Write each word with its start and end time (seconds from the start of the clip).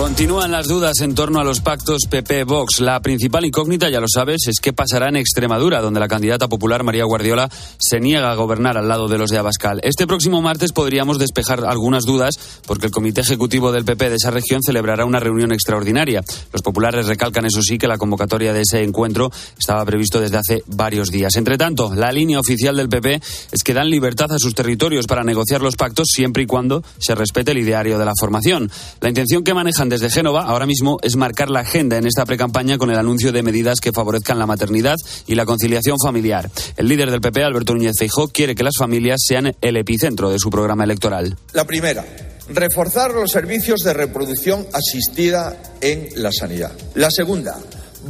Continúan 0.00 0.50
las 0.50 0.66
dudas 0.66 1.02
en 1.02 1.14
torno 1.14 1.40
a 1.40 1.44
los 1.44 1.60
pactos 1.60 2.06
PP-Vox. 2.08 2.80
La 2.80 3.00
principal 3.00 3.44
incógnita, 3.44 3.90
ya 3.90 4.00
lo 4.00 4.06
sabes, 4.08 4.46
es 4.46 4.58
qué 4.58 4.72
pasará 4.72 5.10
en 5.10 5.16
Extremadura, 5.16 5.82
donde 5.82 6.00
la 6.00 6.08
candidata 6.08 6.48
popular 6.48 6.82
María 6.82 7.04
Guardiola 7.04 7.50
se 7.78 8.00
niega 8.00 8.30
a 8.30 8.34
gobernar 8.34 8.78
al 8.78 8.88
lado 8.88 9.08
de 9.08 9.18
los 9.18 9.28
de 9.28 9.36
Abascal. 9.36 9.78
Este 9.84 10.06
próximo 10.06 10.40
martes 10.40 10.72
podríamos 10.72 11.18
despejar 11.18 11.66
algunas 11.66 12.06
dudas 12.06 12.62
porque 12.66 12.86
el 12.86 12.92
Comité 12.92 13.20
Ejecutivo 13.20 13.72
del 13.72 13.84
PP 13.84 14.08
de 14.08 14.16
esa 14.16 14.30
región 14.30 14.62
celebrará 14.62 15.04
una 15.04 15.20
reunión 15.20 15.52
extraordinaria. 15.52 16.24
Los 16.50 16.62
populares 16.62 17.04
recalcan, 17.04 17.44
eso 17.44 17.60
sí, 17.60 17.76
que 17.76 17.86
la 17.86 17.98
convocatoria 17.98 18.54
de 18.54 18.62
ese 18.62 18.82
encuentro 18.82 19.30
estaba 19.58 19.84
previsto 19.84 20.18
desde 20.18 20.38
hace 20.38 20.62
varios 20.66 21.10
días. 21.10 21.36
Entre 21.36 21.58
tanto, 21.58 21.94
la 21.94 22.10
línea 22.10 22.40
oficial 22.40 22.74
del 22.74 22.88
PP 22.88 23.20
es 23.52 23.62
que 23.62 23.74
dan 23.74 23.90
libertad 23.90 24.32
a 24.32 24.38
sus 24.38 24.54
territorios 24.54 25.06
para 25.06 25.24
negociar 25.24 25.60
los 25.60 25.76
pactos 25.76 26.08
siempre 26.10 26.44
y 26.44 26.46
cuando 26.46 26.82
se 26.98 27.14
respete 27.14 27.50
el 27.50 27.58
ideario 27.58 27.98
de 27.98 28.06
la 28.06 28.14
formación. 28.18 28.70
La 29.02 29.10
intención 29.10 29.44
que 29.44 29.52
manejan 29.52 29.89
desde 29.90 30.08
Génova 30.08 30.44
ahora 30.44 30.64
mismo 30.64 30.98
es 31.02 31.16
marcar 31.16 31.50
la 31.50 31.60
agenda 31.60 31.98
en 31.98 32.06
esta 32.06 32.24
precampaña 32.24 32.78
con 32.78 32.90
el 32.90 32.98
anuncio 32.98 33.32
de 33.32 33.42
medidas 33.42 33.80
que 33.80 33.92
favorezcan 33.92 34.38
la 34.38 34.46
maternidad 34.46 34.96
y 35.26 35.34
la 35.34 35.44
conciliación 35.44 35.96
familiar. 36.02 36.50
El 36.76 36.88
líder 36.88 37.10
del 37.10 37.20
PP, 37.20 37.42
Alberto 37.42 37.74
Núñez 37.74 37.96
Feijóo, 37.98 38.28
quiere 38.28 38.54
que 38.54 38.62
las 38.62 38.76
familias 38.78 39.20
sean 39.26 39.52
el 39.60 39.76
epicentro 39.76 40.30
de 40.30 40.38
su 40.38 40.48
programa 40.48 40.84
electoral. 40.84 41.36
La 41.52 41.66
primera, 41.66 42.04
reforzar 42.48 43.12
los 43.12 43.30
servicios 43.30 43.80
de 43.80 43.92
reproducción 43.92 44.66
asistida 44.72 45.60
en 45.80 46.08
la 46.14 46.30
sanidad. 46.32 46.72
La 46.94 47.10
segunda, 47.10 47.58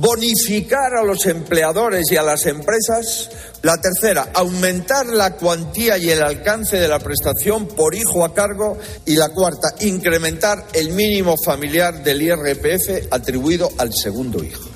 bonificar 0.00 0.94
a 0.94 1.04
los 1.04 1.26
empleadores 1.26 2.10
y 2.10 2.16
a 2.16 2.22
las 2.22 2.46
empresas. 2.46 3.30
La 3.62 3.76
tercera, 3.76 4.30
aumentar 4.34 5.06
la 5.06 5.36
cuantía 5.36 5.98
y 5.98 6.10
el 6.10 6.22
alcance 6.22 6.78
de 6.78 6.88
la 6.88 6.98
prestación 6.98 7.68
por 7.68 7.94
hijo 7.94 8.24
a 8.24 8.32
cargo. 8.32 8.78
Y 9.04 9.16
la 9.16 9.28
cuarta, 9.28 9.74
incrementar 9.80 10.66
el 10.72 10.90
mínimo 10.92 11.36
familiar 11.44 12.02
del 12.02 12.22
IRPF 12.22 13.12
atribuido 13.12 13.70
al 13.78 13.92
segundo 13.92 14.42
hijo. 14.42 14.69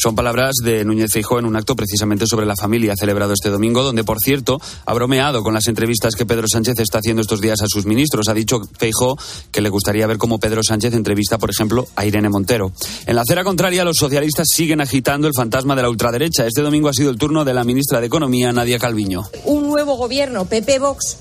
Son 0.00 0.14
palabras 0.14 0.54
de 0.62 0.84
Núñez 0.84 1.10
Feijóo 1.12 1.40
en 1.40 1.44
un 1.44 1.56
acto 1.56 1.74
precisamente 1.74 2.24
sobre 2.24 2.46
la 2.46 2.54
familia 2.54 2.94
celebrado 2.96 3.32
este 3.32 3.50
domingo, 3.50 3.82
donde, 3.82 4.04
por 4.04 4.20
cierto, 4.20 4.60
ha 4.86 4.94
bromeado 4.94 5.42
con 5.42 5.52
las 5.54 5.66
entrevistas 5.66 6.14
que 6.14 6.24
Pedro 6.24 6.46
Sánchez 6.46 6.78
está 6.78 6.98
haciendo 6.98 7.20
estos 7.20 7.40
días 7.40 7.62
a 7.62 7.66
sus 7.66 7.84
ministros. 7.84 8.28
Ha 8.28 8.34
dicho 8.34 8.60
Feijóo 8.78 9.18
que 9.50 9.60
le 9.60 9.70
gustaría 9.70 10.06
ver 10.06 10.16
cómo 10.16 10.38
Pedro 10.38 10.62
Sánchez 10.62 10.94
entrevista, 10.94 11.36
por 11.36 11.50
ejemplo, 11.50 11.88
a 11.96 12.06
Irene 12.06 12.28
Montero. 12.28 12.70
En 13.06 13.16
la 13.16 13.22
acera 13.22 13.42
contraria, 13.42 13.84
los 13.84 13.96
socialistas 13.96 14.46
siguen 14.48 14.80
agitando 14.80 15.26
el 15.26 15.34
fantasma 15.34 15.74
de 15.74 15.82
la 15.82 15.90
ultraderecha. 15.90 16.46
Este 16.46 16.62
domingo 16.62 16.88
ha 16.88 16.94
sido 16.94 17.10
el 17.10 17.18
turno 17.18 17.44
de 17.44 17.54
la 17.54 17.64
ministra 17.64 18.00
de 18.00 18.06
Economía, 18.06 18.52
Nadia 18.52 18.78
Calviño. 18.78 19.24
Un 19.46 19.66
nuevo 19.66 19.96
gobierno, 19.96 20.44
PP-Vox, 20.44 21.16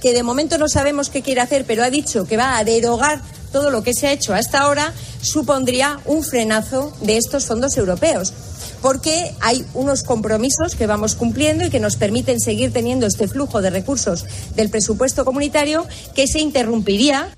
que 0.00 0.14
de 0.14 0.22
momento 0.22 0.56
no 0.56 0.70
sabemos 0.70 1.10
qué 1.10 1.20
quiere 1.20 1.42
hacer, 1.42 1.66
pero 1.66 1.84
ha 1.84 1.90
dicho 1.90 2.24
que 2.24 2.38
va 2.38 2.56
a 2.56 2.64
derogar 2.64 3.20
todo 3.52 3.70
lo 3.70 3.82
que 3.82 3.94
se 3.94 4.08
ha 4.08 4.12
hecho 4.12 4.34
hasta 4.34 4.60
ahora, 4.60 4.92
supondría 5.20 6.00
un 6.06 6.24
frenazo 6.24 6.96
de 7.02 7.16
estos 7.16 7.46
fondos 7.46 7.76
europeos. 7.76 8.32
Porque 8.80 9.32
hay 9.40 9.64
unos 9.74 10.02
compromisos 10.02 10.74
que 10.76 10.86
vamos 10.86 11.14
cumpliendo 11.14 11.64
y 11.64 11.70
que 11.70 11.78
nos 11.78 11.96
permiten 11.96 12.40
seguir 12.40 12.72
teniendo 12.72 13.06
este 13.06 13.28
flujo 13.28 13.62
de 13.62 13.70
recursos 13.70 14.24
del 14.56 14.70
presupuesto 14.70 15.24
comunitario 15.24 15.86
que 16.14 16.26
se 16.26 16.40
interrumpiría. 16.40 17.28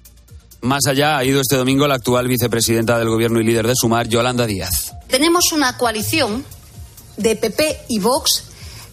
Más 0.62 0.86
allá 0.86 1.18
ha 1.18 1.24
ido 1.24 1.42
este 1.42 1.56
domingo 1.56 1.86
la 1.86 1.96
actual 1.96 2.28
vicepresidenta 2.28 2.98
del 2.98 3.08
Gobierno 3.08 3.40
y 3.40 3.44
líder 3.44 3.66
de 3.66 3.74
Sumar, 3.76 4.08
Yolanda 4.08 4.46
Díaz. 4.46 4.94
Tenemos 5.08 5.52
una 5.52 5.76
coalición 5.76 6.44
de 7.18 7.36
PP 7.36 7.80
y 7.88 7.98
Vox 7.98 8.44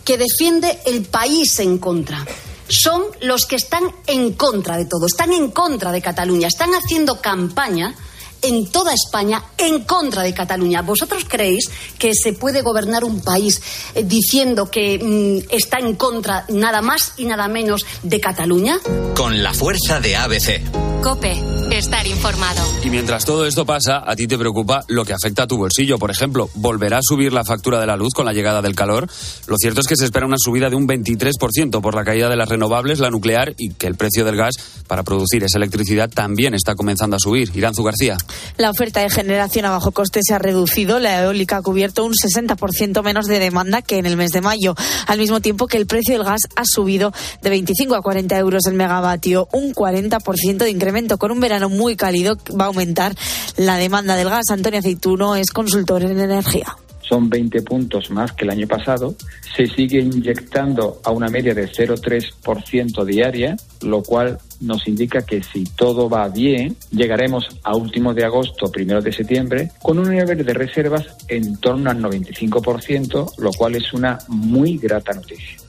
que 0.03 0.17
defiende 0.17 0.79
el 0.85 1.05
país 1.05 1.57
en 1.59 1.77
contra 1.77 2.25
son 2.71 3.03
los 3.21 3.45
que 3.45 3.57
están 3.57 3.83
en 4.07 4.33
contra 4.33 4.77
de 4.77 4.85
todo, 4.85 5.05
están 5.05 5.33
en 5.33 5.51
contra 5.51 5.91
de 5.91 6.01
Cataluña, 6.01 6.47
están 6.47 6.71
haciendo 6.73 7.21
campaña 7.21 7.95
en 8.41 8.67
toda 8.67 8.93
España 8.93 9.43
en 9.57 9.83
contra 9.83 10.23
de 10.23 10.33
Cataluña. 10.33 10.81
¿Vosotros 10.81 11.25
creéis 11.27 11.69
que 11.97 12.11
se 12.13 12.33
puede 12.33 12.61
gobernar 12.61 13.03
un 13.03 13.21
país 13.21 13.61
eh, 13.95 14.03
diciendo 14.03 14.69
que 14.69 14.99
mm, 14.99 15.53
está 15.53 15.79
en 15.79 15.95
contra 15.95 16.45
nada 16.49 16.81
más 16.81 17.13
y 17.17 17.25
nada 17.25 17.47
menos 17.47 17.85
de 18.03 18.19
Cataluña? 18.19 18.79
Con 19.15 19.43
la 19.43 19.53
fuerza 19.53 19.99
de 19.99 20.15
ABC. 20.15 20.61
Cope, 21.01 21.33
estar 21.71 22.05
informado. 22.05 22.61
Y 22.83 22.91
mientras 22.91 23.25
todo 23.25 23.47
esto 23.47 23.65
pasa, 23.65 24.03
a 24.05 24.15
ti 24.15 24.27
te 24.27 24.37
preocupa 24.37 24.83
lo 24.87 25.03
que 25.03 25.13
afecta 25.13 25.43
a 25.43 25.47
tu 25.47 25.57
bolsillo. 25.57 25.97
Por 25.97 26.11
ejemplo, 26.11 26.47
¿volverá 26.53 26.99
a 26.99 27.01
subir 27.01 27.33
la 27.33 27.43
factura 27.43 27.79
de 27.79 27.87
la 27.87 27.97
luz 27.97 28.13
con 28.13 28.23
la 28.23 28.33
llegada 28.33 28.61
del 28.61 28.75
calor? 28.75 29.09
Lo 29.47 29.55
cierto 29.57 29.81
es 29.81 29.87
que 29.87 29.95
se 29.95 30.05
espera 30.05 30.27
una 30.27 30.37
subida 30.37 30.69
de 30.69 30.75
un 30.75 30.87
23% 30.87 31.81
por 31.81 31.95
la 31.95 32.03
caída 32.03 32.29
de 32.29 32.35
las 32.35 32.49
renovables, 32.49 32.99
la 32.99 33.09
nuclear 33.09 33.55
y 33.57 33.73
que 33.73 33.87
el 33.87 33.95
precio 33.95 34.25
del 34.25 34.37
gas 34.37 34.53
para 34.87 35.01
producir 35.01 35.43
esa 35.43 35.57
electricidad 35.57 36.07
también 36.07 36.53
está 36.53 36.75
comenzando 36.75 37.15
a 37.15 37.19
subir. 37.19 37.51
Iranzu 37.55 37.83
García. 37.83 38.17
La 38.57 38.69
oferta 38.69 39.01
de 39.01 39.09
generación 39.09 39.65
a 39.65 39.71
bajo 39.71 39.91
coste 39.91 40.21
se 40.23 40.33
ha 40.33 40.39
reducido. 40.39 40.99
La 40.99 41.23
eólica 41.23 41.57
ha 41.57 41.61
cubierto 41.61 42.05
un 42.05 42.13
60% 42.13 43.03
menos 43.03 43.27
de 43.27 43.39
demanda 43.39 43.81
que 43.81 43.97
en 43.97 44.05
el 44.05 44.17
mes 44.17 44.31
de 44.31 44.41
mayo, 44.41 44.75
al 45.07 45.19
mismo 45.19 45.39
tiempo 45.39 45.67
que 45.67 45.77
el 45.77 45.87
precio 45.87 46.13
del 46.13 46.23
gas 46.23 46.41
ha 46.55 46.63
subido 46.65 47.13
de 47.41 47.49
25 47.49 47.95
a 47.95 48.01
40 48.01 48.37
euros 48.37 48.65
el 48.67 48.73
megavatio, 48.73 49.47
un 49.51 49.73
40% 49.73 50.57
de 50.57 50.69
incremento 50.69 51.17
con 51.17 51.31
un 51.31 51.39
verano 51.39 51.69
muy 51.69 51.95
cálido 51.95 52.37
va 52.59 52.65
a 52.65 52.67
aumentar 52.67 53.15
la 53.57 53.77
demanda 53.77 54.15
del 54.15 54.29
gas. 54.29 54.45
Antonio 54.49 54.79
Aceituno 54.79 55.35
es 55.35 55.51
consultor 55.51 56.03
en 56.03 56.19
energía 56.19 56.75
son 57.11 57.29
20 57.29 57.61
puntos 57.63 58.09
más 58.09 58.31
que 58.31 58.45
el 58.45 58.51
año 58.51 58.67
pasado. 58.67 59.15
Se 59.53 59.67
sigue 59.67 59.99
inyectando 59.99 61.01
a 61.03 61.11
una 61.11 61.27
media 61.27 61.53
de 61.53 61.67
0,3% 61.67 63.03
diaria, 63.03 63.57
lo 63.81 64.01
cual 64.01 64.37
nos 64.61 64.87
indica 64.87 65.21
que 65.25 65.43
si 65.43 65.65
todo 65.65 66.09
va 66.09 66.29
bien, 66.29 66.77
llegaremos 66.89 67.49
a 67.63 67.75
últimos 67.75 68.15
de 68.15 68.23
agosto, 68.23 68.71
primero 68.71 69.01
de 69.01 69.11
septiembre, 69.11 69.71
con 69.81 69.99
un 69.99 70.09
nivel 70.09 70.45
de 70.45 70.53
reservas 70.53 71.05
en 71.27 71.57
torno 71.57 71.89
al 71.89 72.01
95%, 72.01 73.33
lo 73.39 73.51
cual 73.51 73.75
es 73.75 73.91
una 73.91 74.17
muy 74.29 74.77
grata 74.77 75.11
noticia 75.11 75.60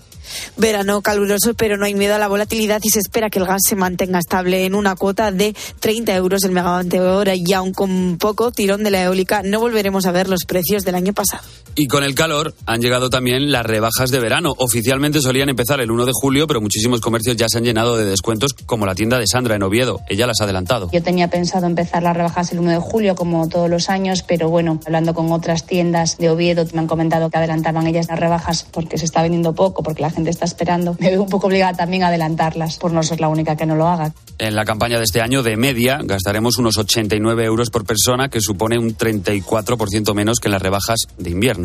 verano 0.57 1.03
caluroso, 1.03 1.55
pero 1.55 1.77
no 1.77 1.85
hay 1.85 1.95
miedo 1.95 2.15
a 2.15 2.19
la 2.19 2.29
volatilidad 2.29 2.81
y 2.83 2.91
se 2.91 2.99
espera 2.99 3.31
que 3.31 3.39
el 3.39 3.47
gas 3.47 3.63
se 3.67 3.77
mantenga 3.77 4.19
estable 4.19 4.65
en 4.65 4.75
una 4.75 4.97
cuota 4.97 5.33
de 5.33 5.55
30 5.81 6.15
euros 6.15 6.45
el 6.45 6.53
megavatio 6.53 7.17
hora 7.17 7.35
y 7.35 7.53
aún 7.53 7.73
con 7.73 8.19
poco 8.19 8.53
tirón 8.53 8.85
de 8.85 8.91
la 8.91 9.03
eólica 9.03 9.43
no 9.43 9.61
volveremos 9.61 10.07
a 10.07 10.13
ver 10.13 10.29
los 10.29 10.45
precios 10.45 10.85
del 10.85 10.95
año 10.95 11.13
pasado. 11.13 11.43
Y 11.75 11.87
con 11.87 12.05
el 12.05 12.15
calor 12.15 12.55
han 12.67 12.83
llegado 12.83 13.09
también 13.09 13.51
las 13.51 13.65
rebajas 13.65 14.11
de 14.11 14.21
verano. 14.21 14.53
Oficialmente 14.59 15.21
solían 15.21 15.49
empezar 15.49 15.81
el 15.81 15.91
1 15.91 16.05
de 16.05 16.13
julio, 16.15 16.47
pero 16.47 16.61
muchísimos 16.61 17.01
comercios 17.01 17.37
ya 17.37 17.47
se 17.49 17.59
han 17.59 17.65
llenado 17.65 17.97
de 17.97 18.05
descuentos, 18.05 18.53
como 18.53 18.85
la 18.85 18.95
tienda 18.95 19.19
de 19.19 19.27
Sandra 19.27 19.57
en 19.57 19.63
Oviedo. 19.63 20.01
Ella 20.09 20.27
las 20.27 20.41
ha 20.41 20.45
adelantado. 20.45 20.91
Yo 20.93 21.03
tenía 21.03 21.29
pensado 21.29 21.67
empezar 21.67 22.03
las 22.03 22.15
rebajas 22.15 22.53
el 22.53 22.59
1 22.59 22.73
de 22.73 22.79
julio, 22.79 23.15
como 23.15 23.49
todos 23.49 23.71
los 23.71 23.89
años, 23.89 24.23
pero 24.23 24.51
bueno, 24.51 24.81
hablando 24.85 25.15
con 25.15 25.33
otras 25.33 25.65
tiendas 25.65 26.19
de 26.19 26.29
Oviedo, 26.29 26.67
me 26.75 26.81
han 26.81 26.87
comentado 26.87 27.31
que 27.31 27.39
adelantaban 27.39 27.87
ellas 27.87 28.07
las 28.09 28.19
rebajas 28.19 28.67
porque 28.71 28.99
se 28.99 29.07
está 29.07 29.23
vendiendo 29.23 29.55
poco, 29.55 29.83
porque 29.83 30.03
la 30.03 30.11
gente 30.11 30.29
está 30.29 30.45
esperando. 30.45 30.97
Me 30.99 31.11
veo 31.11 31.23
un 31.23 31.29
poco 31.31 31.47
obligada 31.47 31.73
también 31.73 32.03
a 32.03 32.09
adelantarlas, 32.09 32.77
por 32.77 32.93
no 32.93 33.03
ser 33.03 33.21
la 33.21 33.29
única 33.29 33.57
que 33.57 33.65
no 33.65 33.77
lo 33.77 33.89
haga. 33.89 34.13
En 34.39 34.55
la 34.57 34.65
campaña 34.65 34.99
de 34.99 35.05
este 35.05 35.21
año, 35.21 35.43
de 35.43 35.57
media, 35.57 36.01
gastaremos 36.03 36.59
unos 36.59 36.77
89 36.77 37.45
euros 37.45 37.71
por 37.71 37.85
persona, 37.85 38.29
que 38.29 38.41
supone 38.41 38.79
un 38.79 38.97
34% 38.97 40.15
menos 40.15 40.39
que 40.39 40.49
en 40.49 40.53
las 40.53 40.63
rebajas 40.63 41.07
de 41.17 41.31
invierno. 41.31 41.62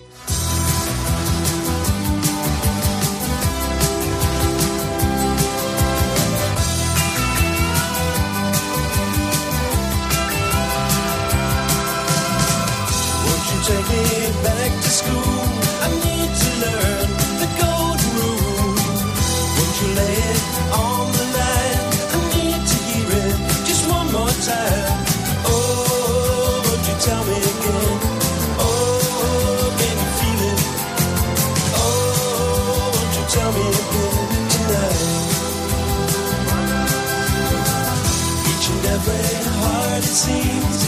seems 40.15 40.84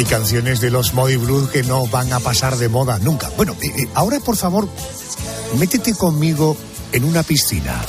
Hay 0.00 0.06
canciones 0.06 0.62
de 0.62 0.70
los 0.70 0.94
Modi 0.94 1.16
Blues 1.16 1.50
que 1.50 1.62
no 1.62 1.86
van 1.86 2.10
a 2.14 2.20
pasar 2.20 2.56
de 2.56 2.70
moda 2.70 2.98
nunca. 3.00 3.28
Bueno, 3.36 3.54
eh, 3.60 3.66
eh, 3.66 3.88
ahora 3.92 4.18
por 4.18 4.34
favor, 4.34 4.66
métete 5.58 5.94
conmigo 5.94 6.56
en 6.90 7.04
una 7.04 7.22
piscina. 7.22 7.84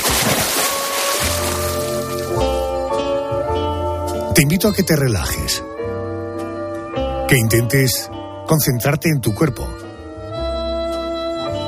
Te 4.35 4.41
invito 4.41 4.67
a 4.67 4.73
que 4.73 4.83
te 4.83 4.97
relajes, 4.97 5.63
que 7.29 7.37
intentes 7.37 8.09
concentrarte 8.45 9.07
en 9.07 9.21
tu 9.21 9.33
cuerpo 9.33 9.65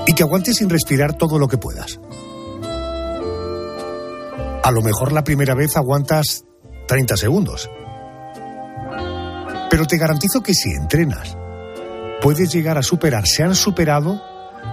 y 0.05 0.13
que 0.13 0.23
aguantes 0.23 0.57
sin 0.57 0.69
respirar 0.69 1.13
todo 1.13 1.39
lo 1.39 1.47
que 1.47 1.57
puedas. 1.57 2.01
A 4.61 4.71
lo 4.71 4.81
mejor 4.81 5.13
la 5.13 5.23
primera 5.23 5.55
vez 5.55 5.77
aguantas 5.77 6.43
30 6.89 7.15
segundos 7.15 7.69
pero 9.73 9.87
te 9.87 9.97
garantizo 9.97 10.41
que 10.41 10.53
si 10.53 10.69
entrenas, 10.69 11.35
puedes 12.21 12.53
llegar 12.53 12.77
a 12.77 12.83
superar, 12.83 13.25
se 13.25 13.41
han 13.41 13.55
superado 13.55 14.21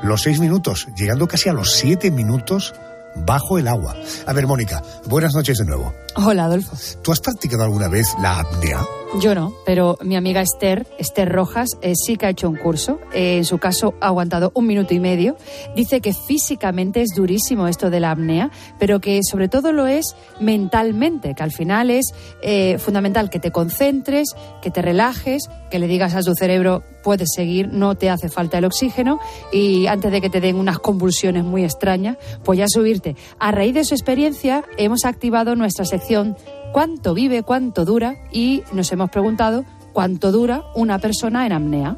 los 0.02 0.20
seis 0.20 0.38
minutos, 0.40 0.88
llegando 0.94 1.26
casi 1.26 1.48
a 1.48 1.54
los 1.54 1.72
siete 1.72 2.10
minutos 2.10 2.74
bajo 3.14 3.56
el 3.56 3.66
agua. 3.66 3.96
A 4.26 4.34
ver, 4.34 4.46
Mónica, 4.46 4.82
buenas 5.06 5.32
noches 5.32 5.56
de 5.56 5.64
nuevo. 5.64 5.94
Hola, 6.16 6.44
Adolfo. 6.44 6.76
¿Tú 7.00 7.12
has 7.12 7.20
practicado 7.20 7.64
alguna 7.64 7.88
vez 7.88 8.08
la 8.20 8.40
apnea? 8.40 8.84
Yo 9.18 9.34
no, 9.34 9.52
pero 9.66 9.98
mi 10.02 10.14
amiga 10.14 10.40
Esther, 10.40 10.86
Esther 10.96 11.28
Rojas, 11.28 11.70
eh, 11.82 11.94
sí 11.96 12.16
que 12.16 12.26
ha 12.26 12.30
hecho 12.30 12.48
un 12.48 12.54
curso. 12.54 13.00
Eh, 13.12 13.38
en 13.38 13.44
su 13.44 13.58
caso 13.58 13.94
ha 14.00 14.06
aguantado 14.06 14.52
un 14.54 14.68
minuto 14.68 14.94
y 14.94 15.00
medio. 15.00 15.36
Dice 15.74 16.00
que 16.00 16.12
físicamente 16.12 17.02
es 17.02 17.10
durísimo 17.16 17.66
esto 17.66 17.90
de 17.90 17.98
la 17.98 18.12
apnea, 18.12 18.52
pero 18.78 19.00
que 19.00 19.20
sobre 19.24 19.48
todo 19.48 19.72
lo 19.72 19.88
es 19.88 20.14
mentalmente, 20.38 21.34
que 21.34 21.42
al 21.42 21.50
final 21.50 21.90
es 21.90 22.14
eh, 22.40 22.78
fundamental 22.78 23.30
que 23.30 23.40
te 23.40 23.50
concentres, 23.50 24.28
que 24.62 24.70
te 24.70 24.80
relajes, 24.80 25.50
que 25.72 25.80
le 25.80 25.88
digas 25.88 26.14
a 26.14 26.22
tu 26.22 26.34
cerebro 26.34 26.84
puedes 27.02 27.30
seguir, 27.34 27.68
no 27.68 27.94
te 27.96 28.10
hace 28.10 28.28
falta 28.28 28.58
el 28.58 28.64
oxígeno 28.64 29.18
y 29.52 29.86
antes 29.86 30.12
de 30.12 30.20
que 30.20 30.30
te 30.30 30.40
den 30.40 30.56
unas 30.56 30.78
convulsiones 30.78 31.44
muy 31.44 31.64
extrañas, 31.64 32.16
pues 32.44 32.58
ya 32.58 32.66
subirte. 32.68 33.16
A 33.38 33.50
raíz 33.50 33.74
de 33.74 33.84
su 33.84 33.94
experiencia 33.94 34.64
hemos 34.76 35.04
activado 35.04 35.56
nuestra 35.56 35.84
sección 35.84 36.36
cuánto 36.72 37.14
vive, 37.14 37.42
cuánto 37.42 37.84
dura 37.84 38.16
y 38.32 38.62
nos 38.72 38.90
hemos 38.92 39.10
preguntado 39.10 39.64
cuánto 39.92 40.32
dura 40.32 40.62
una 40.74 40.98
persona 40.98 41.46
en 41.46 41.52
apnea. 41.52 41.96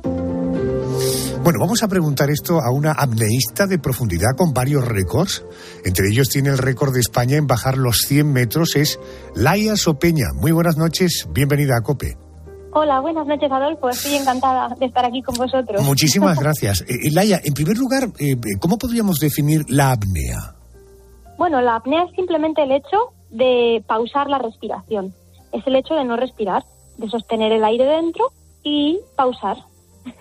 Bueno, 1.43 1.59
vamos 1.59 1.83
a 1.83 1.89
preguntar 1.89 2.31
esto 2.31 2.61
a 2.61 2.71
una 2.71 2.93
apneísta 2.93 3.67
de 3.67 3.79
profundidad 3.79 4.37
con 4.37 4.53
varios 4.53 4.87
récords. 4.87 5.45
Entre 5.85 6.09
ellos 6.09 6.29
tiene 6.29 6.51
el 6.51 6.59
récord 6.59 6.95
de 6.95 7.01
España 7.01 7.37
en 7.37 7.49
bajar 7.49 7.79
los 7.79 7.99
100 8.07 8.33
metros, 8.33 8.77
es 8.77 9.01
Laia 9.35 9.75
Sopeña. 9.77 10.27
Muy 10.35 10.53
buenas 10.53 10.77
noches, 10.77 11.27
bienvenida 11.33 11.77
a 11.77 11.83
COPE. 11.83 12.17
Hola, 12.75 13.01
buenas 13.01 13.27
noches 13.27 13.51
Adolfo, 13.51 13.91
estoy 13.91 14.15
encantada 14.15 14.75
de 14.79 14.87
estar 14.87 15.05
aquí 15.05 15.21
con 15.21 15.35
vosotros. 15.35 15.83
Muchísimas 15.83 16.39
gracias. 16.41 16.83
Eh, 16.83 16.95
eh, 17.09 17.11
Laia, 17.13 17.41
en 17.43 17.55
primer 17.55 17.77
lugar, 17.77 18.05
eh, 18.19 18.37
¿cómo 18.61 18.79
podríamos 18.79 19.19
definir 19.19 19.65
la 19.69 19.93
apnea? 19.93 20.55
Bueno, 21.39 21.61
la 21.61 21.77
apnea 21.77 22.05
es 22.05 22.15
simplemente 22.15 22.63
el 22.63 22.71
hecho 22.71 23.13
de 23.33 23.83
pausar 23.87 24.29
la 24.29 24.39
respiración. 24.39 25.15
Es 25.53 25.67
el 25.67 25.77
hecho 25.77 25.95
de 25.95 26.05
no 26.05 26.17
respirar, 26.17 26.63
de 26.99 27.09
sostener 27.09 27.53
el 27.53 27.65
aire 27.65 27.85
dentro 27.85 28.33
y 28.63 29.01
pausar. 29.17 29.57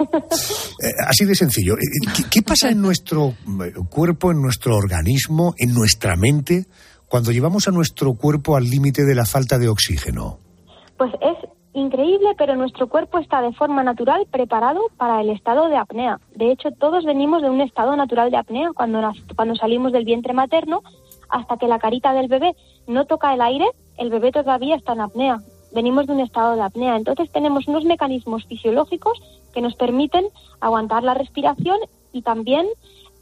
Eh, 0.83 0.93
así 1.07 1.25
de 1.25 1.35
sencillo. 1.35 1.75
Eh, 1.75 2.23
¿Qué, 2.31 2.41
pasa 2.41 2.71
en 2.71 2.81
nuestro 2.81 3.35
eh, 3.63 3.73
cuerpo, 3.87 4.31
en 4.31 4.41
nuestro 4.41 4.75
organismo, 4.75 5.53
en 5.59 5.75
nuestra 5.75 6.15
mente, 6.15 6.65
cuando 7.07 7.31
llevamos 7.31 7.67
a 7.67 7.71
nuestro 7.71 8.15
cuerpo 8.15 8.55
al 8.55 8.63
límite 8.63 9.03
de 9.03 9.13
la 9.13 9.25
falta 9.25 9.59
de 9.59 9.69
oxígeno? 9.69 10.39
Pues 10.97 11.11
es 11.21 11.49
increíble, 11.73 12.29
pero 12.35 12.55
nuestro 12.55 12.89
cuerpo 12.89 13.19
está 13.19 13.41
de 13.41 13.53
forma 13.53 13.83
natural 13.83 14.25
preparado 14.31 14.81
para 14.97 15.21
el 15.21 15.29
estado 15.29 15.67
de 15.69 15.77
apnea. 15.77 16.19
De 16.35 16.51
hecho, 16.51 16.69
todos 16.71 17.05
venimos 17.05 17.43
de 17.43 17.49
un 17.51 17.61
estado 17.61 17.95
natural 17.95 18.31
de 18.31 18.37
apnea. 18.37 18.69
Cuando, 18.73 18.99
cuando 19.35 19.55
salimos 19.55 19.91
del 19.91 20.05
vientre 20.05 20.33
materno, 20.33 20.81
hasta 21.31 21.57
que 21.57 21.67
la 21.67 21.79
carita 21.79 22.13
del 22.13 22.27
bebé 22.27 22.55
no 22.87 23.05
toca 23.05 23.33
el 23.33 23.41
aire, 23.41 23.65
el 23.97 24.09
bebé 24.09 24.31
todavía 24.31 24.75
está 24.75 24.93
en 24.93 25.01
apnea. 25.01 25.39
Venimos 25.71 26.05
de 26.05 26.13
un 26.13 26.19
estado 26.19 26.55
de 26.55 26.61
apnea. 26.61 26.97
Entonces 26.97 27.31
tenemos 27.31 27.67
unos 27.67 27.85
mecanismos 27.85 28.45
fisiológicos 28.45 29.19
que 29.53 29.61
nos 29.61 29.75
permiten 29.75 30.25
aguantar 30.59 31.03
la 31.03 31.13
respiración 31.13 31.79
y 32.11 32.21
también 32.21 32.67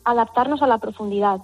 adaptarnos 0.03 0.61
a 0.61 0.67
la 0.67 0.79
profundidad. 0.79 1.39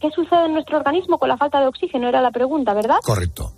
¿Qué 0.00 0.10
sucede 0.10 0.46
en 0.46 0.54
nuestro 0.54 0.78
organismo 0.78 1.18
con 1.18 1.28
la 1.28 1.36
falta 1.36 1.60
de 1.60 1.66
oxígeno? 1.66 2.08
Era 2.08 2.20
la 2.20 2.30
pregunta, 2.30 2.74
¿verdad? 2.74 2.98
Correcto. 3.02 3.52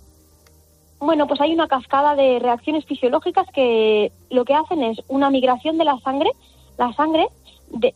Bueno, 0.99 1.27
pues 1.27 1.41
hay 1.41 1.53
una 1.53 1.67
cascada 1.67 2.15
de 2.15 2.39
reacciones 2.39 2.85
fisiológicas 2.85 3.47
que 3.53 4.11
lo 4.29 4.45
que 4.45 4.53
hacen 4.53 4.83
es 4.83 5.01
una 5.09 5.29
migración 5.29 5.77
de 5.77 5.83
la 5.83 5.99
sangre. 5.99 6.31
La 6.77 6.93
sangre 6.93 7.27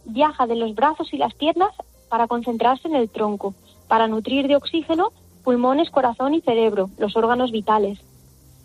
viaja 0.05 0.47
de 0.47 0.55
los 0.55 0.75
brazos 0.75 1.13
y 1.13 1.17
las 1.17 1.33
piernas 1.33 1.71
para 2.09 2.27
concentrarse 2.27 2.87
en 2.87 2.95
el 2.95 3.09
tronco 3.09 3.53
para 3.87 4.07
nutrir 4.07 4.47
de 4.47 4.55
oxígeno 4.55 5.11
pulmones, 5.43 5.89
corazón 5.89 6.33
y 6.33 6.41
cerebro, 6.41 6.89
los 6.97 7.15
órganos 7.15 7.51
vitales. 7.51 7.99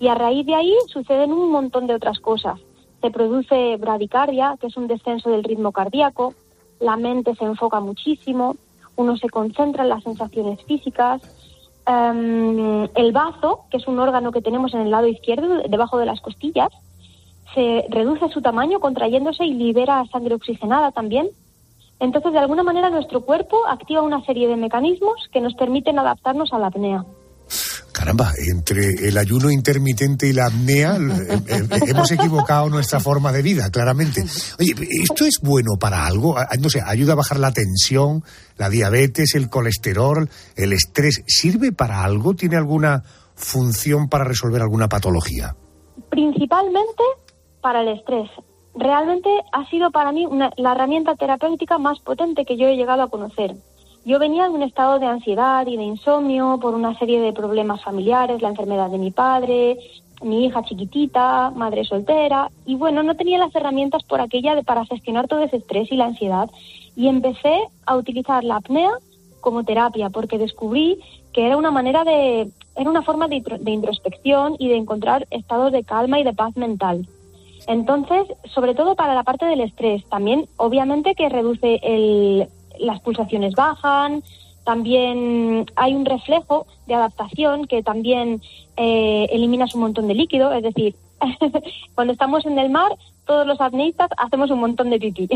Y 0.01 0.09
a 0.09 0.17
raíz 0.17 0.45
de 0.45 0.57
ahí 0.57 0.75
suceden 0.89 1.33
un 1.33 1.51
montón 1.53 1.87
de 1.87 1.95
otras 1.95 2.19
cosas. 2.19 2.59
Se 3.01 3.11
produce 3.11 3.77
bradicardia, 3.77 4.57
que 4.61 4.67
es 4.67 4.77
un 4.77 4.89
descenso 4.89 5.31
del 5.31 5.45
ritmo 5.45 5.71
cardíaco, 5.71 6.35
la 6.81 6.97
mente 6.97 7.37
se 7.37 7.45
enfoca 7.45 7.79
muchísimo, 7.79 8.57
uno 8.97 9.17
se 9.17 9.31
concentra 9.31 9.85
en 9.85 9.91
las 9.91 10.03
sensaciones 10.03 10.61
físicas, 10.65 11.23
em, 11.87 12.89
el 12.97 13.13
bazo, 13.13 13.61
que 13.71 13.77
es 13.77 13.87
un 13.87 14.01
órgano 14.01 14.33
que 14.33 14.43
tenemos 14.43 14.75
en 14.75 14.81
el 14.81 14.91
lado 14.91 15.07
izquierdo, 15.07 15.63
debajo 15.69 15.99
de 15.99 16.07
las 16.07 16.21
costillas, 16.21 16.71
se 17.55 17.87
reduce 17.91 18.29
su 18.31 18.43
tamaño 18.43 18.81
contrayéndose 18.81 19.45
y 19.45 19.55
libera 19.55 20.05
sangre 20.07 20.35
oxigenada 20.35 20.91
también, 20.91 21.29
entonces, 22.03 22.33
de 22.33 22.39
alguna 22.41 22.65
manera, 22.65 22.91
nuestro 22.91 23.21
cuerpo 23.21 23.65
activa 23.69 24.03
una 24.03 24.25
serie 24.25 24.49
de 24.49 24.57
mecanismos 24.57 25.29
que 25.33 25.41
nos 25.41 25.55
permiten 25.55 26.01
adaptarnos 26.01 26.53
a 26.53 26.59
la 26.59 26.67
apnea. 26.67 27.05
Caramba, 27.93 28.33
entre 28.51 29.09
el 29.09 29.17
ayuno 29.17 29.53
intermitente 29.53 30.27
y 30.27 30.33
la 30.33 30.47
apnea 30.47 30.97
hemos 30.97 32.11
equivocado 32.11 32.69
nuestra 32.71 32.99
forma 32.99 33.31
de 33.31 33.43
vida, 33.43 33.71
claramente. 33.71 34.25
Oye, 34.59 34.75
¿esto 34.91 35.25
es 35.25 35.39
bueno 35.41 35.77
para 35.79 36.05
algo? 36.05 36.35
No 36.59 36.69
sé, 36.69 36.81
ayuda 36.85 37.13
a 37.13 37.17
bajar 37.17 37.39
la 37.39 37.53
tensión, 37.53 38.25
la 38.57 38.69
diabetes, 38.69 39.37
el 39.37 39.49
colesterol, 39.49 40.29
el 40.57 40.73
estrés. 40.73 41.23
¿Sirve 41.29 41.71
para 41.71 42.03
algo? 42.03 42.35
¿Tiene 42.35 42.57
alguna 42.57 43.05
función 43.37 44.09
para 44.09 44.25
resolver 44.25 44.61
alguna 44.61 44.89
patología? 44.89 45.55
Principalmente 46.11 47.05
para 47.61 47.83
el 47.83 47.97
estrés 47.97 48.29
realmente 48.75 49.29
ha 49.53 49.67
sido 49.67 49.91
para 49.91 50.13
mí 50.13 50.27
la 50.57 50.73
herramienta 50.73 51.15
terapéutica 51.15 51.79
más 51.79 52.01
potente 52.01 52.45
que 52.45 52.57
yo 52.57 52.67
he 52.67 52.77
llegado 52.77 53.03
a 53.03 53.09
conocer. 53.09 53.55
Yo 54.05 54.19
venía 54.19 54.45
de 54.45 54.51
un 54.51 54.63
estado 54.63 54.99
de 54.99 55.07
ansiedad 55.07 55.65
y 55.67 55.77
de 55.77 55.85
insomnio 55.85 56.59
por 56.61 56.75
una 56.75 56.99
serie 56.99 57.21
de 57.21 57.33
problemas 57.33 57.83
familiares, 57.85 58.43
la 58.43 58.49
enfermedad 58.49 58.91
de 58.91 58.99
mi 58.99 59.13
padre, 59.13 59.79
mi 60.23 60.47
hija 60.47 60.65
chiquitita, 60.65 61.51
madre 61.51 61.85
soltera, 61.85 62.51
y 62.67 62.75
bueno, 62.75 63.03
no 63.03 63.15
tenía 63.15 63.39
las 63.39 63.55
herramientas 63.55 64.03
por 64.05 64.21
aquella 64.21 64.55
de, 64.55 64.65
para 64.65 64.87
gestionar 64.87 65.29
todo 65.29 65.43
ese 65.43 65.57
estrés 65.57 65.91
y 65.93 65.97
la 65.97 66.07
ansiedad. 66.07 66.51
Y 66.97 67.09
empecé 67.09 67.57
a 67.87 67.97
utilizar 67.97 68.43
la 68.43 68.57
apnea 68.57 68.91
como 69.41 69.65
terapia, 69.65 70.11
porque 70.11 70.39
descubrí 70.39 70.99
que 71.33 71.47
era 71.47 71.57
una 71.57 71.71
manera 71.71 72.05
de, 72.05 72.51
era 72.77 72.91
una 72.91 73.03
forma 73.03 73.29
de, 73.29 73.41
de 73.41 73.71
introspección 73.71 74.57
y 74.59 74.69
de 74.69 74.77
encontrar 74.77 75.27
estados 75.31 75.73
de 75.73 75.85
calma 75.85 76.19
y 76.19 76.25
de 76.25 76.33
paz 76.33 76.57
mental. 76.57 77.07
Entonces, 77.67 78.23
sobre 78.55 78.75
todo 78.75 78.95
para 78.95 79.15
la 79.15 79.23
parte 79.23 79.47
del 79.47 79.61
estrés, 79.61 80.05
también 80.09 80.47
obviamente 80.57 81.15
que 81.15 81.29
reduce 81.29 81.79
el, 81.83 82.49
las 82.81 83.01
pulsaciones 83.01 83.55
bajan, 83.55 84.23
también 84.65 85.67
hay 85.77 85.95
un 85.95 86.05
reflejo 86.05 86.67
de 86.87 86.95
adaptación 86.95 87.67
que 87.67 87.83
también 87.83 88.41
eh, 88.77 89.27
eliminas 89.31 89.75
un 89.75 89.83
montón 89.83 90.09
de 90.09 90.15
líquido, 90.15 90.53
es 90.53 90.63
decir, 90.63 90.95
cuando 91.95 92.13
estamos 92.13 92.45
en 92.47 92.59
el 92.59 92.71
mar, 92.71 92.91
todos 93.27 93.47
los 93.47 93.61
apneístas 93.61 94.09
hacemos 94.19 94.51
un 94.51 94.61
montón 94.61 94.91
de 94.91 94.99
pipí. 94.99 95.29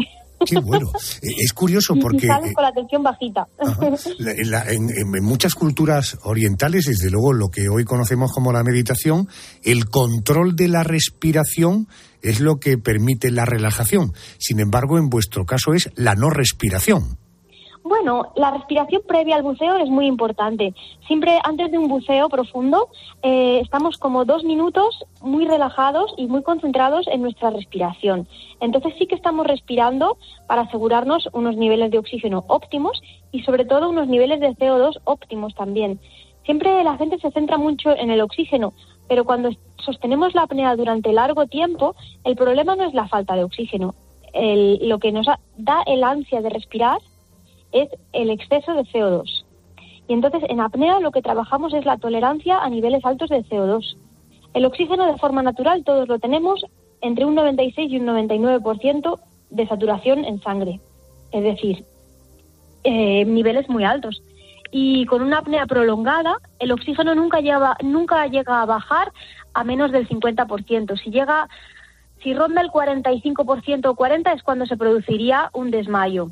Qué 0.45 0.59
bueno. 0.59 0.91
Es 1.23 1.53
curioso 1.53 1.95
porque... 2.01 2.27
Y 2.27 2.29
salen 2.29 2.53
con 2.53 2.63
la 2.65 2.73
tensión 2.73 3.03
bajita. 3.03 3.47
En, 4.19 4.51
la- 4.51 4.71
en- 4.71 4.91
en 4.91 5.25
muchas 5.25 5.55
culturas 5.55 6.19
orientales, 6.25 6.85
desde 6.87 7.11
luego 7.11 7.33
lo 7.33 7.49
que 7.49 7.69
hoy 7.69 7.85
conocemos 7.85 8.33
como 8.33 8.53
la 8.53 8.63
meditación, 8.65 9.29
el 9.63 9.89
control 9.89 10.55
de 10.57 10.69
la 10.69 10.83
respiración 10.83 11.87
es 12.31 12.41
lo 12.41 12.57
que 12.57 12.79
permite 12.79 13.31
la 13.31 13.45
relajación. 13.45 14.13
Sin 14.39 14.61
embargo, 14.61 14.99
en 14.99 15.09
vuestro 15.09 15.45
caso 15.45 15.75
es 15.75 15.91
la 15.97 16.15
no 16.15 16.31
respiración. 16.31 17.19
Bueno, 17.89 18.33
la 18.35 18.51
respiración 18.51 19.03
previa 19.07 19.37
al 19.37 19.45
buceo 19.45 19.77
es 19.77 19.89
muy 19.89 20.07
importante. 20.07 20.75
Siempre 21.07 21.39
antes 21.45 21.71
de 21.71 21.79
un 21.79 21.87
buceo 21.87 22.29
profundo 22.29 22.89
eh, 23.23 23.61
estamos 23.63 23.97
como 23.99 24.25
dos 24.25 24.43
minutos 24.43 25.05
muy 25.21 25.47
relajados 25.47 26.13
y 26.17 26.27
muy 26.27 26.43
concentrados 26.43 27.07
en 27.07 27.23
nuestra 27.23 27.51
respiración. 27.51 28.27
Entonces 28.59 28.93
sí 28.99 29.07
que 29.07 29.15
estamos 29.15 29.47
respirando 29.47 30.19
para 30.49 30.63
asegurarnos 30.63 31.29
unos 31.33 31.57
niveles 31.57 31.93
de 31.93 31.99
oxígeno 31.99 32.45
óptimos 32.49 33.01
y 33.31 33.45
sobre 33.45 33.65
todo 33.65 33.89
unos 33.89 34.09
niveles 34.09 34.41
de 34.41 34.49
CO2 34.57 34.99
óptimos 35.05 35.55
también. 35.55 36.01
Siempre 36.47 36.83
la 36.85 36.97
gente 36.97 37.19
se 37.19 37.31
centra 37.33 37.59
mucho 37.59 37.91
en 37.95 38.11
el 38.11 38.21
oxígeno, 38.23 38.73
pero 39.09 39.25
cuando 39.25 39.51
sostenemos 39.85 40.35
la 40.35 40.43
apnea 40.43 40.75
durante 40.77 41.13
largo 41.13 41.47
tiempo, 41.47 41.95
el 42.25 42.37
problema 42.37 42.77
no 42.77 42.85
es 42.85 42.95
la 42.95 43.09
falta 43.09 43.35
de 43.35 43.45
oxígeno. 43.45 43.95
El- 44.33 44.89
lo 44.89 44.99
que 44.99 45.13
nos 45.13 45.27
da 45.59 45.83
el 45.87 46.03
ansia 46.05 46.41
de 46.41 46.51
respirar 46.51 46.99
es 47.73 47.89
el 48.13 48.31
exceso 48.31 48.75
de 48.75 48.85
CO2. 48.85 49.45
Y 50.09 50.13
entonces 50.13 50.43
en 50.49 50.61
apnea 50.61 51.01
lo 51.01 51.11
que 51.11 51.21
trabajamos 51.21 51.75
es 51.75 51.85
la 51.85 51.97
tolerancia 51.99 52.59
a 52.59 52.71
niveles 52.71 53.05
altos 53.05 53.29
de 53.29 53.43
CO2. 53.45 53.97
El 54.55 54.65
oxígeno 54.65 55.07
de 55.07 55.19
forma 55.19 55.43
natural 55.43 55.83
todos 55.85 56.07
lo 56.09 56.19
tenemos 56.19 56.65
entre 57.01 57.25
un 57.25 57.35
96 57.35 57.91
y 57.93 57.99
un 57.99 58.07
99% 58.07 59.19
de 59.51 59.67
saturación 59.67 60.25
en 60.25 60.41
sangre. 60.41 60.81
Es 61.33 61.43
decir, 61.43 61.85
eh, 62.85 63.25
niveles 63.25 63.69
muy 63.69 63.83
altos. 63.85 64.23
Y 64.71 65.07
con 65.07 65.23
una 65.23 65.39
apnea 65.39 65.67
prolongada, 65.67 66.39
el 66.59 66.73
oxígeno 66.73 67.15
nunca, 67.15 67.41
lleva, 67.41 67.77
nunca 67.83 68.27
llega 68.27 68.63
a 68.63 68.67
bajar 68.67 69.13
a 69.55 69.65
menos 69.65 69.93
del 69.93 70.09
50%. 70.09 71.01
Si 71.03 71.11
llega, 71.11 71.49
si 72.23 72.35
ronda 72.35 72.61
el 72.61 72.71
45% 72.71 73.87
o 73.87 73.97
40% 73.97 74.35
es 74.35 74.43
cuando 74.43 74.67
se 74.67 74.77
produciría 74.77 75.51
un 75.53 75.71
desmayo. 75.71 76.29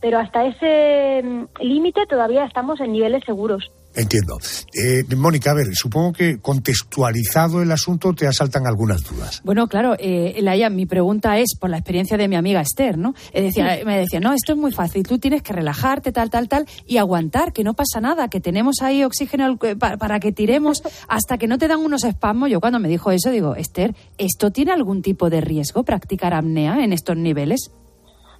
Pero 0.00 0.18
hasta 0.18 0.44
ese 0.44 1.22
mm, 1.22 1.44
límite 1.62 2.06
todavía 2.06 2.44
estamos 2.44 2.80
en 2.80 2.92
niveles 2.92 3.24
seguros. 3.24 3.70
Entiendo. 3.96 4.38
Eh, 4.74 5.04
Mónica, 5.16 5.52
a 5.52 5.54
ver, 5.54 5.74
supongo 5.74 6.12
que 6.12 6.38
contextualizado 6.38 7.62
el 7.62 7.72
asunto 7.72 8.12
te 8.12 8.26
asaltan 8.26 8.66
algunas 8.66 9.02
dudas. 9.02 9.40
Bueno, 9.42 9.66
claro, 9.68 9.96
eh, 9.98 10.36
Laia, 10.42 10.68
mi 10.68 10.84
pregunta 10.84 11.38
es 11.38 11.56
por 11.58 11.70
la 11.70 11.78
experiencia 11.78 12.18
de 12.18 12.28
mi 12.28 12.36
amiga 12.36 12.60
Esther, 12.60 12.98
¿no? 12.98 13.14
Eh, 13.32 13.42
decía, 13.42 13.80
me 13.86 13.98
decía, 13.98 14.20
no, 14.20 14.34
esto 14.34 14.52
es 14.52 14.58
muy 14.58 14.72
fácil, 14.72 15.02
tú 15.02 15.18
tienes 15.18 15.42
que 15.42 15.54
relajarte, 15.54 16.12
tal, 16.12 16.28
tal, 16.28 16.48
tal, 16.48 16.66
y 16.86 16.98
aguantar, 16.98 17.52
que 17.54 17.64
no 17.64 17.74
pasa 17.74 18.00
nada, 18.00 18.28
que 18.28 18.40
tenemos 18.40 18.82
ahí 18.82 19.02
oxígeno 19.02 19.56
para 19.78 20.20
que 20.20 20.32
tiremos 20.32 20.82
hasta 21.08 21.38
que 21.38 21.46
no 21.46 21.56
te 21.56 21.66
dan 21.66 21.80
unos 21.80 22.04
espasmos. 22.04 22.50
Yo 22.50 22.60
cuando 22.60 22.78
me 22.78 22.88
dijo 22.88 23.10
eso 23.10 23.30
digo, 23.30 23.56
Esther, 23.56 23.94
¿esto 24.18 24.50
tiene 24.50 24.72
algún 24.72 25.00
tipo 25.00 25.30
de 25.30 25.40
riesgo 25.40 25.84
practicar 25.84 26.34
apnea 26.34 26.84
en 26.84 26.92
estos 26.92 27.16
niveles? 27.16 27.70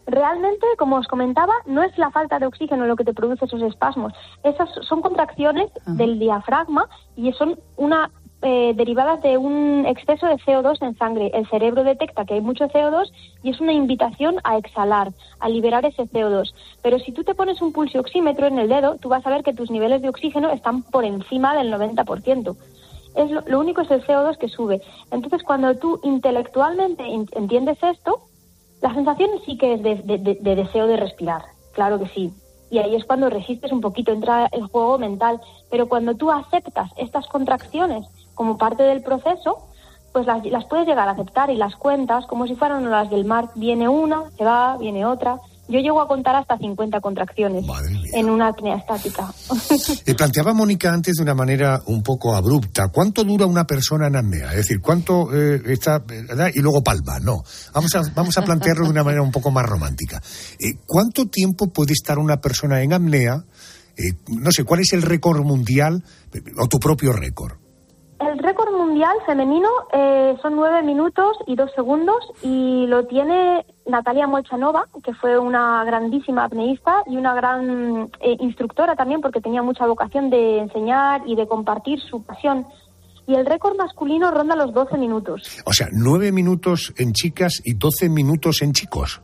Realmente, 0.07 0.65
como 0.79 0.97
os 0.97 1.09
comentaba, 1.09 1.53
no 1.67 1.83
es 1.83 1.97
la 1.99 2.11
falta 2.11 2.39
de 2.39 2.47
oxígeno 2.47 2.87
lo 2.87 2.95
que 2.97 3.05
te 3.05 3.13
produce 3.13 3.45
esos 3.45 3.61
espasmos. 3.63 4.13
Esas 4.45 4.69
son 4.89 5.03
contracciones 5.03 5.71
del 5.85 6.19
diafragma 6.19 6.89
y 7.17 7.33
son 7.33 7.59
una 7.77 8.11
eh, 8.43 8.75
derivadas 8.77 9.21
de 9.23 9.39
un 9.39 9.85
exceso 9.87 10.27
de 10.27 10.37
CO2 10.37 10.81
en 10.83 10.97
sangre. 10.97 11.31
El 11.35 11.49
cerebro 11.49 11.83
detecta 11.83 12.25
que 12.25 12.35
hay 12.35 12.41
mucho 12.41 12.69
CO2 12.69 13.11
y 13.43 13.51
es 13.51 13.61
una 13.61 13.73
invitación 13.73 14.37
a 14.45 14.59
exhalar, 14.59 15.11
a 15.41 15.49
liberar 15.49 15.85
ese 15.87 16.05
CO2. 16.05 16.53
Pero 16.83 16.99
si 17.01 17.11
tú 17.13 17.25
te 17.25 17.35
pones 17.35 17.61
un 17.61 17.73
pulso 17.73 17.99
oxímetro 17.99 18.47
en 18.47 18.59
el 18.59 18.69
dedo, 18.69 18.97
tú 18.99 19.09
vas 19.09 19.27
a 19.27 19.31
ver 19.31 19.43
que 19.43 19.55
tus 19.55 19.71
niveles 19.71 20.03
de 20.03 20.11
oxígeno 20.11 20.51
están 20.51 20.83
por 20.83 21.05
encima 21.05 21.57
del 21.57 21.73
90%. 21.73 22.55
Es 23.17 23.31
lo, 23.31 23.41
lo 23.47 23.59
único 23.59 23.81
es 23.81 23.91
el 23.91 24.05
CO2 24.07 24.37
que 24.37 24.49
sube. 24.49 24.83
Entonces, 25.11 25.43
cuando 25.43 25.75
tú 25.79 25.99
intelectualmente 26.05 27.05
in- 27.09 27.29
entiendes 27.33 27.83
esto, 27.83 28.21
la 28.87 28.95
sensación 28.95 29.31
sí 29.45 29.57
que 29.59 29.75
es 29.75 29.83
de, 29.83 29.97
de- 29.97 30.19
de- 30.19 30.39
de 30.41 30.55
deseo 30.57 30.87
de 30.87 30.97
respirar, 30.97 31.43
claro 31.73 31.99
que 31.99 32.07
sí. 32.09 32.33
Y 32.71 32.79
ahí 32.79 32.95
es 32.97 33.05
cuando 33.05 33.31
resistes 33.31 33.71
un 33.73 33.81
poquito, 33.81 34.13
entra 34.13 34.49
el 34.53 34.67
juego 34.67 34.99
mental. 34.99 35.41
Pero 35.71 35.89
cuando 35.89 36.15
tú 36.15 36.31
aceptas 36.31 36.91
estas 36.97 37.27
contracciones 37.29 38.07
como 38.35 38.59
parte 38.59 38.83
del 38.83 39.03
proceso, 39.03 39.59
pues 40.13 40.27
las, 40.27 40.45
las 40.47 40.65
puedes 40.67 40.87
llegar 40.87 41.09
a 41.09 41.13
aceptar 41.13 41.51
y 41.51 41.57
las 41.57 41.77
cuentas 41.77 42.27
como 42.27 42.47
si 42.47 42.55
fueran 42.57 42.91
las 42.91 43.09
del 43.11 43.25
mar. 43.25 43.51
Viene 43.55 43.89
una, 43.89 44.25
se 44.37 44.45
va, 44.45 44.77
viene 44.79 45.05
otra. 45.07 45.39
Yo 45.69 45.81
llego 45.81 46.01
a 46.01 46.07
contar 46.07 46.37
hasta 46.37 46.57
50 46.57 47.01
contracciones 47.01 47.65
en 48.13 48.31
una 48.31 48.49
apnea 48.49 48.77
estática. 48.77 49.33
Le 50.05 50.15
planteaba 50.17 50.53
Mónica 50.55 50.93
antes 50.93 51.17
de 51.17 51.23
una 51.23 51.35
manera 51.35 51.83
un 51.87 52.03
poco 52.03 52.35
abrupta. 52.35 52.89
¿Cuánto 52.89 53.25
dura 53.25 53.47
una 53.47 53.65
persona 53.65 54.07
en 54.07 54.17
apnea? 54.17 54.51
Es 54.51 54.59
decir, 54.59 54.81
¿cuánto 54.81 55.35
eh, 55.35 55.61
está 55.67 55.99
¿verdad? 55.99 56.51
y 56.55 56.61
luego 56.61 56.83
palma? 56.83 57.19
No. 57.19 57.43
Vamos 57.75 57.95
a, 57.97 58.03
vamos 58.15 58.39
a 58.39 58.43
plantearlo 58.43 58.85
de 58.85 58.91
una 58.91 59.03
manera 59.03 59.23
un 59.23 59.33
poco 59.33 59.51
más 59.51 59.67
romántica. 59.67 60.23
Eh, 60.59 60.79
¿Cuánto 60.87 61.27
tiempo 61.27 61.67
puede 61.69 61.93
estar 61.93 62.19
una 62.19 62.41
persona 62.41 62.83
en 62.83 62.93
apnea? 62.93 63.45
Eh, 63.97 64.13
no 64.29 64.53
sé, 64.53 64.65
¿cuál 64.65 64.81
es 64.81 64.93
el 64.93 65.03
récord 65.03 65.43
mundial 65.43 66.05
eh, 66.33 66.43
o 66.59 66.69
tu 66.69 66.79
propio 66.79 67.13
récord? 67.13 67.66
El 68.19 68.39
récord 68.39 68.73
mundial 68.73 69.15
femenino 69.27 69.69
eh, 69.93 70.37
son 70.41 70.57
nueve 70.57 70.83
minutos 70.83 71.37
y 71.47 71.55
dos 71.55 71.71
segundos 71.75 72.17
y 72.43 72.87
lo 72.87 73.07
tiene 73.07 73.67
Natalia 73.87 74.27
Molchanova, 74.27 74.87
que 75.05 75.13
fue 75.13 75.39
una 75.39 75.85
grandísima 75.85 76.45
apneísta 76.45 77.03
y 77.07 77.17
una 77.19 77.35
gran 77.35 78.11
eh, 78.21 78.37
instructora 78.41 78.97
también 78.97 79.21
porque 79.21 79.43
tenía 79.43 79.63
mucha 79.63 79.87
vocación 79.87 80.31
de 80.31 80.61
enseñar 80.61 81.23
y 81.27 81.37
de 81.37 81.47
compartir 81.47 82.01
su 82.01 82.25
pasión. 82.25 82.65
Y 83.27 83.35
el 83.35 83.45
récord 83.45 83.77
masculino 83.77 84.31
ronda 84.31 84.57
los 84.57 84.73
12 84.73 84.97
minutos. 84.97 85.43
O 85.67 85.73
sea, 85.73 85.89
nueve 85.93 86.33
minutos 86.33 86.95
en 86.97 87.13
chicas 87.13 87.61
y 87.65 87.75
doce 87.75 88.09
minutos 88.09 88.63
en 88.63 88.73
chicos. 88.73 89.21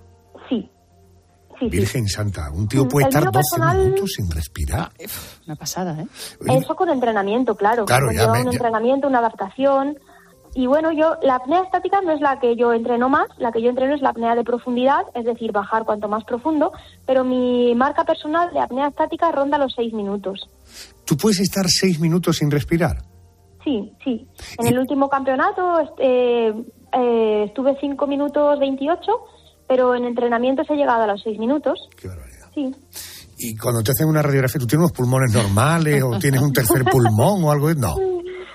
Sí. 1.62 1.70
Sí, 1.70 1.70
sí. 1.70 1.78
Virgen 1.78 2.08
Santa, 2.08 2.50
un 2.52 2.66
tío 2.68 2.84
Mm, 2.84 2.88
puede 2.88 3.04
el 3.04 3.08
estar 3.08 3.22
mío 3.22 3.30
doce 3.32 3.42
personal- 3.56 3.78
minutos 3.78 4.10
sin 4.16 4.30
respirar. 4.30 4.90
Una 5.46 5.56
pasada, 5.56 6.00
¿eh? 6.00 6.06
Eso 6.48 6.74
con 6.74 6.88
entrenamiento, 6.90 7.54
claro. 7.56 7.84
Claro, 7.84 8.10
ya 8.12 8.20
Lleva 8.22 8.32
me- 8.34 8.38
un 8.40 8.44
ya- 8.46 8.52
entrenamiento, 8.52 9.06
una 9.08 9.18
adaptación. 9.18 9.98
Y 10.54 10.66
bueno, 10.66 10.92
yo 10.92 11.16
la 11.22 11.36
apnea 11.36 11.62
estática 11.62 12.00
no 12.02 12.12
es 12.12 12.20
la 12.20 12.38
que 12.38 12.56
yo 12.56 12.74
entreno 12.74 13.08
más, 13.08 13.26
la 13.38 13.52
que 13.52 13.62
yo 13.62 13.70
entreno 13.70 13.94
es 13.94 14.02
la 14.02 14.10
apnea 14.10 14.34
de 14.34 14.44
profundidad, 14.44 15.04
es 15.14 15.24
decir, 15.24 15.50
bajar 15.50 15.84
cuanto 15.86 16.08
más 16.08 16.24
profundo, 16.24 16.72
pero 17.06 17.24
mi 17.24 17.74
marca 17.74 18.04
personal 18.04 18.52
de 18.52 18.60
apnea 18.60 18.88
estática 18.88 19.32
ronda 19.32 19.56
los 19.56 19.72
seis 19.74 19.94
minutos. 19.94 20.50
¿Tú 21.06 21.16
puedes 21.16 21.40
estar 21.40 21.64
seis 21.68 21.98
minutos 22.00 22.36
sin 22.36 22.50
respirar? 22.50 22.98
Sí, 23.64 23.92
sí. 24.04 24.26
En 24.58 24.66
el 24.66 24.78
último 24.78 25.08
campeonato 25.08 25.78
este, 25.78 26.48
eh, 26.48 27.44
estuve 27.46 27.78
cinco 27.80 28.06
minutos 28.06 28.58
28, 28.58 29.00
pero 29.72 29.94
en 29.94 30.04
entrenamiento 30.04 30.62
se 30.64 30.74
he 30.74 30.76
llegado 30.76 31.04
a 31.04 31.06
los 31.06 31.22
seis 31.22 31.38
minutos. 31.38 31.78
Sí. 32.54 32.70
Y 33.38 33.56
cuando 33.56 33.82
te 33.82 33.92
hacen 33.92 34.06
una 34.06 34.20
radiografía, 34.20 34.60
¿tú 34.60 34.66
tienes 34.66 34.84
unos 34.84 34.92
pulmones 34.92 35.32
normales 35.32 36.02
o 36.02 36.18
tienes 36.18 36.42
un 36.42 36.52
tercer 36.52 36.84
pulmón 36.84 37.42
o 37.44 37.50
algo? 37.50 37.72
No. 37.74 37.94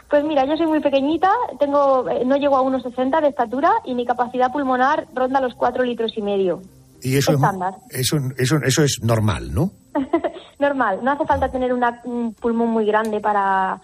Pues 0.09 0.23
mira, 0.23 0.45
yo 0.45 0.55
soy 0.55 0.67
muy 0.67 0.79
pequeñita, 0.79 1.29
tengo, 1.59 2.07
eh, 2.09 2.23
no 2.25 2.37
llego 2.37 2.55
a 2.55 2.61
unos 2.61 2.81
60 2.81 3.19
de 3.19 3.27
estatura 3.27 3.73
y 3.83 3.93
mi 3.93 4.05
capacidad 4.05 4.49
pulmonar 4.53 5.05
ronda 5.13 5.41
los 5.41 5.53
4 5.55 5.83
litros 5.83 6.13
y 6.15 6.21
medio. 6.21 6.61
Y 7.01 7.17
eso 7.17 7.31
es, 7.31 7.35
Estándar. 7.35 7.73
eso, 7.89 8.15
eso, 8.37 8.55
eso 8.65 8.83
es 8.85 8.99
normal, 9.03 9.53
¿no? 9.53 9.71
Normal, 10.59 10.99
no 11.03 11.11
hace 11.11 11.25
falta 11.25 11.51
tener 11.51 11.73
una- 11.73 11.99
un 12.05 12.33
pulmón 12.33 12.69
muy 12.69 12.85
grande 12.85 13.19
para 13.19 13.81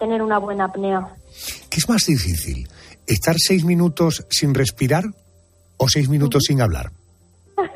tener 0.00 0.22
una 0.22 0.38
buena 0.38 0.64
apnea. 0.64 1.06
¿Qué 1.70 1.76
es 1.78 1.88
más 1.88 2.04
difícil? 2.04 2.66
¿Estar 3.06 3.36
seis 3.38 3.64
minutos 3.64 4.26
sin 4.28 4.54
respirar 4.54 5.04
o 5.82 5.88
seis 5.88 6.08
minutos 6.08 6.42
sin 6.46 6.60
hablar? 6.60 6.90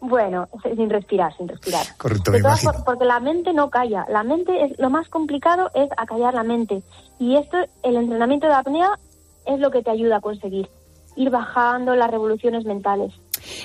Bueno, 0.00 0.48
sin 0.62 0.90
respirar, 0.90 1.34
sin 1.36 1.46
respirar. 1.48 1.86
Correcto, 1.96 2.32
De 2.32 2.38
me 2.38 2.42
todas 2.42 2.62
imagino. 2.64 2.84
for- 2.84 2.84
porque 2.84 3.04
la 3.04 3.20
mente 3.20 3.52
no 3.52 3.70
calla. 3.70 4.04
La 4.08 4.24
mente 4.24 4.64
es 4.64 4.76
lo 4.78 4.90
más 4.90 5.08
complicado 5.08 5.70
es 5.74 5.88
acallar 5.96 6.34
la 6.34 6.42
mente. 6.42 6.82
Y 7.20 7.36
esto, 7.36 7.56
el 7.84 7.96
entrenamiento 7.96 8.48
de 8.48 8.54
apnea 8.54 8.98
es 9.46 9.60
lo 9.60 9.70
que 9.70 9.82
te 9.82 9.90
ayuda 9.90 10.16
a 10.16 10.20
conseguir. 10.20 10.68
Ir 11.14 11.30
bajando 11.30 11.94
las 11.94 12.10
revoluciones 12.10 12.64
mentales. 12.64 13.12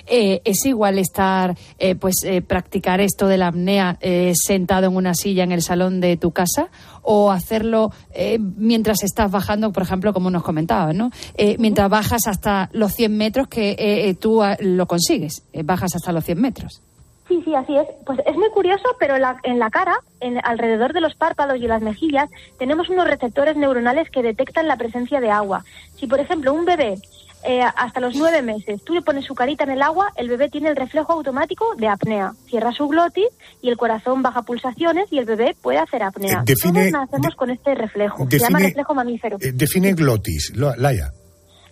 Eh, 0.07 0.41
¿Es 0.43 0.65
igual 0.65 0.99
estar, 0.99 1.55
eh, 1.79 1.95
pues, 1.95 2.15
eh, 2.23 2.41
practicar 2.41 3.01
esto 3.01 3.27
de 3.27 3.37
la 3.37 3.47
apnea 3.47 3.97
eh, 4.01 4.33
sentado 4.35 4.87
en 4.87 4.95
una 4.95 5.13
silla 5.13 5.43
en 5.43 5.51
el 5.51 5.61
salón 5.61 6.01
de 6.01 6.17
tu 6.17 6.31
casa 6.31 6.69
o 7.01 7.31
hacerlo 7.31 7.91
eh, 8.13 8.37
mientras 8.39 9.03
estás 9.03 9.31
bajando, 9.31 9.71
por 9.71 9.83
ejemplo, 9.83 10.13
como 10.13 10.29
nos 10.29 10.43
comentabas, 10.43 10.93
¿no? 10.93 11.11
Mientras 11.57 11.89
bajas 11.89 12.27
hasta 12.27 12.69
los 12.73 12.93
100 12.93 13.17
metros 13.17 13.47
que 13.47 14.17
tú 14.19 14.43
ah, 14.43 14.57
lo 14.59 14.87
consigues, 14.87 15.43
bajas 15.63 15.95
hasta 15.95 16.11
los 16.11 16.25
100 16.25 16.41
metros. 16.41 16.81
Sí, 17.27 17.41
sí, 17.43 17.53
así 17.55 17.75
es. 17.75 17.87
Pues 18.05 18.19
es 18.25 18.35
muy 18.35 18.49
curioso, 18.51 18.85
pero 18.99 19.17
la, 19.17 19.37
en 19.43 19.59
la 19.59 19.69
cara, 19.69 19.99
en, 20.21 20.39
alrededor 20.45 20.93
de 20.93 21.01
los 21.01 21.15
párpados 21.15 21.57
y 21.57 21.67
las 21.67 21.81
mejillas, 21.81 22.29
tenemos 22.57 22.89
unos 22.89 23.07
receptores 23.07 23.57
neuronales 23.57 24.09
que 24.09 24.23
detectan 24.23 24.67
la 24.67 24.77
presencia 24.77 25.19
de 25.19 25.29
agua. 25.29 25.65
Si, 25.97 26.07
por 26.07 26.19
ejemplo, 26.19 26.53
un 26.53 26.63
bebé 26.63 26.95
eh, 27.43 27.61
hasta 27.61 27.99
los 27.99 28.15
nueve 28.15 28.41
meses, 28.41 28.83
tú 28.83 28.93
le 28.93 29.01
pones 29.01 29.25
su 29.25 29.35
carita 29.35 29.63
en 29.63 29.69
el 29.71 29.81
agua, 29.81 30.11
el 30.15 30.27
bebé 30.29 30.49
tiene 30.49 30.69
el 30.69 30.75
reflejo 30.75 31.13
automático 31.13 31.75
de 31.75 31.87
apnea. 31.87 32.33
Cierra 32.49 32.71
su 32.73 32.87
glotis 32.87 33.27
y 33.61 33.69
el 33.69 33.77
corazón 33.77 34.21
baja 34.21 34.41
pulsaciones 34.41 35.07
y 35.11 35.19
el 35.19 35.25
bebé 35.25 35.55
puede 35.61 35.77
hacer 35.79 36.03
apnea. 36.03 36.39
Eh, 36.39 36.43
define- 36.45 36.89
Todos 36.89 37.07
nacemos 37.07 37.35
con 37.35 37.49
este 37.49 37.75
reflejo. 37.75 38.17
Se 38.29 38.39
llama 38.39 38.59
reflejo 38.67 38.95
mamífero. 38.95 39.37
Eh, 39.39 39.51
define 39.53 39.93
glotis, 39.93 40.51
Lo- 40.55 40.75
Laia. 40.75 41.11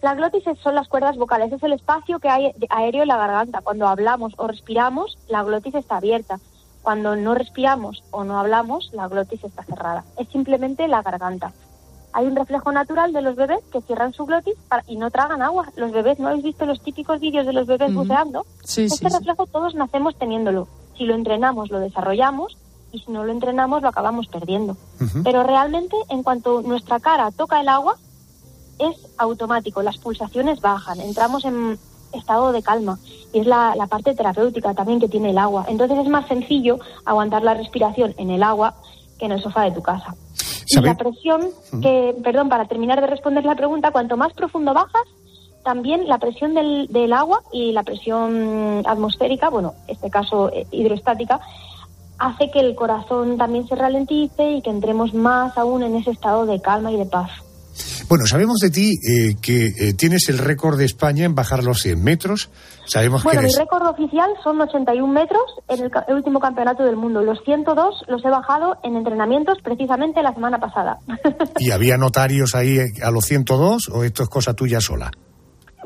La 0.02 0.14
glotis 0.14 0.44
son 0.62 0.76
las 0.76 0.88
cuerdas 0.88 1.18
vocales, 1.18 1.52
es 1.52 1.64
el 1.64 1.74
espacio 1.74 2.20
que 2.20 2.30
hay 2.30 2.52
aéreo 2.70 3.02
en 3.02 3.08
la 3.08 3.18
garganta. 3.18 3.62
Cuando 3.62 3.88
hablamos 3.88 4.34
o 4.38 4.48
respiramos, 4.48 5.18
la 5.28 5.42
glotis 5.44 5.74
está 5.74 5.98
abierta. 5.98 6.38
Cuando 6.84 7.16
no 7.16 7.34
respiramos 7.34 8.04
o 8.12 8.24
no 8.24 8.38
hablamos, 8.40 8.92
la 8.94 9.08
glotis 9.08 9.44
está 9.44 9.64
cerrada. 9.64 10.04
Es 10.20 10.28
simplemente 10.30 10.88
la 10.88 11.02
garganta. 11.02 11.52
Hay 12.18 12.26
un 12.26 12.36
reflejo 12.36 12.72
natural 12.72 13.12
de 13.12 13.22
los 13.22 13.36
bebés 13.36 13.60
que 13.74 13.82
cierran 13.82 14.14
su 14.14 14.26
glotis 14.26 14.56
para- 14.70 14.86
y 14.88 14.96
no 14.96 15.12
tragan 15.12 15.42
agua. 15.42 15.70
Los 15.76 15.92
bebés, 15.92 16.18
¿no 16.18 16.30
habéis 16.30 16.46
visto 16.46 16.66
los 16.66 16.80
típicos 16.82 17.20
vídeos 17.20 17.46
de 17.46 17.52
los 17.52 17.68
bebés 17.68 17.94
buceando? 17.94 18.46
Sí, 18.64 18.84
este 18.86 18.98
sí, 19.00 19.06
sí. 19.10 19.14
reflejo 19.18 19.46
todos 19.48 19.76
nacemos 19.76 20.16
teniéndolo. 20.18 20.68
Si 20.98 21.04
lo 21.04 21.14
entrenamos, 21.14 21.70
lo 21.72 21.80
desarrollamos 21.80 22.58
y 22.94 23.00
si 23.00 23.12
no 23.12 23.26
lo 23.26 23.34
entrenamos, 23.34 23.82
lo 23.82 23.90
acabamos 23.90 24.28
perdiendo. 24.28 24.78
Pero 25.26 25.44
realmente, 25.44 25.98
en 26.08 26.24
cuanto 26.24 26.62
nuestra 26.62 27.02
cara 27.02 27.32
toca 27.32 27.60
el 27.60 27.68
agua, 27.68 27.98
es 28.80 28.96
automático, 29.18 29.82
las 29.84 29.98
pulsaciones 29.98 30.62
bajan, 30.62 31.02
entramos 31.02 31.44
en 31.44 31.78
estado 32.14 32.54
de 32.54 32.64
calma 32.64 32.98
y 33.34 33.40
es 33.40 33.46
la, 33.48 33.76
la 33.76 33.88
parte 33.88 34.16
terapéutica 34.16 34.74
también 34.74 35.02
que 35.02 35.10
tiene 35.10 35.32
el 35.32 35.38
agua. 35.38 35.66
Entonces 35.68 35.98
es 35.98 36.08
más 36.08 36.28
sencillo 36.30 36.80
aguantar 37.04 37.44
la 37.44 37.56
respiración 37.56 38.14
en 38.18 38.30
el 38.30 38.42
agua 38.42 38.76
que 39.18 39.26
en 39.26 39.32
el 39.32 39.42
sofá 39.42 39.64
de 39.64 39.72
tu 39.72 39.82
casa. 39.82 40.16
Y 40.68 40.80
la 40.82 40.96
presión, 40.96 41.50
que, 41.82 42.16
perdón, 42.24 42.50
para 42.50 42.66
terminar 42.66 43.00
de 43.02 43.08
responder 43.08 43.46
la 43.46 43.56
pregunta, 43.56 43.92
cuanto 43.92 44.18
más 44.18 44.34
profundo 44.34 44.74
bajas, 44.74 45.04
también 45.64 46.08
la 46.08 46.20
presión 46.20 46.54
del, 46.54 46.88
del 46.90 47.14
agua 47.14 47.42
y 47.52 47.72
la 47.72 47.84
presión 47.84 48.84
atmosférica, 48.86 49.50
bueno, 49.50 49.74
en 49.88 49.96
este 49.96 50.10
caso 50.10 50.52
eh, 50.52 50.68
hidroestática, 50.72 51.40
hace 52.18 52.52
que 52.52 52.60
el 52.60 52.76
corazón 52.76 53.38
también 53.38 53.68
se 53.68 53.76
ralentice 53.76 54.52
y 54.52 54.62
que 54.62 54.70
entremos 54.70 55.14
más 55.14 55.58
aún 55.58 55.84
en 55.84 55.96
ese 55.96 56.12
estado 56.12 56.46
de 56.46 56.62
calma 56.62 56.92
y 56.92 56.98
de 56.98 57.06
paz. 57.06 57.30
Bueno, 58.08 58.26
sabemos 58.26 58.60
de 58.60 58.70
ti 58.70 58.92
eh, 59.08 59.36
que 59.42 59.68
eh, 59.68 59.94
tienes 59.94 60.30
el 60.30 60.38
récord 60.38 60.78
de 60.78 60.86
España 60.86 61.26
en 61.26 61.36
bajar 61.36 61.64
los 61.64 61.80
100 61.80 62.04
metros. 62.04 62.50
Sabemos 62.86 63.24
Bueno, 63.24 63.42
que 63.42 63.48
mi 63.48 63.52
eres... 63.52 63.60
récord 63.60 63.88
oficial 63.88 64.30
son 64.44 64.62
81 64.62 65.12
metros 65.12 65.44
en 65.68 65.86
el 66.08 66.16
último 66.16 66.40
campeonato 66.40 66.84
del 66.84 66.96
mundo. 66.96 67.22
Los 67.22 67.40
102 67.44 68.04
los 68.08 68.24
he 68.24 68.30
bajado 68.30 68.78
en 68.84 68.96
entrenamientos 68.96 69.58
precisamente 69.64 70.22
la 70.22 70.34
semana 70.34 70.60
pasada. 70.60 71.00
¿Y 71.60 71.72
había 71.72 71.98
notarios 71.98 72.56
ahí 72.56 72.78
eh, 72.78 72.94
a 73.04 73.12
los 73.12 73.26
102 73.26 73.90
o 73.90 74.04
esto 74.04 74.24
es 74.24 74.30
cosa 74.30 74.54
tuya 74.54 74.80
sola? 74.80 75.12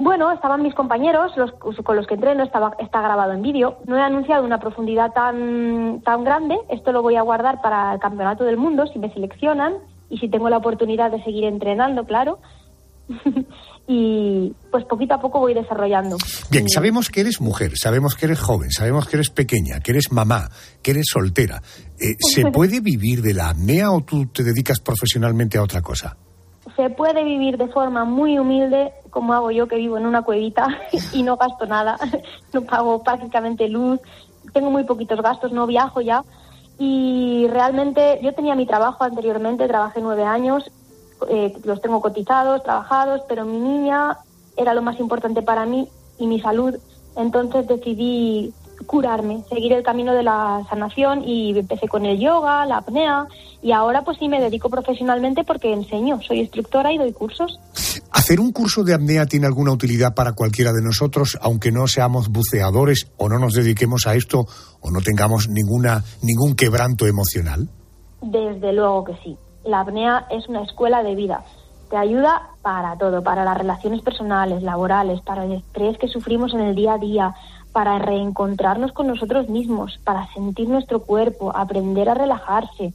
bueno, 0.02 0.32
estaban 0.32 0.64
mis 0.64 0.74
compañeros 0.74 1.34
los, 1.36 1.52
con 1.84 1.98
los 1.98 2.08
que 2.08 2.14
entreno, 2.14 2.44
estaba, 2.44 2.74
está 2.80 3.02
grabado 3.02 3.34
en 3.34 3.42
vídeo. 3.42 3.80
No 3.86 3.98
he 3.98 4.02
anunciado 4.02 4.46
una 4.46 4.58
profundidad 4.58 5.12
tan, 5.12 6.02
tan 6.06 6.24
grande. 6.24 6.56
Esto 6.70 6.94
lo 6.94 7.02
voy 7.02 7.18
a 7.18 7.22
guardar 7.22 7.62
para 7.62 7.94
el 7.94 8.00
campeonato 8.00 8.46
del 8.46 8.56
mundo 8.56 8.88
si 8.88 8.98
me 8.98 9.12
seleccionan 9.14 9.74
y 10.10 10.18
si 10.18 10.30
tengo 10.30 10.50
la 10.50 10.58
oportunidad 10.58 11.12
de 11.12 11.24
seguir 11.24 11.46
entrenando, 11.46 12.06
claro. 12.06 12.40
y 13.88 14.54
pues 14.72 14.86
poquito 14.86 15.16
a 15.16 15.22
poco 15.22 15.40
voy 15.40 15.54
desarrollando. 15.54 16.18
Bien, 16.52 16.70
sabemos 16.70 17.10
que 17.10 17.22
eres 17.22 17.42
mujer, 17.42 17.72
sabemos 17.76 18.16
que 18.16 18.26
eres 18.28 18.40
joven, 18.40 18.72
sabemos 18.72 19.08
que 19.08 19.18
eres 19.18 19.30
pequeña, 19.30 19.80
que 19.80 19.92
eres 19.92 20.12
mamá, 20.12 20.50
que 20.82 20.92
eres 20.92 21.06
soltera. 21.12 21.62
Eh, 22.00 22.16
¿Se 22.20 22.46
puede 22.52 22.82
vivir 22.82 23.22
de 23.22 23.34
la 23.34 23.50
apnea 23.50 23.92
o 23.92 24.02
tú 24.02 24.28
te 24.28 24.44
dedicas 24.44 24.80
profesionalmente 24.80 25.58
a 25.58 25.64
otra 25.64 25.82
cosa? 25.82 26.16
se 26.80 26.90
puede 26.90 27.26
vivir 27.26 27.58
de 27.58 27.68
forma 27.68 28.06
muy 28.06 28.40
humilde, 28.40 28.94
como 29.10 29.34
hago 29.34 29.52
yo 29.52 29.68
que 29.68 29.76
vivo 29.76 29.98
en 29.98 30.06
una 30.06 30.22
cuevita 30.22 30.68
y 31.14 31.24
no 31.24 31.36
gasto 31.36 31.66
nada, 31.66 31.98
no 32.54 32.62
pago 32.62 33.04
prácticamente 33.04 33.68
luz, 33.68 34.00
tengo 34.54 34.72
muy 34.72 34.86
poquitos 34.86 35.22
gastos, 35.22 35.52
no 35.52 35.68
viajo 35.68 36.00
ya. 36.00 36.24
Y 36.80 37.46
realmente 37.50 38.20
yo 38.24 38.34
tenía 38.34 38.56
mi 38.56 38.66
trabajo 38.66 39.04
anteriormente, 39.04 39.68
trabajé 39.68 40.00
nueve 40.02 40.24
años, 40.24 40.72
eh, 41.28 41.54
los 41.66 41.82
tengo 41.82 42.02
cotizados, 42.02 42.64
trabajados, 42.64 43.22
pero 43.28 43.44
mi 43.46 43.60
niña 43.60 44.18
era 44.56 44.74
lo 44.74 44.82
más 44.82 44.98
importante 45.00 45.42
para 45.42 45.66
mí 45.66 45.90
y 46.18 46.26
mi 46.26 46.40
salud. 46.40 46.76
Entonces 47.18 47.68
decidí 47.68 48.54
curarme, 48.86 49.44
seguir 49.50 49.74
el 49.74 49.84
camino 49.84 50.14
de 50.14 50.24
la 50.24 50.66
sanación 50.70 51.24
y 51.24 51.58
empecé 51.58 51.88
con 51.88 52.06
el 52.06 52.20
yoga, 52.20 52.66
la 52.66 52.78
apnea 52.78 53.28
y 53.62 53.72
ahora 53.72 54.04
pues 54.04 54.18
sí 54.18 54.30
me 54.30 54.40
dedico 54.40 54.70
profesionalmente 54.70 55.44
porque 55.44 55.74
enseño, 55.74 56.22
soy 56.22 56.40
instructora 56.40 56.92
y 56.94 56.98
doy 56.98 57.12
cursos. 57.12 57.60
¿Hacer 58.12 58.40
un 58.40 58.52
curso 58.52 58.84
de 58.84 58.94
apnea 58.94 59.26
tiene 59.26 59.48
alguna 59.48 59.72
utilidad 59.72 60.14
para 60.16 60.34
cualquiera 60.34 60.72
de 60.72 60.82
nosotros, 60.82 61.38
aunque 61.42 61.72
no 61.72 61.88
seamos 61.88 62.30
buceadores 62.30 63.12
o 63.18 63.28
no 63.28 63.38
nos 63.38 63.54
dediquemos 63.54 64.08
a 64.08 64.16
esto 64.16 64.46
o 64.82 64.92
no 64.92 65.02
tengamos 65.02 65.50
ninguna, 65.50 66.04
ningún 66.22 66.56
quebranto 66.56 67.06
emocional? 67.06 67.70
Desde 68.22 68.74
luego 68.74 69.04
que 69.04 69.14
sí. 69.24 69.38
La 69.66 69.82
apnea 69.82 70.26
es 70.32 70.48
una 70.48 70.64
escuela 70.64 71.04
de 71.04 71.16
vida. 71.16 71.44
Te 71.90 71.98
ayuda 71.98 72.52
para 72.62 72.98
todo, 72.98 73.24
para 73.24 73.44
las 73.44 73.58
relaciones 73.58 74.02
personales, 74.02 74.62
laborales, 74.64 75.22
para 75.22 75.46
el 75.46 75.54
estrés 75.54 75.98
que 75.98 76.08
sufrimos 76.08 76.54
en 76.54 76.62
el 76.62 76.76
día 76.76 76.94
a 76.94 76.98
día, 76.98 77.34
para 77.72 78.00
reencontrarnos 78.00 78.92
con 78.94 79.08
nosotros 79.08 79.50
mismos, 79.50 80.00
para 80.04 80.32
sentir 80.34 80.68
nuestro 80.70 81.02
cuerpo, 81.02 81.56
aprender 81.56 82.10
a 82.10 82.14
relajarse, 82.14 82.94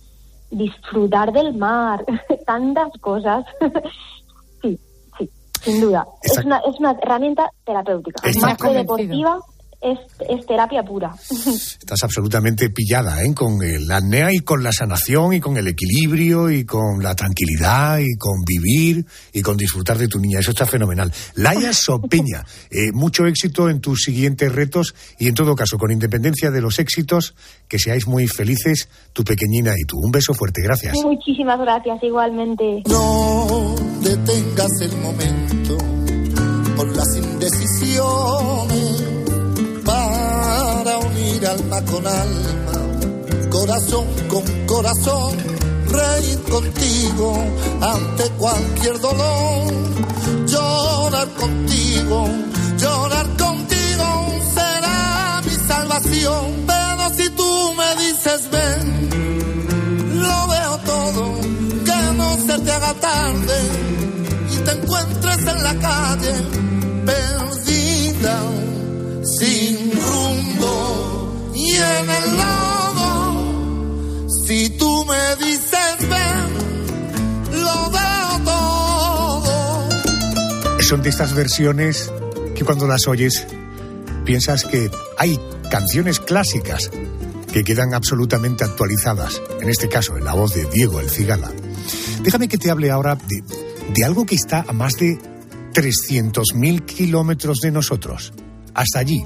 disfrutar 0.51 1.33
del 1.33 1.55
mar, 1.55 2.05
tantas 2.47 2.91
cosas. 3.01 3.45
sí, 4.63 4.79
sí, 5.19 5.31
sin 5.63 5.81
duda. 5.81 6.07
Es 6.23 6.45
una, 6.45 6.59
es 6.59 6.79
una 6.79 6.93
herramienta 6.93 7.51
terapéutica. 7.65 8.23
Más 8.41 8.57
que 8.57 8.71
deportiva, 8.71 9.39
es, 9.85 9.99
es 10.29 10.47
terapia 10.47 10.83
pura. 10.83 11.15
Estás 11.31 12.03
absolutamente 12.03 12.71
pillada 12.71 13.23
¿eh? 13.23 13.35
con 13.35 13.63
el 13.63 13.91
apnea 13.91 14.33
y 14.33 14.39
con 14.39 14.63
la 14.63 14.73
sanación 14.73 15.35
y 15.35 15.41
con 15.41 15.59
el 15.59 15.69
equilibrio 15.69 16.51
y 16.51 16.65
con 16.65 17.03
la 17.03 17.15
tranquilidad 17.15 17.99
y 17.99 18.17
con 18.17 18.43
vivir 18.45 19.05
y 19.33 19.43
con 19.43 19.57
disfrutar 19.57 19.99
de 19.99 20.09
tu 20.09 20.19
niña. 20.19 20.41
Eso 20.41 20.53
está 20.53 20.67
fenomenal. 20.67 21.13
Laia 21.35 21.73
Sopeña, 21.85 22.45
eh, 22.71 22.93
mucho 22.93 23.27
éxito 23.27 23.69
en 23.69 23.81
tus 23.81 24.03
siguientes 24.03 24.51
retos 24.51 24.95
y 25.19 25.29
en 25.29 25.35
todo 25.35 25.55
caso, 25.55 25.77
con 25.77 25.91
independencia 25.91 26.51
de 26.51 26.63
los 26.63 26.79
éxitos, 26.79 27.35
que 27.69 27.79
seáis 27.79 28.07
muy 28.07 28.27
felices, 28.27 28.89
tu 29.13 29.23
pequeñina 29.23 29.75
y 29.77 29.85
tú. 29.85 29.99
Un 29.99 30.11
beso 30.11 30.33
fuerte, 30.33 30.63
gracias. 30.63 30.95
Muchísimas 30.95 31.61
gracias, 31.61 32.03
igualmente. 32.03 32.83
No 32.87 33.75
detengas 34.01 34.81
el 34.81 34.97
momento 34.99 35.77
por 36.77 36.97
las 36.97 37.17
indecisiones 37.17 39.24
alma 41.47 41.83
con 41.83 42.07
alma, 42.07 42.73
corazón 43.51 44.07
con 44.29 44.45
corazón, 44.67 45.37
reír 45.89 46.43
contigo 46.45 47.45
ante 47.81 48.25
cualquier 48.39 48.99
dolor, 49.01 49.73
llorar 50.47 51.29
contigo, 51.35 52.29
llorar 52.79 53.27
contigo 53.37 54.07
será 54.55 55.43
mi 55.45 55.55
salvación. 55.69 56.65
Pero 56.67 57.15
si 57.17 57.31
tú 57.31 57.75
me 57.75 58.05
dices 58.05 58.51
ven, 58.51 60.21
lo 60.23 60.49
veo 60.49 60.79
todo, 60.79 61.41
que 61.85 62.17
no 62.17 62.37
se 62.47 62.59
te 62.59 62.73
haga 62.73 62.95
tarde 62.95 63.59
y 64.53 64.57
te 64.65 64.71
encuentres 64.71 65.39
en 65.39 65.63
la 65.63 65.75
calle 65.75 66.35
perdida 67.05 68.64
en 71.77 72.11
el 72.11 72.37
lodo. 72.37 74.29
Si 74.47 74.71
tú 74.71 75.05
me 75.05 75.37
dices 75.45 75.99
ven, 76.01 76.49
lo 77.63 77.91
veo 77.91 78.41
todo. 78.45 79.89
Son 80.81 81.03
de 81.03 81.11
estas 81.11 81.35
versiones 81.35 82.13
que 82.55 82.65
cuando 82.65 82.87
las 82.87 83.09
oyes 83.09 83.47
piensas 84.25 84.65
que, 84.65 84.91
ay, 85.19 85.39
canciones 85.71 86.21
clásicas 86.21 86.91
que 87.53 87.65
quedan 87.65 87.95
absolutamente 87.95 88.65
actualizadas, 88.65 89.41
en 89.61 89.69
este 89.69 89.89
caso 89.89 90.17
en 90.17 90.25
la 90.25 90.35
voz 90.35 90.55
de 90.55 90.65
Diego 90.67 91.01
El 91.01 91.11
Cigala. 91.11 91.51
Déjame 92.23 92.49
que 92.49 92.59
te 92.59 92.71
hable 92.71 92.91
ahora 92.91 93.17
de, 93.17 93.45
de 93.93 94.05
algo 94.05 94.27
que 94.27 94.35
está 94.35 94.65
a 94.67 94.73
más 94.73 94.95
de 94.95 95.19
300.000 95.73 96.85
kilómetros 96.85 97.59
de 97.61 97.71
nosotros. 97.71 98.33
Hasta 98.75 98.99
allí 98.99 99.25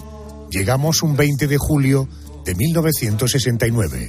llegamos 0.50 1.02
un 1.02 1.16
20 1.16 1.46
de 1.46 1.58
julio 1.58 2.08
de 2.44 2.54
1969. 2.54 4.08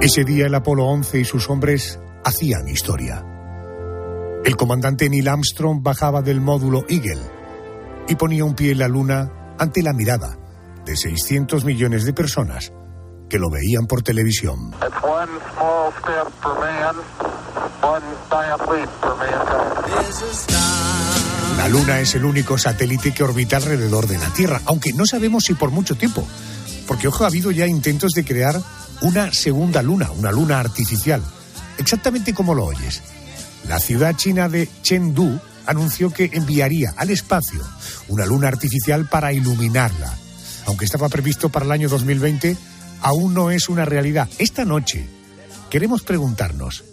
Ese 0.00 0.24
día 0.24 0.46
el 0.46 0.54
Apolo 0.54 0.84
11 0.84 1.20
y 1.20 1.24
sus 1.24 1.48
hombres 1.48 1.98
hacían 2.24 2.68
historia. 2.68 3.24
El 4.44 4.56
comandante 4.56 5.08
Neil 5.08 5.28
Armstrong 5.28 5.82
bajaba 5.82 6.20
del 6.20 6.42
módulo 6.42 6.84
Eagle 6.88 7.22
y 8.06 8.14
ponía 8.14 8.44
un 8.44 8.54
pie 8.54 8.72
en 8.72 8.80
la 8.80 8.88
luna 8.88 9.54
ante 9.58 9.82
la 9.82 9.94
mirada 9.94 10.36
de 10.84 10.96
600 10.96 11.64
millones 11.64 12.04
de 12.04 12.12
personas 12.12 12.72
que 13.30 13.38
lo 13.38 13.48
veían 13.50 13.86
por 13.86 14.02
televisión. 14.02 14.72
La 21.56 21.68
Luna 21.68 22.00
es 22.00 22.14
el 22.14 22.24
único 22.24 22.58
satélite 22.58 23.14
que 23.14 23.22
orbita 23.22 23.56
alrededor 23.56 24.06
de 24.06 24.18
la 24.18 24.28
Tierra, 24.30 24.60
aunque 24.66 24.92
no 24.92 25.06
sabemos 25.06 25.44
si 25.44 25.54
por 25.54 25.70
mucho 25.70 25.94
tiempo, 25.94 26.26
porque 26.86 27.08
ojo, 27.08 27.24
ha 27.24 27.28
habido 27.28 27.50
ya 27.50 27.66
intentos 27.66 28.12
de 28.12 28.24
crear 28.24 28.60
una 29.00 29.32
segunda 29.32 29.82
luna, 29.82 30.10
una 30.10 30.30
luna 30.30 30.60
artificial, 30.60 31.22
exactamente 31.78 32.34
como 32.34 32.54
lo 32.54 32.66
oyes. 32.66 33.02
La 33.68 33.78
ciudad 33.78 34.16
china 34.16 34.48
de 34.48 34.68
Chengdu 34.82 35.40
anunció 35.66 36.10
que 36.10 36.30
enviaría 36.32 36.92
al 36.96 37.10
espacio 37.10 37.62
una 38.08 38.26
luna 38.26 38.48
artificial 38.48 39.08
para 39.08 39.32
iluminarla. 39.32 40.12
Aunque 40.66 40.84
estaba 40.84 41.08
previsto 41.08 41.48
para 41.48 41.64
el 41.64 41.72
año 41.72 41.88
2020, 41.88 42.56
aún 43.00 43.32
no 43.32 43.50
es 43.50 43.68
una 43.68 43.84
realidad. 43.84 44.28
Esta 44.38 44.64
noche 44.64 45.08
queremos 45.70 46.02
preguntarnos, 46.02 46.84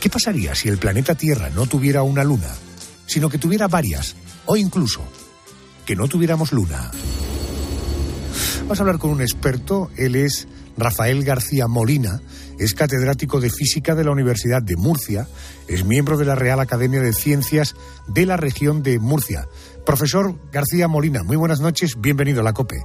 ¿qué 0.00 0.08
pasaría 0.08 0.54
si 0.54 0.68
el 0.68 0.78
planeta 0.78 1.14
Tierra 1.14 1.50
no 1.50 1.66
tuviera 1.66 2.02
una 2.02 2.24
luna, 2.24 2.54
sino 3.08 3.28
que 3.28 3.38
tuviera 3.38 3.66
varias, 3.66 4.14
o 4.46 4.56
incluso 4.56 5.00
que 5.84 5.96
no 5.96 6.06
tuviéramos 6.06 6.52
luna? 6.52 6.92
Vamos 8.60 8.78
a 8.78 8.82
hablar 8.82 8.98
con 8.98 9.10
un 9.10 9.22
experto, 9.22 9.90
él 9.96 10.14
es 10.14 10.46
Rafael 10.76 11.24
García 11.24 11.66
Molina, 11.66 12.20
es 12.58 12.74
catedrático 12.74 13.40
de 13.40 13.50
Física 13.50 13.94
de 13.94 14.04
la 14.04 14.12
Universidad 14.12 14.62
de 14.62 14.76
Murcia, 14.76 15.26
es 15.66 15.84
miembro 15.84 16.18
de 16.18 16.26
la 16.26 16.34
Real 16.34 16.60
Academia 16.60 17.00
de 17.00 17.12
Ciencias 17.12 17.74
de 18.06 18.26
la 18.26 18.36
región 18.36 18.82
de 18.82 18.98
Murcia. 18.98 19.48
Profesor 19.86 20.34
García 20.52 20.86
Molina, 20.86 21.24
muy 21.24 21.36
buenas 21.36 21.60
noches, 21.60 21.98
bienvenido 21.98 22.40
a 22.42 22.44
la 22.44 22.52
COPE. 22.52 22.76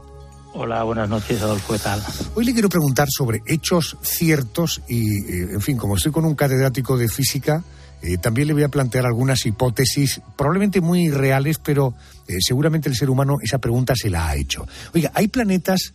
Hola, 0.53 0.83
buenas 0.83 1.09
noches, 1.09 1.41
Adolfo, 1.41 1.73
¿qué 1.73 1.79
tal? 1.79 2.01
Hoy 2.35 2.45
le 2.45 2.53
quiero 2.53 2.69
preguntar 2.69 3.07
sobre 3.09 3.41
hechos 3.45 3.97
ciertos 4.01 4.81
y, 4.87 5.25
eh, 5.25 5.47
en 5.53 5.61
fin, 5.61 5.77
como 5.77 5.97
estoy 5.97 6.11
con 6.11 6.25
un 6.25 6.35
catedrático 6.35 6.95
de 6.95 7.09
física, 7.09 7.63
eh, 8.03 8.17
también 8.17 8.49
le 8.49 8.53
voy 8.53 8.63
a 8.63 8.69
plantear 8.69 9.05
algunas 9.05 9.45
hipótesis, 9.45 10.21
probablemente 10.37 10.81
muy 10.81 11.09
reales, 11.09 11.57
pero 11.57 11.93
eh, 12.27 12.35
seguramente 12.45 12.89
el 12.89 12.95
ser 12.95 13.09
humano 13.09 13.37
esa 13.41 13.59
pregunta 13.59 13.93
se 13.95 14.09
la 14.09 14.27
ha 14.27 14.35
hecho. 14.35 14.67
Oiga, 14.93 15.11
hay 15.13 15.29
planetas 15.29 15.93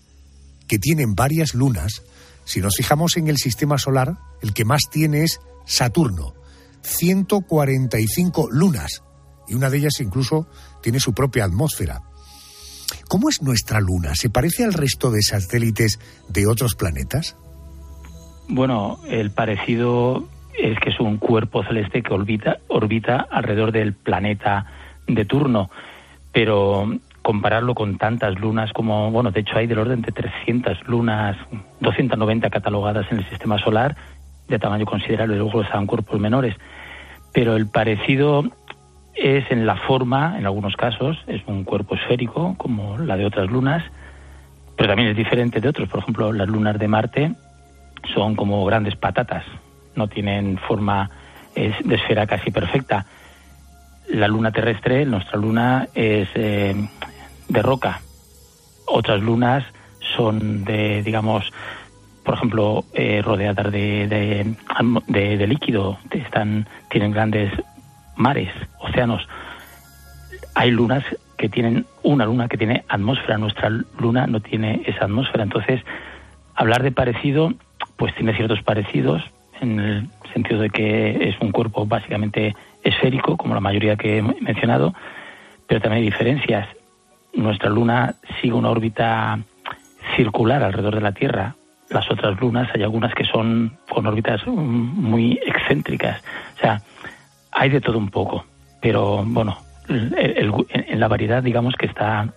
que 0.67 0.79
tienen 0.79 1.15
varias 1.15 1.53
lunas. 1.53 2.03
Si 2.47 2.61
nos 2.61 2.77
fijamos 2.77 3.19
en 3.19 3.29
el 3.29 3.37
sistema 3.37 3.77
solar, 3.77 4.17
el 4.41 4.55
que 4.55 4.65
más 4.65 4.85
tiene 4.91 5.23
es 5.25 5.39
Saturno, 5.67 6.33
145 6.81 8.49
lunas, 8.53 9.03
y 9.47 9.55
una 9.55 9.69
de 9.69 9.77
ellas 9.77 10.01
incluso 10.01 10.49
tiene 10.83 11.01
su 11.01 11.13
propia 11.13 11.45
atmósfera. 11.45 12.01
¿Cómo 13.09 13.29
es 13.29 13.43
nuestra 13.43 13.81
luna? 13.81 14.15
¿Se 14.15 14.31
parece 14.31 14.65
al 14.65 14.73
resto 14.73 15.11
de 15.11 15.21
satélites 15.21 15.99
de 16.31 16.47
otros 16.47 16.75
planetas? 16.75 17.37
Bueno, 18.49 18.99
el 19.07 19.31
parecido 19.31 20.27
es 20.59 20.79
que 20.81 20.91
es 20.91 21.01
un 21.01 21.19
cuerpo 21.19 21.63
celeste 21.63 22.03
que 22.03 22.13
orbita, 22.13 22.59
orbita 22.69 23.27
alrededor 23.31 23.73
del 23.73 23.93
planeta 23.95 24.67
de 25.07 25.25
turno, 25.25 25.71
pero 26.33 26.99
compararlo 27.23 27.75
con 27.75 27.99
tantas 27.99 28.39
lunas 28.39 28.73
como, 28.73 29.11
bueno, 29.11 29.31
de 29.31 29.41
hecho 29.41 29.59
hay 29.59 29.67
del 29.67 29.79
orden 29.79 30.03
de 30.03 30.13
300 30.13 30.89
lunas, 30.89 31.37
290 31.81 32.51
catalogadas 32.51 33.07
en 33.11 33.19
el 33.19 33.29
sistema 33.29 33.59
solar, 33.59 33.97
de 34.49 34.59
tamaño 34.59 34.87
considerable, 34.87 35.37
luego 35.37 35.63
están 35.63 35.87
cuerpos 35.87 36.19
menores, 36.19 36.57
pero 37.33 37.55
el 37.57 37.69
parecido 37.69 38.45
es 39.15 39.51
en 39.51 39.67
la 39.67 39.77
forma, 39.77 40.39
en 40.39 40.47
algunos 40.47 40.77
casos, 40.77 41.19
es 41.27 41.43
un 41.47 41.65
cuerpo 41.65 41.97
esférico, 41.97 42.55
como 42.57 42.99
la 42.99 43.17
de 43.17 43.27
otras 43.27 43.51
lunas, 43.51 43.85
pero 44.77 44.89
también 44.89 45.11
es 45.11 45.17
diferente 45.17 45.61
de 45.61 45.69
otros. 45.69 45.89
Por 45.89 46.01
ejemplo, 46.01 46.33
las 46.33 46.49
lunas 46.49 46.79
de 46.79 46.89
Marte 46.89 47.33
son 48.15 48.37
como 48.37 48.65
grandes 48.65 48.97
patatas, 48.97 49.45
no 49.99 50.09
tienen 50.09 50.57
forma 50.59 51.11
de 51.55 51.95
esfera 51.95 52.27
casi 52.27 52.51
perfecta. 52.51 53.05
La 54.09 54.29
luna 54.29 54.53
terrestre, 54.53 55.05
nuestra 55.05 55.39
luna, 55.39 55.89
es 55.95 56.29
eh, 56.35 56.75
de 57.49 57.63
roca. 57.63 58.01
Otras 58.87 59.21
lunas 59.21 59.65
son 60.17 60.65
de, 60.65 61.03
digamos, 61.03 61.53
por 62.25 62.35
ejemplo, 62.35 62.85
eh, 62.93 63.23
rodeadas 63.23 63.73
de, 63.73 64.07
de, 64.07 65.37
de, 65.37 65.47
líquido, 65.47 65.99
están, 66.11 66.67
tienen 66.91 67.13
grandes 67.13 67.53
mares, 68.17 68.51
océanos. 68.81 69.27
Hay 70.55 70.71
lunas 70.71 71.05
que 71.37 71.49
tienen 71.49 71.87
una 72.03 72.27
luna 72.27 72.49
que 72.49 72.59
tiene 72.59 72.85
atmósfera, 72.89 73.39
nuestra 73.39 73.71
luna 73.99 74.27
no 74.27 74.41
tiene 74.41 74.83
esa 74.87 75.05
atmósfera. 75.05 75.45
Entonces, 75.45 75.83
hablar 76.55 76.83
de 76.83 76.93
parecido, 76.93 77.53
pues 77.97 78.15
tiene 78.15 78.35
ciertos 78.35 78.63
parecidos, 78.63 79.23
en 79.61 79.81
el 79.81 80.09
sentido 80.33 80.61
de 80.61 80.71
que 80.71 81.29
es 81.29 81.41
un 81.41 81.53
cuerpo 81.53 81.87
básicamente 81.87 82.55
esférico, 82.83 83.37
como 83.37 83.55
la 83.55 83.61
mayoría 83.61 83.97
que 83.97 84.19
he 84.19 84.23
mencionado, 84.23 84.95
pero 85.67 85.81
también 85.81 86.03
hay 86.03 86.11
diferencias. 86.11 86.69
Nuestra 87.35 87.71
luna 87.71 88.15
sigue 88.41 88.55
una 88.55 88.71
órbita 88.71 89.39
circular 90.17 90.63
alrededor 90.63 90.95
de 90.95 91.01
la 91.01 91.13
Tierra. 91.13 91.55
Las 91.91 92.11
otras 92.11 92.39
lunas 92.41 92.69
hay 92.75 92.83
algunas 92.83 93.15
que 93.15 93.25
son 93.25 93.79
con 93.89 94.07
órbitas 94.07 94.47
muy 94.47 95.39
excéntricas. 95.47 96.23
O 96.57 96.61
sea, 96.61 96.83
hay 97.53 97.71
de 97.71 97.81
todo 97.81 97.99
un 97.99 98.11
poco, 98.11 98.45
pero 98.81 99.23
bueno, 99.25 99.59
en 99.89 101.01
la 101.01 101.09
variedad 101.09 101.43
digamos 101.43 101.75
que 101.77 101.87
está 101.87 102.29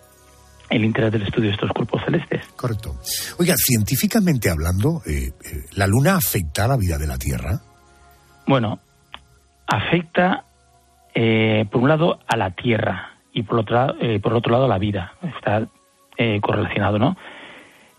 el 0.72 0.86
interés 0.86 1.12
del 1.12 1.24
estudio 1.24 1.50
de 1.50 1.56
estos 1.56 1.70
cuerpos 1.72 2.02
celestes. 2.06 2.46
Correcto. 2.56 2.96
Oiga, 3.40 3.56
científicamente 3.58 4.50
hablando, 4.50 5.02
eh, 5.06 5.28
eh, 5.28 5.66
¿la 5.76 5.88
Luna 5.88 6.16
afecta 6.16 6.66
a 6.66 6.70
la 6.70 6.78
vida 6.78 6.98
de 6.98 7.08
la 7.08 7.18
Tierra? 7.18 7.60
Bueno, 8.48 8.80
afecta, 9.68 10.46
eh, 11.14 11.66
por 11.72 11.82
un 11.82 11.90
lado, 11.90 12.20
a 12.28 12.38
la 12.38 12.52
Tierra 12.52 13.12
y 13.34 13.44
por 13.44 13.60
otro, 13.60 13.96
por 14.22 14.34
otro 14.34 14.52
lado 14.52 14.66
a 14.66 14.70
la 14.70 14.78
vida. 14.78 15.14
Está 15.22 15.68
correlacionado, 16.42 17.00
¿no? 17.00 17.18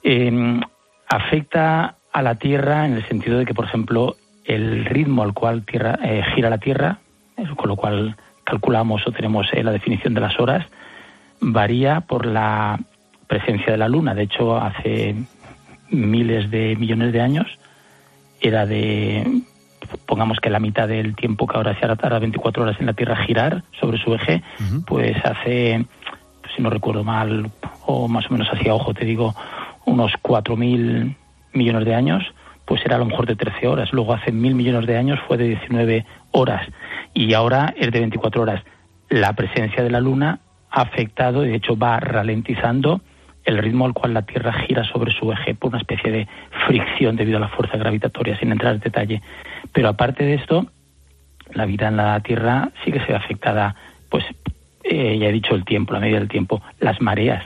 Em, 0.03 0.61
afecta 1.09 1.97
a 2.13 2.23
la 2.23 2.35
Tierra 2.37 2.87
en 2.87 2.95
el 2.95 3.09
sentido 3.09 3.39
de 3.39 3.47
que, 3.47 3.55
por 3.55 3.65
ejemplo, 3.65 4.17
el 4.45 4.85
ritmo 4.85 5.23
al 5.23 5.33
cual 5.33 5.65
tierra, 5.65 5.99
gira 6.35 6.51
la 6.51 6.59
Tierra 6.59 7.01
con 7.57 7.69
lo 7.69 7.77
cual 7.77 8.17
calculamos 8.45 9.07
o 9.07 9.13
tenemos 9.13 9.47
eh, 9.53 9.63
la 9.63 9.73
definición 9.73 10.15
de 10.15 10.21
las 10.21 10.39
horas, 10.39 10.67
varía 11.43 12.01
por 12.01 12.25
la 12.25 12.79
presencia 13.27 13.73
de 13.73 13.79
la 13.79 13.89
Luna. 13.89 14.15
De 14.15 14.23
hecho, 14.23 14.57
hace 14.57 15.15
miles 15.91 16.51
de 16.51 16.77
millones 16.77 17.13
de 17.13 17.21
años 17.21 17.47
era 18.41 18.65
de, 18.65 19.43
pongamos 20.07 20.39
que 20.39 20.51
la 20.51 20.61
mitad 20.61 20.89
del 20.89 21.15
tiempo 21.15 21.47
que 21.47 21.57
ahora 21.57 21.79
se 21.79 21.85
hará 21.85 22.19
24 22.19 22.63
horas 22.63 22.77
en 22.81 22.87
la 22.87 22.95
Tierra 22.95 23.17
girar 23.25 23.65
sobre 23.79 23.99
su 23.99 24.15
eje, 24.15 24.43
pues 24.87 25.17
hace, 25.25 25.85
si 26.55 26.63
no 26.63 26.71
recuerdo 26.71 27.05
mal, 27.05 27.51
o 27.87 28.09
más 28.09 28.27
o 28.31 28.33
menos 28.33 28.49
hacia 28.49 28.75
ojo 28.75 28.95
te 28.95 29.05
digo, 29.05 29.35
unos 29.85 30.13
4.000 30.23 31.17
millones 31.53 31.85
de 31.85 31.95
años, 31.95 32.25
pues 32.65 32.81
era 32.85 32.97
a 32.97 32.99
lo 32.99 33.07
mejor 33.07 33.27
de 33.27 33.37
13 33.37 33.67
horas. 33.67 33.93
Luego 33.93 34.15
hace 34.15 34.33
mil 34.33 34.55
millones 34.55 34.87
de 34.87 34.97
años 34.97 35.19
fue 35.27 35.37
de 35.37 35.49
19 35.49 36.07
horas 36.31 36.67
y 37.13 37.35
ahora 37.35 37.75
es 37.77 37.91
de 37.91 37.99
24 37.99 38.43
horas. 38.43 38.63
La 39.09 39.35
presencia 39.35 39.83
de 39.83 39.91
la 39.91 40.01
Luna 40.01 40.41
afectado, 40.73 41.43
de 41.43 41.55
hecho 41.55 41.77
va 41.77 42.01
ralentizando 42.01 43.01
el 43.45 43.59
ritmo 43.59 43.87
al 43.87 43.93
cual 43.93 44.15
la 44.15 44.23
Tierra 44.23 44.53
gira 44.53 44.85
sobre 44.85 45.13
su 45.13 45.31
eje 45.33 45.55
por 45.55 45.71
una 45.71 45.79
especie 45.79 46.11
de 46.11 46.29
fricción 46.67 47.17
debido 47.17 47.39
a 47.39 47.41
la 47.41 47.49
fuerza 47.49 47.77
gravitatoria, 47.77 48.39
sin 48.39 48.53
entrar 48.53 48.75
en 48.75 48.81
detalle. 48.81 49.23
Pero 49.73 49.89
aparte 49.89 50.25
de 50.25 50.35
esto, 50.35 50.67
la 51.53 51.67
vida 51.67 51.89
en 51.89 51.97
la 51.97 52.21
Tierra 52.21 52.71
sí 52.85 52.93
que 52.93 53.01
se 53.01 53.07
ve 53.07 53.17
afectada, 53.17 53.75
pues 54.09 54.25
eh, 54.85 55.19
ya 55.19 55.29
he 55.29 55.33
dicho 55.33 55.55
el 55.55 55.65
tiempo, 55.65 55.93
la 55.93 56.01
medida 56.01 56.19
del 56.19 56.29
tiempo, 56.29 56.63
las 56.81 57.01
mareas. 57.01 57.45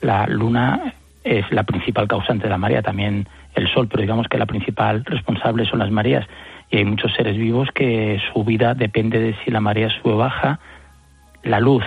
La 0.00 0.26
Luna 0.26 0.94
es 1.24 1.50
la 1.52 1.64
principal 1.64 2.08
causante 2.08 2.44
de 2.44 2.50
la 2.50 2.58
marea, 2.58 2.82
también 2.82 3.28
el 3.54 3.68
sol, 3.68 3.88
pero 3.88 4.02
digamos 4.02 4.28
que 4.28 4.38
la 4.38 4.46
principal 4.46 5.04
responsable 5.04 5.66
son 5.66 5.78
las 5.80 5.90
mareas. 5.90 6.26
Y 6.70 6.78
hay 6.78 6.84
muchos 6.84 7.12
seres 7.14 7.36
vivos 7.36 7.68
que 7.74 8.20
su 8.32 8.44
vida 8.44 8.74
depende 8.74 9.18
de 9.18 9.36
si 9.44 9.50
la 9.50 9.60
marea 9.60 9.90
sube 9.90 10.14
o 10.14 10.16
baja, 10.16 10.58
la 11.42 11.60
luz. 11.60 11.84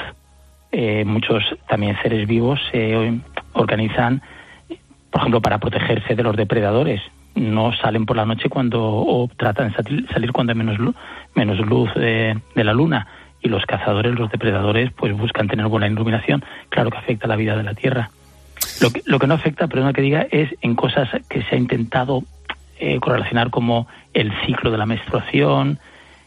Eh, 0.77 1.05
muchos 1.05 1.41
también 1.69 1.95
seres 2.01 2.27
vivos 2.27 2.59
se 2.69 3.17
organizan, 3.53 4.21
por 5.09 5.21
ejemplo, 5.21 5.41
para 5.41 5.57
protegerse 5.57 6.15
de 6.15 6.23
los 6.23 6.35
depredadores. 6.35 7.01
No 7.33 7.71
salen 7.71 8.05
por 8.05 8.17
la 8.17 8.25
noche 8.25 8.49
cuando 8.49 8.83
o 8.83 9.29
tratan 9.37 9.71
de 9.71 10.05
salir 10.07 10.33
cuando 10.33 10.51
hay 10.51 10.57
menos 10.57 10.77
luz, 10.77 10.93
menos 11.33 11.59
luz 11.59 11.93
de 11.93 12.35
la 12.55 12.73
luna 12.73 13.07
y 13.41 13.47
los 13.47 13.65
cazadores, 13.65 14.15
los 14.15 14.29
depredadores, 14.29 14.91
pues 14.91 15.15
buscan 15.15 15.47
tener 15.47 15.65
buena 15.67 15.87
iluminación. 15.87 16.43
Claro 16.67 16.91
que 16.91 16.97
afecta 16.97 17.25
la 17.25 17.37
vida 17.37 17.55
de 17.55 17.63
la 17.63 17.73
Tierra. 17.73 18.09
Lo 18.81 18.89
que, 18.89 19.01
lo 19.05 19.17
que 19.17 19.27
no 19.27 19.35
afecta, 19.35 19.67
perdona 19.67 19.93
que 19.93 20.01
diga, 20.01 20.27
es 20.29 20.53
en 20.59 20.75
cosas 20.75 21.07
que 21.29 21.41
se 21.43 21.55
ha 21.55 21.57
intentado 21.57 22.23
eh, 22.79 22.99
correlacionar 22.99 23.49
como 23.49 23.87
el 24.13 24.33
ciclo 24.45 24.71
de 24.71 24.77
la 24.77 24.85
menstruación, 24.85 25.79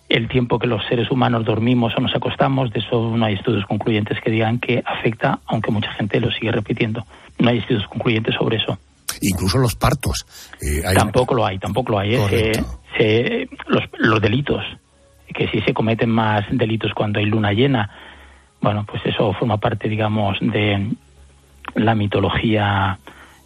el 0.09 0.29
tiempo 0.29 0.59
que 0.59 0.67
los 0.67 0.85
seres 0.87 1.11
humanos 1.11 1.45
dormimos 1.45 1.93
o 1.97 2.01
nos 2.01 2.15
acostamos, 2.15 2.73
de 2.73 2.81
eso 2.81 3.17
no 3.17 3.25
hay 3.25 3.35
estudios 3.35 3.67
concluyentes 3.67 4.19
que 4.23 4.31
digan 4.31 4.59
que 4.59 4.83
afecta, 4.85 5.41
aunque 5.47 5.71
mucha 5.71 5.93
gente 5.93 6.21
lo 6.21 6.31
sigue 6.31 6.51
repitiendo. 6.51 7.07
No 7.39 7.51
hay 7.51 7.59
estudios 7.59 7.87
concluyentes 7.89 8.35
sobre 8.35 8.57
eso. 8.57 8.79
Incluso 9.21 9.59
los 9.59 9.75
partos. 9.75 10.27
Eh, 10.61 10.83
tampoco 10.95 11.35
lo 11.35 11.45
hay, 11.45 11.59
tampoco 11.59 11.93
lo 11.93 11.99
hay. 11.99 12.15
¿eh? 12.99 13.49
los, 13.67 13.85
los 13.99 14.21
delitos 14.21 14.65
que 15.35 15.49
si 15.49 15.61
se 15.61 15.75
cometen 15.75 16.11
más 16.11 16.45
delitos 16.51 16.93
cuando 16.95 17.19
hay 17.19 17.27
luna 17.27 17.53
llena. 17.53 17.91
Bueno, 18.61 18.85
pues 18.85 19.03
eso 19.07 19.33
forma 19.35 19.59
parte, 19.59 19.89
digamos, 19.89 20.39
de 20.41 20.91
la 21.75 21.95
mitología, 21.95 22.99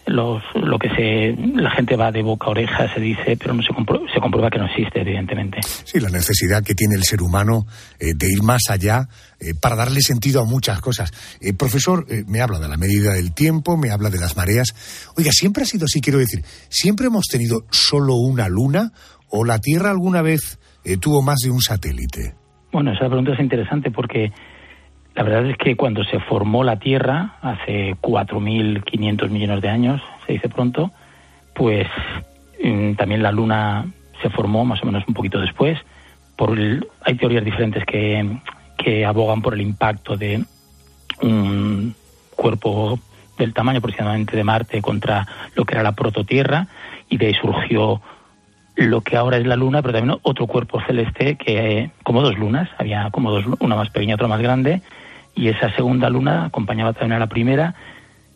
los, 0.06 0.42
lo 0.54 0.78
que 0.78 0.88
se, 0.90 1.36
la 1.54 1.70
gente 1.70 1.96
va 1.96 2.10
de 2.10 2.22
boca 2.22 2.46
a 2.46 2.50
oreja, 2.50 2.92
se 2.92 3.00
dice, 3.00 3.36
pero 3.36 3.54
no 3.54 3.62
se, 3.62 3.68
se 3.68 4.20
comprueba 4.20 4.50
que 4.50 4.58
no 4.58 4.66
existe, 4.66 5.00
evidentemente. 5.00 5.60
Sí, 5.62 6.00
la 6.00 6.10
necesidad 6.10 6.62
que 6.62 6.74
tiene 6.74 6.96
el 6.96 7.04
ser 7.04 7.22
humano 7.22 7.66
eh, 7.98 8.12
de 8.14 8.26
ir 8.26 8.42
más 8.42 8.62
allá 8.70 9.08
eh, 9.38 9.54
para 9.60 9.76
darle 9.76 10.00
sentido 10.00 10.40
a 10.40 10.44
muchas 10.44 10.80
cosas. 10.80 11.12
Eh, 11.40 11.52
profesor, 11.54 12.06
me 12.26 12.40
habla 12.40 12.58
de 12.58 12.68
la 12.68 12.76
medida 12.76 13.12
del 13.12 13.32
tiempo, 13.32 13.76
me 13.76 13.90
habla 13.90 14.10
de 14.10 14.18
las 14.18 14.36
mareas. 14.36 14.74
Oiga, 15.16 15.30
siempre 15.32 15.62
ha 15.62 15.66
sido 15.66 15.84
así, 15.84 16.00
quiero 16.00 16.18
decir, 16.18 16.42
¿siempre 16.68 17.06
hemos 17.06 17.26
tenido 17.26 17.64
solo 17.70 18.16
una 18.16 18.48
luna 18.48 18.92
o 19.28 19.44
la 19.44 19.58
Tierra 19.58 19.90
alguna 19.90 20.20
vez 20.22 20.58
tuvo 21.00 21.22
más 21.22 21.38
de 21.44 21.50
un 21.50 21.60
satélite? 21.60 22.34
Bueno, 22.72 22.92
esa 22.92 23.06
pregunta 23.06 23.32
es 23.34 23.40
interesante 23.40 23.90
porque 23.90 24.32
la 25.14 25.22
verdad 25.22 25.46
es 25.46 25.57
que 25.59 25.77
cuando 25.77 26.05
se 26.05 26.20
formó 26.20 26.64
la 26.64 26.79
Tierra, 26.79 27.37
hace 27.42 27.94
4.500 28.01 29.29
millones 29.29 29.61
de 29.61 29.68
años, 29.68 30.01
se 30.27 30.33
dice 30.33 30.48
pronto, 30.48 30.90
pues 31.55 31.87
mm, 32.62 32.94
también 32.94 33.22
la 33.22 33.33
Luna 33.33 33.87
se 34.22 34.31
formó 34.31 34.64
más 34.64 34.83
o 34.83 34.87
menos 34.87 35.05
un 35.07 35.14
poquito 35.14 35.40
después. 35.40 35.79
Por 36.37 36.59
hay 37.05 37.14
teorías 37.16 37.44
diferentes 37.44 37.85
que, 37.85 38.38
que 38.79 39.05
abogan 39.05 39.42
por 39.42 39.55
el 39.55 39.61
impacto 39.61 40.16
de 40.16 40.42
un 41.20 41.94
cuerpo 42.35 42.98
del 43.37 43.53
tamaño 43.53 43.79
aproximadamente 43.79 44.37
de 44.37 44.44
Marte 44.44 44.81
contra 44.81 45.27
lo 45.55 45.64
que 45.64 45.75
era 45.75 45.83
la 45.83 45.92
prototierra 45.92 46.68
y 47.09 47.18
de 47.18 47.27
ahí 47.27 47.35
surgió 47.35 48.01
lo 48.75 49.03
que 49.03 49.16
ahora 49.16 49.37
es 49.37 49.46
la 49.46 49.57
luna, 49.57 49.83
pero 49.83 49.94
también 49.94 50.18
otro 50.22 50.46
cuerpo 50.46 50.81
celeste 50.87 51.37
que 51.37 51.90
como 52.03 52.22
dos 52.22 52.38
lunas, 52.38 52.70
había 52.79 53.11
como 53.11 53.31
dos, 53.31 53.44
una 53.61 53.77
más 53.77 53.90
pequeña, 53.90 54.14
otra 54.14 54.29
más 54.29 54.40
grande, 54.40 54.81
y 55.35 55.49
esa 55.49 55.75
segunda 55.75 56.11
luna 56.11 56.47
acompañaba 56.47 56.92
también 56.92 57.12
a 57.12 57.18
la 57.21 57.29
primera, 57.29 57.75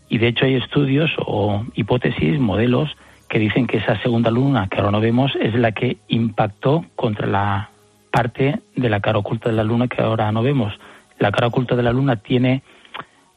y 0.08 0.18
de 0.18 0.28
hecho 0.28 0.44
hay 0.44 0.54
estudios 0.54 1.10
o 1.18 1.64
hipótesis, 1.74 2.38
modelos, 2.38 2.96
que 3.28 3.38
dicen 3.38 3.66
que 3.66 3.78
esa 3.78 4.00
segunda 4.02 4.30
luna 4.30 4.68
que 4.68 4.78
ahora 4.78 4.92
no 4.92 5.00
vemos 5.00 5.32
es 5.40 5.54
la 5.54 5.72
que 5.72 5.96
impactó 6.08 6.84
contra 6.94 7.26
la 7.26 7.70
parte 8.10 8.60
de 8.76 8.88
la 8.88 9.00
cara 9.00 9.18
oculta 9.18 9.50
de 9.50 9.56
la 9.56 9.64
luna 9.64 9.88
que 9.88 10.00
ahora 10.00 10.30
no 10.30 10.42
vemos. 10.42 10.72
La 11.18 11.32
cara 11.32 11.48
oculta 11.48 11.74
de 11.74 11.82
la 11.82 11.92
luna 11.92 12.16
tiene 12.16 12.62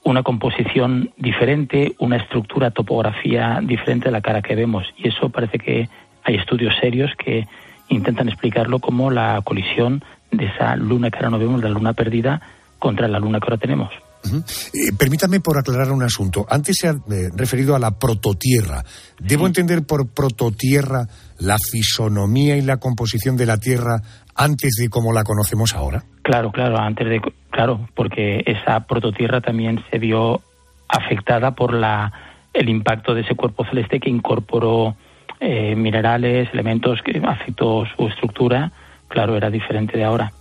una 0.03 0.23
composición 0.23 1.11
diferente, 1.17 1.93
una 1.99 2.17
estructura, 2.17 2.71
topografía 2.71 3.59
diferente 3.61 4.05
de 4.05 4.11
la 4.11 4.21
cara 4.21 4.41
que 4.41 4.55
vemos, 4.55 4.85
y 4.97 5.07
eso 5.07 5.29
parece 5.29 5.59
que 5.59 5.89
hay 6.23 6.35
estudios 6.35 6.75
serios 6.79 7.11
que 7.15 7.47
intentan 7.89 8.29
explicarlo 8.29 8.79
como 8.79 9.09
la 9.11 9.41
colisión 9.43 10.03
de 10.31 10.45
esa 10.45 10.75
luna 10.75 11.09
que 11.09 11.17
ahora 11.17 11.31
no 11.31 11.39
vemos, 11.39 11.63
la 11.63 11.69
luna 11.69 11.93
perdida, 11.93 12.41
contra 12.79 13.07
la 13.07 13.19
luna 13.19 13.39
que 13.39 13.45
ahora 13.45 13.57
tenemos. 13.57 13.91
Eh, 14.25 14.91
permítame 14.97 15.39
por 15.39 15.57
aclarar 15.57 15.91
un 15.91 16.03
asunto. 16.03 16.45
Antes 16.49 16.77
se 16.79 16.87
ha 16.87 16.91
eh, 16.91 17.29
referido 17.35 17.75
a 17.75 17.79
la 17.79 17.91
prototierra. 17.91 18.83
¿Debo 19.19 19.47
entender 19.47 19.85
por 19.85 20.09
prototierra 20.09 21.07
la 21.39 21.57
fisonomía 21.57 22.57
y 22.57 22.61
la 22.61 22.77
composición 22.77 23.37
de 23.37 23.45
la 23.45 23.57
Tierra 23.57 24.01
antes 24.35 24.75
de 24.75 24.89
como 24.89 25.13
la 25.13 25.23
conocemos 25.23 25.73
ahora? 25.73 26.03
Claro, 26.21 26.51
claro, 26.51 26.77
antes 26.77 27.07
de 27.07 27.21
claro, 27.49 27.87
porque 27.95 28.43
esa 28.45 28.81
prototierra 28.81 29.41
también 29.41 29.83
se 29.89 29.99
vio 29.99 30.41
afectada 30.87 31.55
por 31.55 31.73
la 31.73 32.11
el 32.53 32.67
impacto 32.67 33.13
de 33.13 33.21
ese 33.21 33.35
cuerpo 33.35 33.63
celeste 33.65 33.99
que 33.99 34.09
incorporó 34.09 34.95
eh, 35.39 35.75
minerales, 35.75 36.49
elementos 36.51 37.01
que 37.01 37.21
afectó 37.23 37.85
su 37.95 38.07
estructura, 38.07 38.71
claro, 39.07 39.37
era 39.37 39.49
diferente 39.49 39.97
de 39.97 40.03
ahora. 40.03 40.31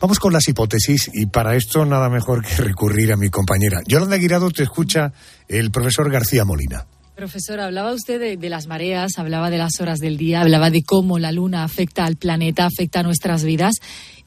Vamos 0.00 0.18
con 0.18 0.32
las 0.32 0.48
hipótesis 0.48 1.10
y 1.12 1.26
para 1.26 1.56
esto 1.56 1.84
nada 1.84 2.08
mejor 2.08 2.44
que 2.44 2.62
recurrir 2.62 3.12
a 3.12 3.16
mi 3.16 3.28
compañera. 3.28 3.80
Yolanda 3.86 4.16
Guirado 4.16 4.50
te 4.50 4.62
escucha 4.62 5.12
el 5.48 5.70
profesor 5.70 6.10
García 6.10 6.44
Molina. 6.44 6.86
Profesor, 7.16 7.60
hablaba 7.60 7.94
usted 7.94 8.20
de, 8.20 8.36
de, 8.36 8.50
las 8.50 8.66
mareas, 8.66 9.12
hablaba 9.16 9.48
de 9.48 9.56
las 9.56 9.80
horas 9.80 10.00
del 10.00 10.18
día, 10.18 10.42
hablaba 10.42 10.68
de 10.68 10.82
cómo 10.82 11.18
la 11.18 11.32
luna 11.32 11.64
afecta 11.64 12.04
al 12.04 12.16
planeta, 12.16 12.66
afecta 12.66 13.00
a 13.00 13.02
nuestras 13.02 13.42
vidas. 13.42 13.76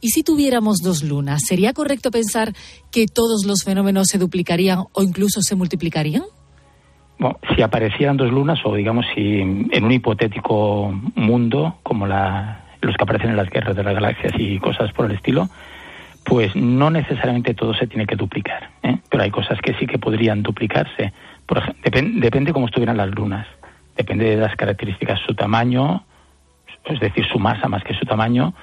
Y 0.02 0.10
si 0.10 0.24
tuviéramos 0.24 0.78
dos 0.84 1.04
lunas, 1.04 1.42
¿sería 1.48 1.74
correcto 1.74 2.10
pensar 2.10 2.54
que 2.92 3.06
todos 3.06 3.46
los 3.46 3.64
fenómenos 3.64 4.08
se 4.08 4.18
duplicarían 4.18 4.86
o 4.92 5.04
incluso 5.04 5.42
se 5.44 5.56
multiplicarían? 5.56 6.24
Bueno, 7.20 7.38
si 7.56 7.62
aparecieran 7.62 8.18
dos 8.18 8.32
lunas, 8.32 8.58
o 8.66 8.74
digamos, 8.74 9.06
si 9.14 9.22
en 9.22 9.84
un 9.84 9.92
hipotético 9.92 10.92
mundo, 11.14 11.76
como 11.84 12.08
la, 12.08 12.59
los 12.82 12.96
que 12.96 13.04
aparecen 13.04 13.32
en 13.32 13.38
las 13.38 13.50
guerras 13.50 13.76
de 13.76 13.84
las 13.84 13.94
galaxias 13.94 14.34
y 14.38 14.60
cosas 14.60 14.92
por 14.94 15.06
el 15.06 15.12
estilo, 15.12 15.50
pues 16.24 16.56
no 16.56 16.90
necesariamente 16.90 17.54
todo 17.54 17.74
se 17.74 17.88
tiene 17.88 18.06
que 18.06 18.16
duplicar, 18.16 18.70
¿eh? 18.84 18.98
pero 19.10 19.24
hay 19.24 19.32
cosas 19.32 19.60
que 19.62 19.74
sí 19.76 19.88
que 19.88 19.98
podrían 19.98 20.44
duplicarse. 20.44 21.14
Por 21.46 21.60
ejemplo, 21.60 21.82
depende 21.84 22.22
depende 22.22 22.54
cómo 22.54 22.68
estuvieran 22.68 22.98
las 22.98 23.10
lunas, 23.10 23.48
depende 23.98 24.30
de 24.30 24.38
las 24.38 24.56
características, 24.56 25.20
su 25.26 25.34
tamaño, 25.34 26.04
es 26.86 27.00
decir, 27.00 27.26
su 27.26 27.40
masa 27.40 27.68
más 27.68 27.84
que 27.84 27.94
su 27.94 28.06
tamaño, 28.06 28.54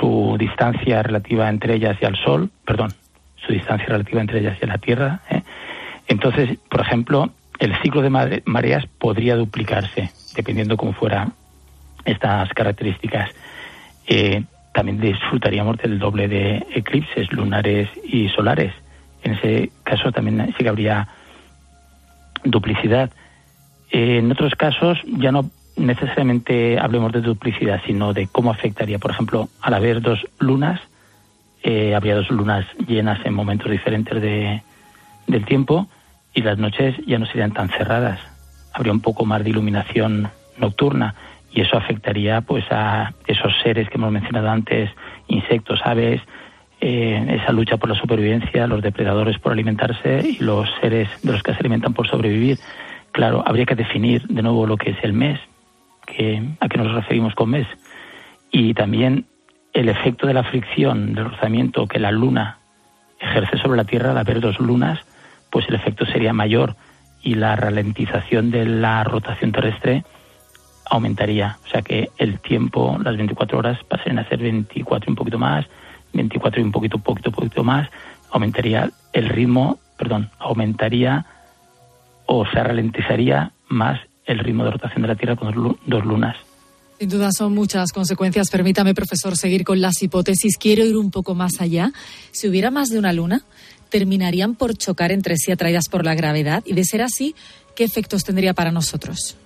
su 0.00 0.36
distancia 0.38 1.02
relativa 1.02 1.48
entre 1.48 1.74
ellas 1.74 1.96
y 2.00 2.04
al 2.04 2.16
Sol, 2.16 2.50
perdón, 2.64 2.92
su 3.36 3.52
distancia 3.52 3.86
relativa 3.86 4.20
entre 4.20 4.40
ellas 4.40 4.58
y 4.60 4.64
a 4.64 4.68
la 4.68 4.78
Tierra. 4.78 5.20
¿eh? 5.30 5.42
Entonces, 6.08 6.58
por 6.68 6.80
ejemplo, 6.80 7.30
el 7.58 7.74
ciclo 7.82 8.02
de 8.02 8.42
mareas 8.44 8.86
podría 8.98 9.36
duplicarse, 9.36 10.10
dependiendo 10.34 10.76
cómo 10.76 10.92
fueran 10.92 11.32
estas 12.04 12.52
características. 12.52 13.30
Eh, 14.06 14.44
también 14.72 15.00
disfrutaríamos 15.00 15.78
del 15.78 15.98
doble 15.98 16.28
de 16.28 16.66
eclipses 16.74 17.32
lunares 17.32 17.88
y 18.04 18.28
solares. 18.28 18.72
En 19.22 19.32
ese 19.32 19.70
caso 19.82 20.12
también 20.12 20.54
sí 20.56 20.62
que 20.62 20.68
habría 20.68 21.08
duplicidad. 22.44 23.10
Eh, 23.90 24.18
en 24.18 24.30
otros 24.30 24.54
casos 24.54 24.98
ya 25.06 25.32
no 25.32 25.50
necesariamente 25.76 26.78
hablemos 26.78 27.12
de 27.12 27.20
duplicidad, 27.20 27.80
sino 27.86 28.12
de 28.12 28.26
cómo 28.26 28.50
afectaría, 28.50 28.98
por 28.98 29.10
ejemplo, 29.10 29.48
al 29.60 29.74
haber 29.74 30.00
dos 30.00 30.26
lunas, 30.38 30.80
eh, 31.62 31.94
habría 31.94 32.16
dos 32.16 32.30
lunas 32.30 32.66
llenas 32.86 33.24
en 33.24 33.34
momentos 33.34 33.70
diferentes 33.70 34.20
de, 34.20 34.62
del 35.26 35.44
tiempo, 35.44 35.88
y 36.34 36.42
las 36.42 36.58
noches 36.58 36.94
ya 37.06 37.18
no 37.18 37.26
serían 37.26 37.52
tan 37.52 37.68
cerradas. 37.70 38.20
Habría 38.72 38.92
un 38.92 39.00
poco 39.00 39.24
más 39.24 39.42
de 39.42 39.50
iluminación 39.50 40.30
nocturna 40.58 41.14
y 41.56 41.62
eso 41.62 41.78
afectaría 41.78 42.42
pues 42.42 42.64
a 42.70 43.14
esos 43.26 43.50
seres 43.62 43.88
que 43.88 43.96
hemos 43.96 44.12
mencionado 44.12 44.50
antes, 44.50 44.90
insectos, 45.26 45.80
aves, 45.84 46.20
eh, 46.82 47.40
esa 47.40 47.50
lucha 47.50 47.78
por 47.78 47.88
la 47.88 47.94
supervivencia, 47.94 48.66
los 48.66 48.82
depredadores 48.82 49.38
por 49.38 49.52
alimentarse 49.52 50.20
y 50.22 50.44
los 50.44 50.68
seres 50.82 51.08
de 51.22 51.32
los 51.32 51.42
que 51.42 51.54
se 51.54 51.60
alimentan 51.60 51.94
por 51.94 52.06
sobrevivir. 52.08 52.58
Claro, 53.10 53.42
habría 53.46 53.64
que 53.64 53.74
definir 53.74 54.26
de 54.28 54.42
nuevo 54.42 54.66
lo 54.66 54.76
que 54.76 54.90
es 54.90 54.98
el 55.02 55.14
mes, 55.14 55.40
que, 56.06 56.42
a 56.60 56.68
qué 56.68 56.76
nos 56.76 56.92
referimos 56.92 57.34
con 57.34 57.48
mes, 57.48 57.66
y 58.52 58.74
también 58.74 59.24
el 59.72 59.88
efecto 59.88 60.26
de 60.26 60.34
la 60.34 60.44
fricción, 60.44 61.14
del 61.14 61.30
rozamiento 61.30 61.86
que 61.86 61.98
la 61.98 62.10
luna 62.10 62.58
ejerce 63.18 63.56
sobre 63.56 63.78
la 63.78 63.84
Tierra 63.84 64.10
al 64.10 64.18
haber 64.18 64.40
dos 64.40 64.60
lunas, 64.60 65.00
pues 65.50 65.66
el 65.70 65.74
efecto 65.76 66.04
sería 66.04 66.34
mayor 66.34 66.76
y 67.22 67.34
la 67.34 67.56
ralentización 67.56 68.50
de 68.50 68.66
la 68.66 69.02
rotación 69.04 69.52
terrestre 69.52 70.04
aumentaría. 70.88 71.58
O 71.66 71.70
sea 71.70 71.82
que 71.82 72.10
el 72.18 72.38
tiempo, 72.40 72.98
las 73.02 73.16
24 73.16 73.58
horas, 73.58 73.78
pasarían 73.88 74.18
a 74.18 74.28
ser 74.28 74.38
24 74.38 75.08
y 75.08 75.10
un 75.10 75.16
poquito 75.16 75.38
más, 75.38 75.66
24 76.12 76.60
y 76.60 76.64
un 76.64 76.72
poquito, 76.72 76.98
poquito, 76.98 77.30
poquito 77.30 77.64
más. 77.64 77.88
Aumentaría 78.30 78.90
el 79.12 79.28
ritmo, 79.28 79.78
perdón, 79.98 80.30
aumentaría 80.38 81.26
o 82.26 82.44
se 82.46 82.62
ralentizaría 82.62 83.52
más 83.68 84.00
el 84.24 84.38
ritmo 84.40 84.64
de 84.64 84.72
rotación 84.72 85.02
de 85.02 85.08
la 85.08 85.14
Tierra 85.14 85.36
con 85.36 85.78
dos 85.86 86.04
lunas. 86.04 86.36
Sin 86.98 87.08
duda 87.10 87.28
son 87.30 87.54
muchas 87.54 87.92
consecuencias. 87.92 88.48
Permítame, 88.50 88.94
profesor, 88.94 89.36
seguir 89.36 89.64
con 89.64 89.80
las 89.80 90.02
hipótesis. 90.02 90.56
Quiero 90.56 90.84
ir 90.84 90.96
un 90.96 91.10
poco 91.10 91.34
más 91.34 91.60
allá. 91.60 91.92
Si 92.32 92.48
hubiera 92.48 92.70
más 92.70 92.88
de 92.88 92.98
una 92.98 93.12
luna, 93.12 93.42
terminarían 93.90 94.54
por 94.54 94.76
chocar 94.76 95.12
entre 95.12 95.36
sí 95.36 95.52
atraídas 95.52 95.88
por 95.90 96.04
la 96.04 96.14
gravedad. 96.14 96.62
Y 96.64 96.72
de 96.72 96.84
ser 96.84 97.02
así, 97.02 97.34
¿qué 97.74 97.84
efectos 97.84 98.24
tendría 98.24 98.54
para 98.54 98.72
nosotros? 98.72 99.36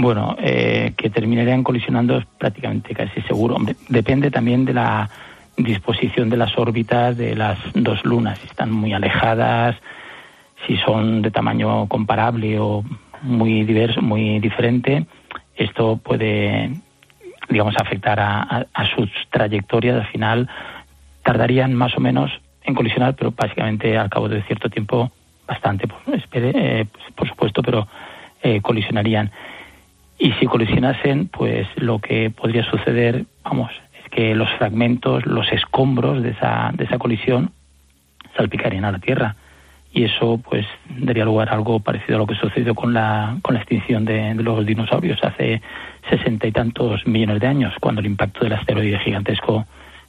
Bueno, 0.00 0.36
eh, 0.38 0.92
que 0.96 1.10
terminarían 1.10 1.64
colisionando 1.64 2.18
es 2.18 2.24
prácticamente 2.38 2.94
casi 2.94 3.20
seguro. 3.22 3.56
depende 3.88 4.30
también 4.30 4.64
de 4.64 4.72
la 4.72 5.10
disposición 5.56 6.30
de 6.30 6.36
las 6.36 6.56
órbitas 6.56 7.16
de 7.16 7.34
las 7.34 7.58
dos 7.74 8.04
lunas. 8.04 8.38
Si 8.38 8.46
están 8.46 8.70
muy 8.70 8.92
alejadas, 8.92 9.74
si 10.64 10.76
son 10.76 11.20
de 11.20 11.32
tamaño 11.32 11.88
comparable 11.88 12.60
o 12.60 12.84
muy 13.22 13.64
diverso, 13.64 14.00
muy 14.00 14.38
diferente, 14.38 15.04
esto 15.56 15.96
puede, 15.96 16.70
digamos, 17.48 17.74
afectar 17.76 18.20
a, 18.20 18.66
sus 18.94 19.10
trayectorias. 19.30 19.96
Al 19.96 20.12
final 20.12 20.48
tardarían 21.24 21.74
más 21.74 21.96
o 21.96 22.00
menos 22.00 22.30
en 22.62 22.76
colisionar, 22.76 23.16
pero 23.16 23.32
básicamente 23.32 23.98
al 23.98 24.10
cabo 24.10 24.28
de 24.28 24.44
cierto 24.44 24.70
tiempo, 24.70 25.10
bastante, 25.44 25.88
pues, 25.88 26.22
eh, 26.34 26.86
por 27.16 27.28
supuesto, 27.28 27.62
pero 27.62 27.88
eh, 28.44 28.60
colisionarían. 28.60 29.32
Y 30.18 30.32
si 30.32 30.46
colisionasen, 30.46 31.28
pues 31.28 31.68
lo 31.76 32.00
que 32.00 32.30
podría 32.30 32.64
suceder, 32.64 33.24
vamos, 33.44 33.70
es 34.02 34.10
que 34.10 34.34
los 34.34 34.50
fragmentos, 34.58 35.24
los 35.26 35.50
escombros 35.52 36.22
de 36.22 36.30
esa, 36.30 36.72
de 36.74 36.84
esa 36.84 36.98
colisión 36.98 37.52
salpicarían 38.36 38.84
a 38.84 38.92
la 38.92 38.98
Tierra 38.98 39.36
y 39.92 40.04
eso 40.04 40.40
pues 40.48 40.66
daría 40.88 41.24
lugar 41.24 41.48
a 41.48 41.54
algo 41.54 41.80
parecido 41.80 42.16
a 42.16 42.18
lo 42.18 42.26
que 42.26 42.34
sucedió 42.34 42.74
con 42.74 42.92
la, 42.92 43.38
con 43.42 43.54
la 43.54 43.60
extinción 43.60 44.04
de, 44.04 44.34
los 44.34 44.66
dinosaurios 44.66 45.18
hace 45.22 45.62
sesenta 46.10 46.46
y 46.46 46.52
tantos 46.52 47.06
millones 47.06 47.40
de 47.40 47.46
años, 47.46 47.74
cuando 47.80 48.00
el 48.00 48.06
impacto 48.06 48.40
del 48.40 48.52
asteroide 48.52 48.98
gigantesco 48.98 49.66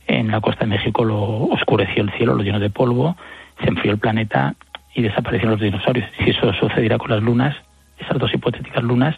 en 0.08 0.30
la 0.32 0.42
costa 0.42 0.66
de 0.66 0.72
México 0.72 1.04
lo 1.04 1.46
oscureció 1.46 2.04
el 2.04 2.12
cielo, 2.12 2.36
lo 2.36 2.44
llenó 2.44 2.60
de 2.60 2.70
polvo, 2.70 3.16
se 3.62 3.70
enfrió 3.70 3.92
el 3.92 4.00
planeta 4.00 4.56
y 4.96 5.02
desaparecieron 5.02 5.52
los 5.52 5.62
dinosaurios. 5.62 6.10
Si 6.18 6.32
eso 6.32 6.52
sucediera 6.54 6.98
con 6.98 7.12
las 7.12 7.22
lunas, 7.22 7.56
esas 8.00 8.18
dos 8.18 8.34
hipotéticas 8.34 8.84
lunas, 8.84 9.16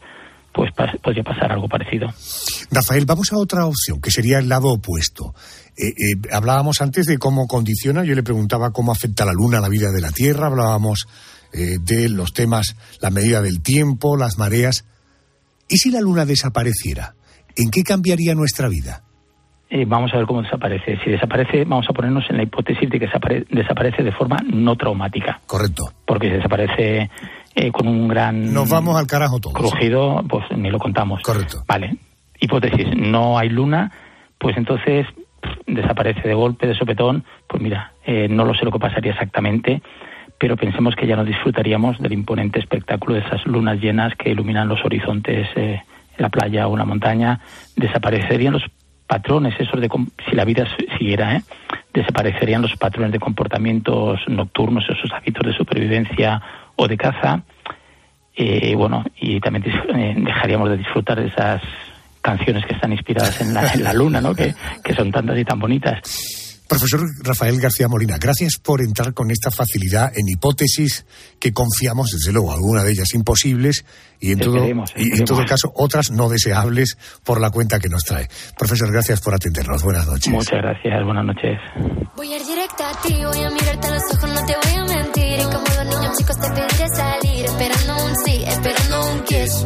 pues 0.53 0.71
podría 1.01 1.23
pasar 1.23 1.51
algo 1.51 1.67
parecido. 1.67 2.07
Rafael, 2.71 3.05
vamos 3.05 3.31
a 3.31 3.37
otra 3.37 3.65
opción, 3.65 4.01
que 4.01 4.11
sería 4.11 4.39
el 4.39 4.49
lado 4.49 4.69
opuesto. 4.69 5.33
Eh, 5.77 5.87
eh, 5.87 5.93
hablábamos 6.31 6.81
antes 6.81 7.05
de 7.05 7.17
cómo 7.17 7.47
condiciona, 7.47 8.03
yo 8.03 8.15
le 8.15 8.23
preguntaba 8.23 8.71
cómo 8.71 8.91
afecta 8.91 9.25
la 9.25 9.33
Luna 9.33 9.59
a 9.59 9.61
la 9.61 9.69
vida 9.69 9.91
de 9.91 10.01
la 10.01 10.11
Tierra, 10.11 10.47
hablábamos 10.47 11.07
eh, 11.53 11.77
de 11.81 12.09
los 12.09 12.33
temas, 12.33 12.75
la 13.01 13.09
medida 13.09 13.41
del 13.41 13.61
tiempo, 13.61 14.17
las 14.17 14.37
mareas. 14.37 14.85
¿Y 15.69 15.77
si 15.77 15.91
la 15.91 16.01
Luna 16.01 16.25
desapareciera? 16.25 17.15
¿En 17.55 17.69
qué 17.71 17.83
cambiaría 17.83 18.35
nuestra 18.35 18.67
vida? 18.67 19.03
vamos 19.87 20.13
a 20.13 20.17
ver 20.17 20.25
cómo 20.25 20.41
desaparece. 20.41 20.99
Si 21.01 21.11
desaparece, 21.11 21.63
vamos 21.63 21.85
a 21.89 21.93
ponernos 21.93 22.25
en 22.29 22.35
la 22.35 22.43
hipótesis 22.43 22.89
de 22.89 22.99
que 22.99 23.07
desaparece 23.49 24.03
de 24.03 24.11
forma 24.11 24.37
no 24.43 24.75
traumática. 24.75 25.39
Correcto. 25.45 25.93
Porque 26.05 26.27
si 26.27 26.33
desaparece 26.33 27.09
con 27.71 27.87
un 27.87 28.07
gran... 28.07 28.53
Nos 28.53 28.69
vamos 28.69 28.95
al 28.97 29.07
carajo 29.07 29.39
todos. 29.39 29.55
Crujido, 29.55 30.23
pues 30.27 30.45
ni 30.55 30.69
lo 30.69 30.79
contamos. 30.79 31.21
Correcto. 31.21 31.63
Vale. 31.67 31.97
Hipótesis, 32.39 32.87
no 32.95 33.37
hay 33.37 33.49
luna, 33.49 33.91
pues 34.37 34.57
entonces 34.57 35.05
desaparece 35.67 36.27
de 36.27 36.33
golpe, 36.33 36.67
de 36.67 36.75
sopetón, 36.75 37.23
pues 37.47 37.61
mira, 37.61 37.93
eh, 38.05 38.27
no 38.29 38.45
lo 38.45 38.53
sé 38.53 38.65
lo 38.65 38.71
que 38.71 38.79
pasaría 38.79 39.11
exactamente, 39.11 39.81
pero 40.39 40.57
pensemos 40.57 40.95
que 40.95 41.07
ya 41.07 41.15
no 41.15 41.23
disfrutaríamos 41.23 41.99
del 41.99 42.13
imponente 42.13 42.59
espectáculo 42.59 43.15
de 43.15 43.21
esas 43.21 43.45
lunas 43.45 43.79
llenas 43.79 44.15
que 44.15 44.31
iluminan 44.31 44.67
los 44.67 44.83
horizontes 44.83 45.47
eh, 45.55 45.81
la 46.17 46.29
playa 46.29 46.67
o 46.67 46.71
una 46.71 46.85
montaña, 46.85 47.39
desaparecerían 47.75 48.53
los 48.53 48.63
patrones 49.07 49.53
esos 49.59 49.79
de 49.81 49.89
si 50.29 50.35
la 50.35 50.45
vida 50.45 50.65
siguiera, 50.97 51.35
¿eh? 51.35 51.41
desaparecerían 51.93 52.61
los 52.61 52.75
patrones 52.77 53.11
de 53.11 53.19
comportamientos 53.19 54.19
nocturnos, 54.27 54.85
esos 54.89 55.11
hábitos 55.11 55.45
de 55.45 55.53
supervivencia 55.53 56.41
o 56.81 56.87
de 56.87 56.97
caza, 56.97 57.43
eh, 58.35 58.73
bueno, 58.75 59.03
y 59.19 59.39
también 59.39 59.63
dejaríamos 60.23 60.69
de 60.69 60.77
disfrutar 60.77 61.19
de 61.19 61.27
esas 61.27 61.61
canciones 62.21 62.65
que 62.65 62.73
están 62.73 62.91
inspiradas 62.91 63.39
en 63.41 63.53
la, 63.53 63.71
en 63.71 63.83
la 63.83 63.93
luna, 63.93 64.19
¿no? 64.19 64.33
Que, 64.33 64.55
que 64.83 64.93
son 64.93 65.11
tantas 65.11 65.37
y 65.37 65.45
tan 65.45 65.59
bonitas. 65.59 66.01
Profesor 66.67 67.01
Rafael 67.21 67.59
García 67.59 67.89
Molina, 67.89 68.15
gracias 68.17 68.57
por 68.57 68.81
entrar 68.81 69.13
con 69.13 69.29
esta 69.29 69.51
facilidad 69.51 70.09
en 70.15 70.23
hipótesis 70.27 71.05
que 71.37 71.51
confiamos, 71.51 72.11
desde 72.11 72.31
luego, 72.31 72.53
alguna 72.53 72.81
de 72.83 72.93
ellas 72.93 73.13
imposibles 73.13 73.85
y 74.21 74.31
en, 74.31 74.39
todo, 74.39 74.65
y 74.95 75.19
en 75.19 75.25
todo 75.25 75.45
caso 75.45 75.71
otras 75.75 76.11
no 76.11 76.29
deseables 76.29 76.97
por 77.25 77.41
la 77.41 77.49
cuenta 77.49 77.77
que 77.77 77.89
nos 77.89 78.05
trae. 78.05 78.27
Profesor, 78.57 78.89
gracias 78.89 79.19
por 79.19 79.33
atendernos. 79.35 79.83
Buenas 79.83 80.07
noches. 80.07 80.29
Muchas 80.29 80.61
gracias. 80.61 81.03
Buenas 81.03 81.25
noches. 81.25 81.59
Voy 82.15 82.31
a 82.31 82.37
ir 82.37 82.45
directa 82.45 82.89
a 82.89 83.01
ti, 83.01 83.15
voy 83.21 83.43
a 83.43 83.49
mirarte 83.49 83.87
a 83.87 83.91
los 83.91 84.03
ojos, 84.15 84.29
no 84.29 84.45
te 84.45 84.55
voy 84.63 84.75
a 84.77 84.95
mentir. 84.95 85.30
Chicos 86.17 86.37
te 86.37 86.49
pediré 86.49 86.87
salir, 86.95 87.45
esperando 87.45 88.05
un 88.05 88.15
sí, 88.25 88.43
esperando 88.47 89.11
un 89.11 89.23
kiss. 89.23 89.65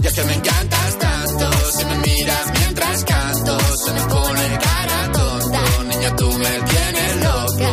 Ya 0.00 0.10
que 0.12 0.24
me 0.24 0.34
encantas 0.34 0.98
tanto, 0.98 1.50
si 1.76 1.84
me 1.84 1.96
miras 1.98 2.52
mientras 2.58 3.04
canto, 3.04 3.58
se 3.84 3.92
me 3.92 4.00
pone 4.02 4.58
cara 4.58 5.12
tonto, 5.12 5.84
niña 5.84 6.16
tú 6.16 6.32
me 6.32 6.50
tienes 6.70 7.16
loca. 7.24 7.70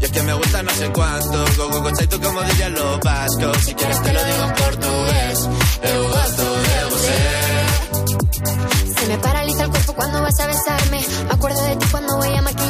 Y 0.00 0.04
es 0.04 0.10
que 0.10 0.22
me 0.22 0.34
gusta 0.34 0.62
no 0.62 0.70
sé 0.72 0.90
cuánto, 0.92 1.44
go 1.56 1.68
go 1.70 1.82
go 1.82 1.90
tú 1.92 2.20
como 2.20 2.42
dirían 2.42 2.74
los 2.74 3.00
vascos, 3.00 3.56
si 3.64 3.74
quieres 3.74 4.02
te 4.02 4.12
lo 4.12 4.24
digo 4.24 4.42
en 4.44 4.54
portugués, 4.54 5.48
eu 5.82 6.08
gosto 6.08 6.42
de 6.42 6.84
você. 6.90 7.18
Se 9.00 9.08
me 9.08 9.18
paraliza 9.18 9.64
el 9.64 9.70
cuerpo 9.70 9.92
cuando 9.94 10.22
vas 10.22 10.40
a 10.40 10.46
besarme, 10.46 11.00
me 11.26 11.32
acuerdo 11.32 11.62
de 11.62 11.76
ti 11.76 11.86
cuando 11.90 12.16
voy 12.18 12.36
a 12.36 12.42
maquillarme, 12.42 12.61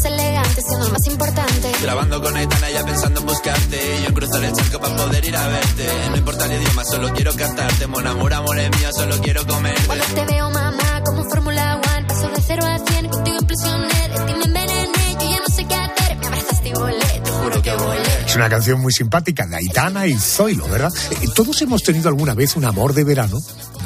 más 0.00 0.04
elegante, 0.12 0.62
siendo 0.66 0.86
el 0.86 0.92
más 0.92 1.06
importante. 1.06 1.72
Grabando 1.82 2.22
con 2.22 2.36
Aitana 2.36 2.70
ya 2.70 2.84
pensando 2.84 3.20
en 3.20 3.26
buscarte, 3.26 3.76
y 3.76 4.02
yo 4.02 4.08
en 4.08 4.14
cruzar 4.14 4.44
el 4.44 4.52
charco 4.52 4.80
para 4.80 4.96
poder 4.96 5.24
ir 5.24 5.36
a 5.36 5.48
verte. 5.48 5.88
No 6.10 6.16
importa 6.16 6.46
el 6.46 6.62
idioma, 6.62 6.84
solo 6.84 7.12
quiero 7.12 7.34
cantarte, 7.34 7.86
mon 7.86 8.06
amor, 8.06 8.32
amor 8.32 8.58
es 8.58 8.70
mío, 8.78 8.88
solo 8.92 9.18
quiero 9.20 9.46
comer. 9.46 9.74
Cuando 9.86 10.04
te 10.04 10.24
veo 10.24 10.50
mamá, 10.50 11.02
como 11.04 11.24
Fórmula 11.24 11.80
One, 11.96 12.06
paso 12.06 12.28
de 12.28 12.42
cero 12.46 12.62
a 12.66 12.78
cien, 12.90 13.08
contigo 13.08 13.36
impresioné, 13.40 14.08
de 14.08 14.24
ti 14.26 14.34
me 14.38 14.44
envenené, 14.44 15.16
yo 15.20 15.30
ya 15.30 15.38
no 15.46 15.54
sé 15.54 15.64
qué 15.66 15.74
hacer, 15.74 16.16
me 16.16 16.26
abrazaste 16.26 16.68
y 16.68 16.72
volé, 16.72 17.20
te 17.22 17.30
juro 17.30 17.62
que 17.62 17.74
volé. 17.74 18.24
Es 18.26 18.36
una 18.36 18.48
canción 18.48 18.80
muy 18.80 18.92
simpática 18.92 19.46
de 19.46 19.56
Aitana 19.56 20.06
y 20.06 20.14
Zoilo, 20.14 20.66
¿verdad? 20.68 20.92
Eh, 21.10 21.26
Todos 21.34 21.60
hemos 21.62 21.82
tenido 21.82 22.08
alguna 22.08 22.34
vez 22.34 22.56
un 22.56 22.64
amor 22.64 22.94
de 22.94 23.04
verano, 23.04 23.38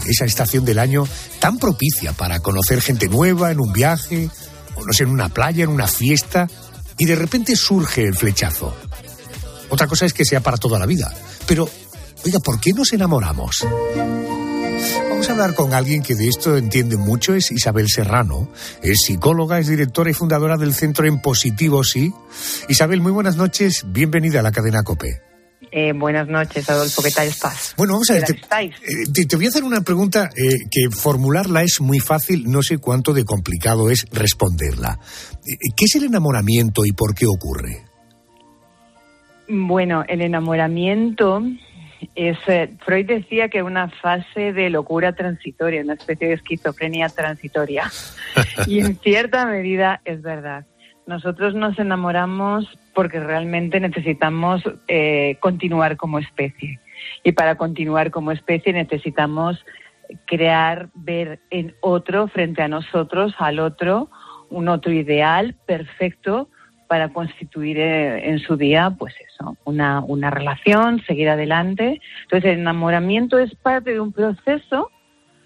esa 0.07 0.27
estación 0.27 0.65
del 0.65 0.79
año 0.79 1.09
tan 1.41 1.59
propicia 1.59 2.13
para 2.13 2.41
conocer 2.41 2.81
gente 2.83 3.09
nueva 3.09 3.51
en 3.51 3.61
un 3.61 3.73
viaje, 3.73 4.29
o 4.77 4.85
no 4.85 4.93
sé, 4.93 5.05
en 5.05 5.11
una 5.11 5.29
playa, 5.29 5.65
en 5.65 5.71
una 5.71 5.87
fiesta, 5.87 6.49
y 6.99 7.05
de 7.05 7.17
repente 7.17 7.57
surge 7.57 8.03
el 8.03 8.15
flechazo. 8.15 8.77
Otra 9.71 9.87
cosa 9.87 10.07
es 10.07 10.13
que 10.13 10.25
sea 10.25 10.41
para 10.41 10.57
toda 10.57 10.79
la 10.79 10.87
vida. 10.87 11.13
Pero, 11.47 11.69
oiga, 12.25 12.39
¿por 12.41 12.61
qué 12.61 12.73
nos 12.73 12.93
enamoramos? 12.93 13.67
Vamos 15.09 15.29
a 15.29 15.33
hablar 15.33 15.55
con 15.55 15.73
alguien 15.73 16.03
que 16.03 16.15
de 16.15 16.29
esto 16.29 16.57
entiende 16.57 16.97
mucho, 16.97 17.35
es 17.35 17.51
Isabel 17.51 17.89
Serrano. 17.89 18.49
Es 18.83 19.03
psicóloga, 19.07 19.59
es 19.59 19.69
directora 19.69 20.11
y 20.11 20.15
fundadora 20.15 20.57
del 20.57 20.75
Centro 20.75 21.07
en 21.07 21.21
Positivo 21.21 21.83
Sí. 21.83 22.13
Isabel, 22.69 23.01
muy 23.01 23.13
buenas 23.13 23.37
noches, 23.37 23.85
bienvenida 23.87 24.41
a 24.41 24.43
la 24.43 24.53
cadena 24.53 24.83
COPE. 24.83 25.34
Eh, 25.77 25.93
buenas 25.93 26.29
noches, 26.29 26.71
Adolfo, 26.71 27.03
¿qué 27.03 27.11
tal 27.11 27.27
estás? 27.27 27.75
Bueno, 27.77 27.95
vamos 27.95 28.09
a 28.11 28.15
ver, 28.15 28.23
eh, 28.31 28.71
te- 29.13 29.27
te 29.27 29.35
voy 29.35 29.47
a 29.47 29.49
hacer 29.49 29.65
una 29.65 29.81
pregunta 29.81 30.31
eh, 30.37 30.55
que 30.71 30.89
formularla 30.89 31.65
es 31.65 31.81
muy 31.81 31.99
fácil, 31.99 32.45
no 32.47 32.63
sé 32.63 32.79
cuánto 32.79 33.13
de 33.13 33.25
complicado 33.25 33.91
es 33.91 34.07
responderla. 34.13 35.01
Eh, 35.45 35.57
¿Qué 35.77 35.87
es 35.87 35.97
el 35.97 36.05
enamoramiento 36.05 36.85
y 36.85 36.93
por 36.93 37.13
qué 37.13 37.27
ocurre? 37.27 37.83
Bueno, 39.49 40.05
el 40.07 40.21
enamoramiento 40.23 41.43
es. 42.15 42.39
eh, 42.47 42.71
Freud 42.87 43.07
decía 43.09 43.49
que 43.49 43.63
una 43.65 43.91
fase 44.01 44.53
de 44.53 44.71
locura 44.71 45.13
transitoria, 45.17 45.83
una 45.83 45.95
especie 45.95 46.29
de 46.29 46.35
esquizofrenia 46.35 47.09
transitoria. 47.09 47.91
y 48.69 48.79
en 48.79 48.97
cierta 49.01 49.45
medida 49.45 50.01
es 50.05 50.23
verdad. 50.23 50.67
Nosotros 51.07 51.55
nos 51.55 51.79
enamoramos 51.79 52.67
porque 52.95 53.21
realmente 53.21 53.79
necesitamos 53.81 54.63
eh, 54.89 55.37
continuar 55.41 55.97
como 55.97 56.19
especie. 56.19 56.81
Y 57.23 57.33
para 57.33 57.57
continuar 57.57 58.11
como 58.11 58.33
especie 58.33 58.73
necesitamos 58.73 59.65
crear, 60.27 60.89
ver 60.95 61.41
en 61.51 61.75
otro, 61.81 62.29
frente 62.29 62.63
a 62.63 62.69
nosotros, 62.69 63.35
al 63.39 63.59
otro, 63.59 64.11
un 64.51 64.69
otro 64.69 64.93
ideal 64.93 65.55
perfecto 65.67 66.49
para 66.89 67.09
constituir 67.09 67.79
eh, 67.79 68.29
en 68.29 68.39
su 68.39 68.57
día, 68.57 68.95
pues 68.99 69.15
eso, 69.29 69.57
una, 69.65 70.01
una 70.01 70.31
relación, 70.31 71.03
seguir 71.07 71.29
adelante. 71.29 72.01
Entonces, 72.23 72.53
el 72.53 72.61
enamoramiento 72.61 73.39
es 73.39 73.55
parte 73.57 73.93
de 73.93 74.01
un 74.01 74.13
proceso 74.13 74.91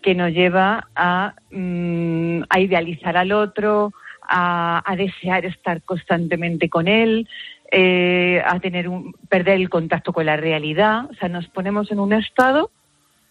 que 0.03 0.15
nos 0.15 0.33
lleva 0.33 0.89
a, 0.95 1.35
mm, 1.51 2.43
a 2.49 2.61
idealizar 2.61 3.17
al 3.17 3.33
otro, 3.33 3.93
a, 4.29 4.95
desear 4.97 5.45
estar 5.45 5.83
constantemente 5.83 6.69
con 6.69 6.87
él, 6.87 7.29
eh, 7.71 8.43
a 8.45 8.61
tener 8.61 8.89
un, 8.89 9.15
perder 9.29 9.57
el 9.57 9.71
contacto 9.71 10.13
con 10.13 10.27
la 10.27 10.37
realidad. 10.37 11.07
O 11.11 11.15
sea, 11.15 11.29
nos 11.29 11.49
ponemos 11.49 11.91
en 11.91 12.01
un 12.01 12.13
estado 12.13 12.71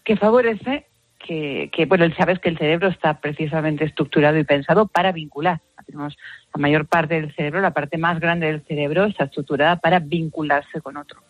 que 0.04 0.16
favorece 0.16 0.86
que, 1.18 1.70
que, 1.72 1.86
bueno, 1.86 2.06
sabes 2.16 2.38
que 2.38 2.48
el 2.48 2.58
cerebro 2.58 2.88
está 2.88 3.20
precisamente 3.20 3.84
estructurado 3.84 4.38
y 4.38 4.44
pensado 4.44 4.86
para 4.86 5.12
vincular. 5.12 5.60
Tenemos 5.86 6.18
la 6.54 6.60
mayor 6.60 6.86
parte 6.86 7.14
del 7.14 7.34
cerebro, 7.34 7.60
la 7.62 7.72
parte 7.72 7.96
más 7.96 8.20
grande 8.20 8.46
del 8.46 8.62
cerebro 8.62 9.04
está 9.04 9.24
estructurada 9.24 9.76
para 9.76 10.00
vincularse 10.00 10.82
con 10.82 10.98
otro 10.98 11.22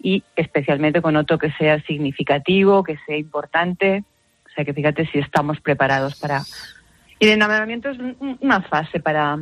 y 0.00 0.22
especialmente 0.36 1.02
con 1.02 1.16
otro 1.16 1.38
que 1.38 1.52
sea 1.52 1.80
significativo, 1.82 2.82
que 2.82 2.96
sea 3.06 3.18
importante. 3.18 4.04
O 4.46 4.48
sea, 4.54 4.64
que 4.64 4.72
fíjate 4.72 5.06
si 5.06 5.18
estamos 5.18 5.60
preparados 5.60 6.18
para... 6.18 6.40
Y 7.18 7.26
el 7.26 7.32
enamoramiento 7.32 7.88
es 7.90 7.98
un- 7.98 8.38
una 8.40 8.60
fase 8.62 9.00
para, 9.00 9.38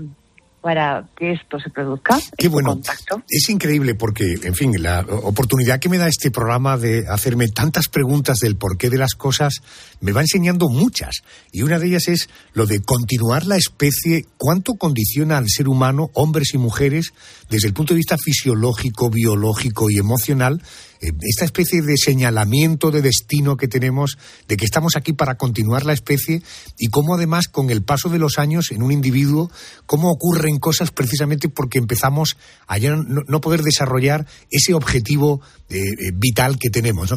para 0.60 1.08
que 1.18 1.32
esto 1.32 1.58
se 1.58 1.68
produzca. 1.70 2.18
Qué 2.38 2.48
bueno. 2.48 2.80
Es 3.28 3.48
increíble 3.50 3.94
porque, 3.94 4.36
en 4.42 4.54
fin, 4.54 4.72
la 4.82 5.00
oportunidad 5.00 5.78
que 5.78 5.88
me 5.90 5.98
da 5.98 6.08
este 6.08 6.30
programa 6.30 6.78
de 6.78 7.04
hacerme 7.08 7.48
tantas 7.48 7.88
preguntas 7.88 8.38
del 8.38 8.56
porqué 8.56 8.88
de 8.88 8.96
las 8.96 9.14
cosas 9.14 9.60
me 10.00 10.12
va 10.12 10.22
enseñando 10.22 10.68
muchas. 10.70 11.22
Y 11.52 11.62
una 11.62 11.78
de 11.78 11.88
ellas 11.88 12.08
es 12.08 12.30
lo 12.54 12.64
de 12.66 12.80
continuar 12.80 13.44
la 13.44 13.56
especie, 13.56 14.24
cuánto 14.38 14.74
condiciona 14.74 15.36
al 15.36 15.48
ser 15.48 15.68
humano, 15.68 16.08
hombres 16.14 16.54
y 16.54 16.58
mujeres, 16.58 17.12
desde 17.54 17.68
el 17.68 17.72
punto 17.72 17.94
de 17.94 17.98
vista 17.98 18.16
fisiológico, 18.18 19.10
biológico 19.10 19.88
y 19.88 19.98
emocional, 19.98 20.60
eh, 21.00 21.12
esta 21.22 21.44
especie 21.44 21.82
de 21.82 21.96
señalamiento 21.96 22.90
de 22.90 23.00
destino 23.00 23.56
que 23.56 23.68
tenemos, 23.68 24.18
de 24.48 24.56
que 24.56 24.64
estamos 24.64 24.96
aquí 24.96 25.12
para 25.12 25.36
continuar 25.36 25.86
la 25.86 25.92
especie 25.92 26.42
y 26.76 26.88
cómo 26.88 27.14
además 27.14 27.46
con 27.46 27.70
el 27.70 27.84
paso 27.84 28.08
de 28.08 28.18
los 28.18 28.40
años 28.40 28.72
en 28.72 28.82
un 28.82 28.90
individuo, 28.90 29.52
cómo 29.86 30.10
ocurren 30.10 30.58
cosas 30.58 30.90
precisamente 30.90 31.48
porque 31.48 31.78
empezamos 31.78 32.36
a 32.66 32.76
ya 32.78 32.96
no, 32.96 33.40
poder 33.40 33.62
desarrollar 33.62 34.26
ese 34.50 34.74
objetivo 34.74 35.40
eh, 35.68 35.78
eh, 35.78 36.10
vital 36.12 36.58
que 36.58 36.70
tenemos. 36.70 37.14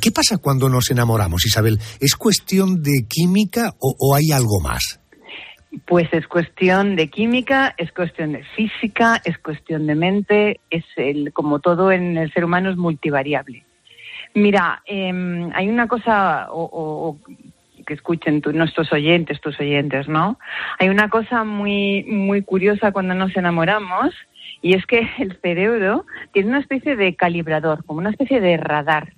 ¿Qué 0.00 0.10
pasa 0.10 0.38
cuando 0.38 0.68
nos 0.68 0.90
enamoramos, 0.90 1.46
Isabel? 1.46 1.78
¿Es 2.00 2.16
cuestión 2.16 2.82
de 2.82 3.06
química 3.08 3.76
o 3.78 4.16
hay 4.16 4.32
algo 4.32 4.58
más? 4.60 4.98
Pues 5.84 6.08
es 6.12 6.26
cuestión 6.26 6.96
de 6.96 7.08
química, 7.10 7.74
es 7.76 7.92
cuestión 7.92 8.32
de 8.32 8.44
física, 8.54 9.20
es 9.24 9.36
cuestión 9.38 9.86
de 9.86 9.94
mente, 9.94 10.60
es 10.70 10.84
el, 10.96 11.32
como 11.32 11.58
todo 11.58 11.92
en 11.92 12.16
el 12.16 12.32
ser 12.32 12.44
humano 12.44 12.70
es 12.70 12.76
multivariable. 12.76 13.64
Mira, 14.34 14.82
em, 14.86 15.50
hay 15.54 15.68
una 15.68 15.86
cosa 15.88 16.50
o, 16.52 16.62
o- 16.64 17.08
o 17.08 17.18
que 17.86 17.94
escuchen 17.94 18.40
tu- 18.40 18.52
nuestros 18.52 18.92
oyentes, 18.92 19.40
tus 19.40 19.58
oyentes, 19.60 20.08
¿no? 20.08 20.38
Hay 20.78 20.88
una 20.88 21.08
cosa 21.08 21.44
muy 21.44 22.04
muy 22.04 22.42
curiosa 22.42 22.90
cuando 22.92 23.14
nos 23.14 23.36
enamoramos 23.36 24.14
y 24.62 24.74
es 24.74 24.84
que 24.86 25.08
el 25.18 25.36
cerebro 25.40 26.04
tiene 26.32 26.48
una 26.50 26.60
especie 26.60 26.96
de 26.96 27.14
calibrador, 27.16 27.84
como 27.84 27.98
una 28.00 28.10
especie 28.10 28.40
de 28.40 28.56
radar. 28.56 29.12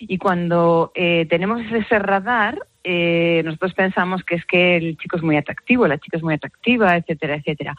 Y 0.00 0.18
cuando 0.18 0.92
eh, 0.94 1.26
tenemos 1.28 1.60
ese 1.72 1.98
radar, 1.98 2.58
eh, 2.84 3.42
nosotros 3.44 3.74
pensamos 3.74 4.22
que 4.22 4.36
es 4.36 4.44
que 4.44 4.76
el 4.76 4.96
chico 4.96 5.16
es 5.16 5.22
muy 5.22 5.36
atractivo, 5.36 5.86
la 5.86 5.98
chica 5.98 6.18
es 6.18 6.22
muy 6.22 6.34
atractiva, 6.34 6.96
etcétera, 6.96 7.36
etcétera. 7.36 7.74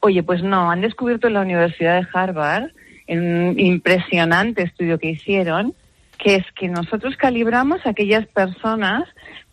Oye, 0.00 0.22
pues 0.22 0.42
no, 0.42 0.70
han 0.70 0.80
descubierto 0.80 1.26
en 1.26 1.34
la 1.34 1.42
Universidad 1.42 2.00
de 2.00 2.08
Harvard, 2.12 2.70
en 3.06 3.48
un 3.48 3.60
impresionante 3.60 4.62
estudio 4.62 4.98
que 4.98 5.10
hicieron, 5.10 5.74
que 6.18 6.36
es 6.36 6.44
que 6.52 6.68
nosotros 6.68 7.16
calibramos 7.16 7.84
a 7.84 7.90
aquellas 7.90 8.26
personas 8.26 9.04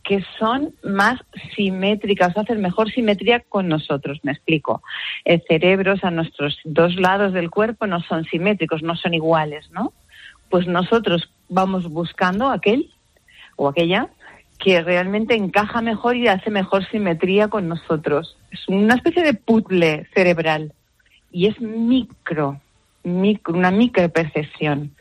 que 0.04 0.24
son 0.38 0.74
más 0.84 1.20
simétricas, 1.56 2.38
hacen 2.38 2.62
mejor 2.62 2.92
simetría 2.92 3.40
con 3.40 3.68
nosotros. 3.68 4.20
Me 4.24 4.34
explico. 4.34 4.84
El 5.24 5.42
cerebro, 5.48 5.94
o 5.94 5.98
sea, 5.98 6.12
nuestros 6.12 6.60
dos 6.66 6.96
lados 6.96 7.34
del 7.34 7.50
cuerpo 7.50 7.88
no 7.88 8.02
son 8.02 8.26
simétricos, 8.26 8.84
no 8.84 8.96
son 8.96 9.14
iguales, 9.14 9.70
¿no? 9.72 9.94
Pues 10.50 10.68
nosotros 10.68 11.32
vamos 11.54 11.90
buscando 11.90 12.50
aquel 12.50 12.92
o 13.56 13.68
aquella 13.68 14.10
que 14.60 14.82
realmente 14.82 15.36
encaja 15.36 15.82
mejor 15.82 16.16
y 16.16 16.28
hace 16.28 16.50
mejor 16.50 16.88
simetría 16.90 17.48
con 17.50 17.68
nosotros. 17.68 18.38
Es 18.52 18.68
una 18.68 18.96
especie 18.96 19.24
de 19.24 19.34
puzzle 19.34 20.08
cerebral 20.14 20.74
y 21.32 21.48
es 21.48 21.60
micro, 21.60 22.62
micro 23.04 23.56
una 23.56 23.72
micropercepción. 23.72 24.96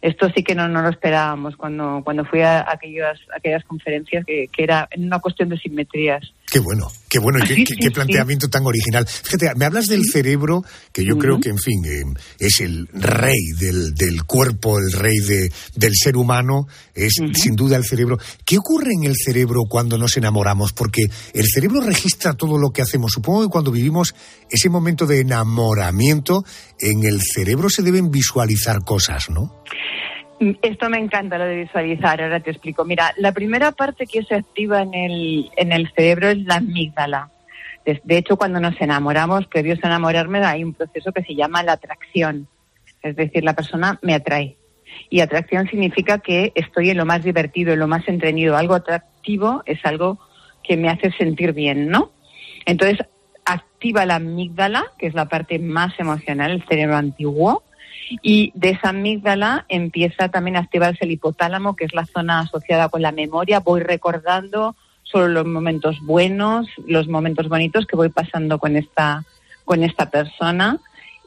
Esto 0.00 0.30
sí 0.34 0.42
que 0.42 0.54
no, 0.54 0.66
no 0.68 0.82
lo 0.82 0.88
esperábamos 0.88 1.56
cuando, 1.56 2.00
cuando 2.02 2.24
fui 2.24 2.40
a 2.40 2.68
aquellas, 2.68 3.20
aquellas 3.36 3.64
conferencias 3.64 4.24
que, 4.24 4.48
que 4.48 4.64
era 4.64 4.88
una 4.96 5.20
cuestión 5.20 5.48
de 5.48 5.58
simetrías. 5.58 6.32
Qué 6.52 6.58
bueno, 6.58 6.92
qué 7.08 7.18
bueno 7.18 7.38
y 7.38 7.48
qué, 7.48 7.54
Sí, 7.54 7.64
qué- 7.64 7.74
qué 7.76 7.84
sí. 7.88 7.94
planteamiento 7.94 8.46
tan 8.50 8.66
original. 8.66 9.06
Fíjate, 9.08 9.54
me 9.56 9.64
hablas 9.64 9.86
del 9.86 10.04
cerebro, 10.04 10.62
que 10.92 11.02
yo 11.02 11.16
creo 11.16 11.40
que, 11.40 11.48
en 11.48 11.56
fin, 11.56 11.82
eh, 11.86 12.02
es 12.38 12.60
el 12.60 12.88
rey 12.92 13.38
del, 13.58 13.94
del 13.94 14.24
cuerpo, 14.24 14.78
el 14.78 14.92
rey 14.92 15.16
de, 15.20 15.50
del 15.76 15.92
ser 15.94 16.14
humano, 16.18 16.66
es 16.94 17.14
sin 17.32 17.56
duda 17.56 17.78
el 17.78 17.84
cerebro. 17.86 18.18
¿Qué 18.44 18.58
ocurre 18.58 18.90
en 18.92 19.04
el 19.04 19.14
cerebro 19.16 19.62
cuando 19.66 19.96
nos 19.96 20.18
enamoramos? 20.18 20.74
Porque 20.74 21.06
el 21.32 21.46
cerebro 21.46 21.80
registra 21.80 22.34
todo 22.34 22.58
lo 22.58 22.68
que 22.68 22.82
hacemos. 22.82 23.12
Supongo 23.12 23.40
que 23.44 23.48
cuando 23.48 23.70
vivimos 23.72 24.14
ese 24.50 24.68
momento 24.68 25.06
de 25.06 25.20
enamoramiento, 25.20 26.44
en 26.78 27.04
el 27.04 27.22
cerebro 27.22 27.70
se 27.70 27.80
deben 27.80 28.10
visualizar 28.10 28.84
cosas, 28.84 29.30
¿no? 29.30 29.62
Esto 30.62 30.90
me 30.90 30.98
encanta 30.98 31.38
lo 31.38 31.44
de 31.44 31.56
visualizar, 31.56 32.20
ahora 32.20 32.40
te 32.40 32.50
explico. 32.50 32.84
Mira, 32.84 33.12
la 33.16 33.32
primera 33.32 33.72
parte 33.72 34.06
que 34.06 34.22
se 34.24 34.34
activa 34.34 34.82
en 34.82 34.94
el, 34.94 35.50
en 35.56 35.72
el 35.72 35.92
cerebro 35.94 36.30
es 36.30 36.38
la 36.38 36.56
amígdala. 36.56 37.30
De, 37.84 38.16
hecho, 38.16 38.36
cuando 38.36 38.60
nos 38.60 38.80
enamoramos, 38.80 39.46
previos 39.46 39.78
a 39.82 39.88
enamorarme, 39.88 40.44
hay 40.44 40.64
un 40.64 40.72
proceso 40.72 41.12
que 41.12 41.22
se 41.22 41.34
llama 41.34 41.62
la 41.62 41.72
atracción. 41.72 42.48
Es 43.02 43.16
decir, 43.16 43.44
la 43.44 43.54
persona 43.54 43.98
me 44.02 44.14
atrae. 44.14 44.56
Y 45.10 45.20
atracción 45.20 45.68
significa 45.68 46.18
que 46.18 46.52
estoy 46.54 46.90
en 46.90 46.96
lo 46.96 47.04
más 47.04 47.22
divertido, 47.22 47.72
en 47.72 47.80
lo 47.80 47.88
más 47.88 48.06
entretenido. 48.08 48.56
Algo 48.56 48.74
atractivo 48.74 49.62
es 49.66 49.84
algo 49.84 50.18
que 50.62 50.76
me 50.76 50.88
hace 50.88 51.10
sentir 51.12 51.52
bien, 51.52 51.88
¿no? 51.88 52.12
Entonces, 52.66 52.98
activa 53.44 54.06
la 54.06 54.16
amígdala, 54.16 54.84
que 54.98 55.06
es 55.06 55.14
la 55.14 55.26
parte 55.26 55.58
más 55.58 55.98
emocional, 55.98 56.52
el 56.52 56.64
cerebro 56.66 56.96
antiguo, 56.96 57.64
y 58.22 58.52
de 58.54 58.70
esa 58.70 58.90
amígdala 58.90 59.64
empieza 59.68 60.28
también 60.28 60.56
a 60.56 60.60
activarse 60.60 61.04
el 61.04 61.12
hipotálamo, 61.12 61.76
que 61.76 61.84
es 61.84 61.94
la 61.94 62.06
zona 62.06 62.40
asociada 62.40 62.88
con 62.88 63.02
la 63.02 63.12
memoria. 63.12 63.60
Voy 63.60 63.80
recordando 63.80 64.76
solo 65.02 65.28
los 65.28 65.46
momentos 65.46 65.98
buenos, 66.00 66.68
los 66.86 67.08
momentos 67.08 67.48
bonitos 67.48 67.86
que 67.86 67.96
voy 67.96 68.08
pasando 68.08 68.58
con 68.58 68.76
esta, 68.76 69.24
con 69.64 69.82
esta 69.82 70.10
persona. 70.10 70.78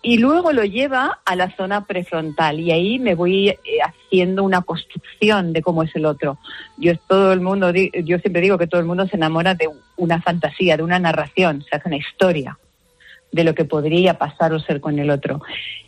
Y 0.01 0.19
luego 0.19 0.53
lo 0.53 0.63
lleva 0.63 1.19
a 1.25 1.35
la 1.35 1.55
zona 1.55 1.85
prefrontal 1.85 2.59
y 2.59 2.71
ahí 2.71 2.99
me 2.99 3.15
voy 3.15 3.49
eh, 3.49 3.57
haciendo 3.83 4.43
una 4.43 4.61
construcción 4.61 5.51
de 5.51 5.63
cómo 5.63 5.81
es 5.81 5.95
el 5.95 6.05
otro. 6.05 6.37
Yo 6.77 6.95
todo 7.07 7.33
el 7.33 7.41
mundo, 7.41 7.71
yo 7.73 8.19
siempre 8.19 8.41
digo 8.41 8.59
que 8.59 8.67
todo 8.67 8.79
el 8.79 8.87
mundo 8.87 9.07
se 9.07 9.15
enamora 9.15 9.55
de 9.55 9.67
una 9.97 10.21
fantasía, 10.21 10.77
de 10.77 10.83
una 10.83 10.99
narración, 10.99 11.63
se 11.67 11.75
hace 11.75 11.87
una 11.87 11.97
historia 11.97 12.59
de 13.31 13.43
lo 13.43 13.55
que 13.55 13.65
podría 13.65 14.19
pasar 14.19 14.53
o 14.53 14.59
ser 14.59 14.79
con 14.79 14.99
el 14.99 15.09
otro. 15.09 15.41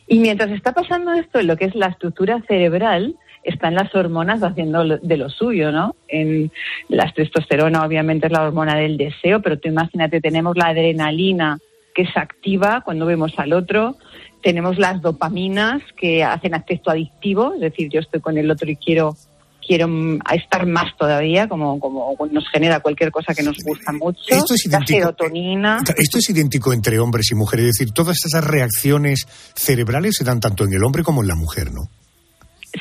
Y 0.08 0.20
mientras 0.20 0.52
está 0.52 0.74
pasando 0.74 1.14
esto, 1.14 1.40
en 1.40 1.48
lo 1.48 1.58
que 1.58 1.66
es 1.66 1.76
la 1.76 1.88
estructura 1.88 2.42
cerebral, 2.48 3.16
están 3.44 3.76
las 3.76 3.94
hormonas 3.96 4.42
haciendo 4.44 4.84
de 4.84 5.18
lo 5.18 5.30
suyo, 5.30 5.72
¿no? 5.72 5.96
En 6.08 6.52
la 6.90 7.12
testosterona 7.12 7.86
obviamente 7.86 8.28
es 8.28 8.34
la 8.34 8.44
hormona 8.44 8.76
del 8.76 8.98
deseo, 8.98 9.42
pero 9.42 9.58
tú 9.58 9.70
imagínate, 9.70 10.22
tenemos 10.22 10.58
la 10.58 10.68
adrenalina 10.68 11.58
que 11.96 12.06
se 12.06 12.20
activa 12.20 12.82
cuando 12.82 13.06
vemos 13.06 13.34
al 13.38 13.54
otro, 13.54 13.96
tenemos 14.44 14.78
las 14.78 15.02
dopaminas 15.02 15.82
que 15.96 16.24
hacen 16.24 16.54
acceso 16.54 16.90
adictivo, 16.90 17.54
es 17.56 17.62
decir, 17.62 17.90
yo 17.90 18.02
estoy 18.02 18.20
con 18.20 18.38
el 18.38 18.52
otro 18.52 18.70
y 18.70 18.76
quiero 18.76 19.16
quiero 19.68 19.88
estar 20.34 20.66
más 20.66 20.96
todavía, 20.98 21.48
como, 21.48 21.80
como 21.80 22.16
nos 22.32 22.50
genera 22.50 22.80
cualquier 22.80 23.12
cosa 23.12 23.34
que 23.34 23.44
nos 23.44 23.58
gusta 23.64 23.92
mucho. 23.92 24.22
Esto 24.28 24.54
es 24.54 24.66
la 24.66 24.78
idéntico. 24.78 25.00
serotonina. 25.00 25.80
Esto 25.98 26.18
es 26.20 26.30
idéntico 26.30 26.74
entre 26.74 27.00
hombres 27.00 27.30
y 27.32 27.36
mujeres, 27.36 27.66
es 27.66 27.72
decir, 27.78 27.94
todas 27.94 28.18
esas 28.26 28.44
reacciones 28.44 29.28
cerebrales 29.56 30.16
se 30.16 30.24
dan 30.24 30.40
tanto 30.40 30.64
en 30.64 30.74
el 30.74 30.84
hombre 30.84 31.04
como 31.04 31.22
en 31.22 31.28
la 31.28 31.36
mujer, 31.36 31.72
¿no? 31.72 31.90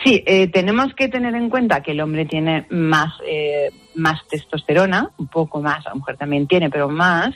Sí, 0.04 0.22
eh, 0.26 0.48
tenemos 0.48 0.94
que 0.94 1.08
tener 1.08 1.34
en 1.34 1.48
cuenta 1.48 1.82
que 1.82 1.92
el 1.92 2.00
hombre 2.00 2.26
tiene 2.26 2.66
más, 2.70 3.14
eh, 3.26 3.70
más 3.94 4.20
testosterona, 4.28 5.10
un 5.16 5.28
poco 5.28 5.62
más, 5.62 5.84
la 5.84 5.94
mujer 5.94 6.16
también 6.16 6.46
tiene, 6.46 6.70
pero 6.70 6.88
más. 6.88 7.34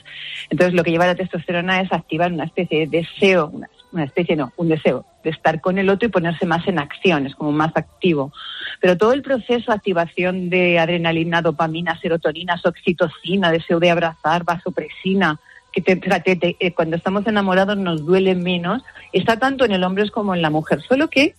Entonces, 0.49 0.73
lo 0.73 0.83
que 0.83 0.91
lleva 0.91 1.07
la 1.07 1.15
testosterona 1.15 1.81
es 1.81 1.91
activar 1.91 2.31
una 2.31 2.43
especie 2.43 2.79
de 2.79 2.87
deseo, 2.99 3.47
una, 3.47 3.67
una 3.91 4.03
especie, 4.05 4.35
no, 4.35 4.51
un 4.57 4.69
deseo 4.69 5.05
de 5.23 5.29
estar 5.31 5.61
con 5.61 5.77
el 5.77 5.89
otro 5.89 6.07
y 6.07 6.11
ponerse 6.11 6.45
más 6.45 6.67
en 6.67 6.79
acción, 6.79 7.25
es 7.25 7.35
como 7.35 7.51
más 7.51 7.71
activo. 7.75 8.31
Pero 8.79 8.97
todo 8.97 9.13
el 9.13 9.21
proceso 9.21 9.71
activación 9.71 10.49
de 10.49 10.79
adrenalina, 10.79 11.41
dopamina, 11.41 11.99
serotonina, 11.99 12.59
oxitocina, 12.63 13.51
deseo 13.51 13.79
de 13.79 13.91
abrazar, 13.91 14.43
vasopresina, 14.43 15.39
que 15.71 15.81
te, 15.81 15.95
te- 15.95 16.57
eh, 16.59 16.73
cuando 16.73 16.95
estamos 16.97 17.25
enamorados 17.27 17.77
nos 17.77 18.05
duele 18.05 18.35
menos, 18.35 18.83
está 19.13 19.37
tanto 19.37 19.63
en 19.65 19.71
el 19.71 19.83
hombre 19.83 20.09
como 20.09 20.33
en 20.35 20.41
la 20.41 20.49
mujer, 20.49 20.81
solo 20.81 21.09
que 21.09 21.35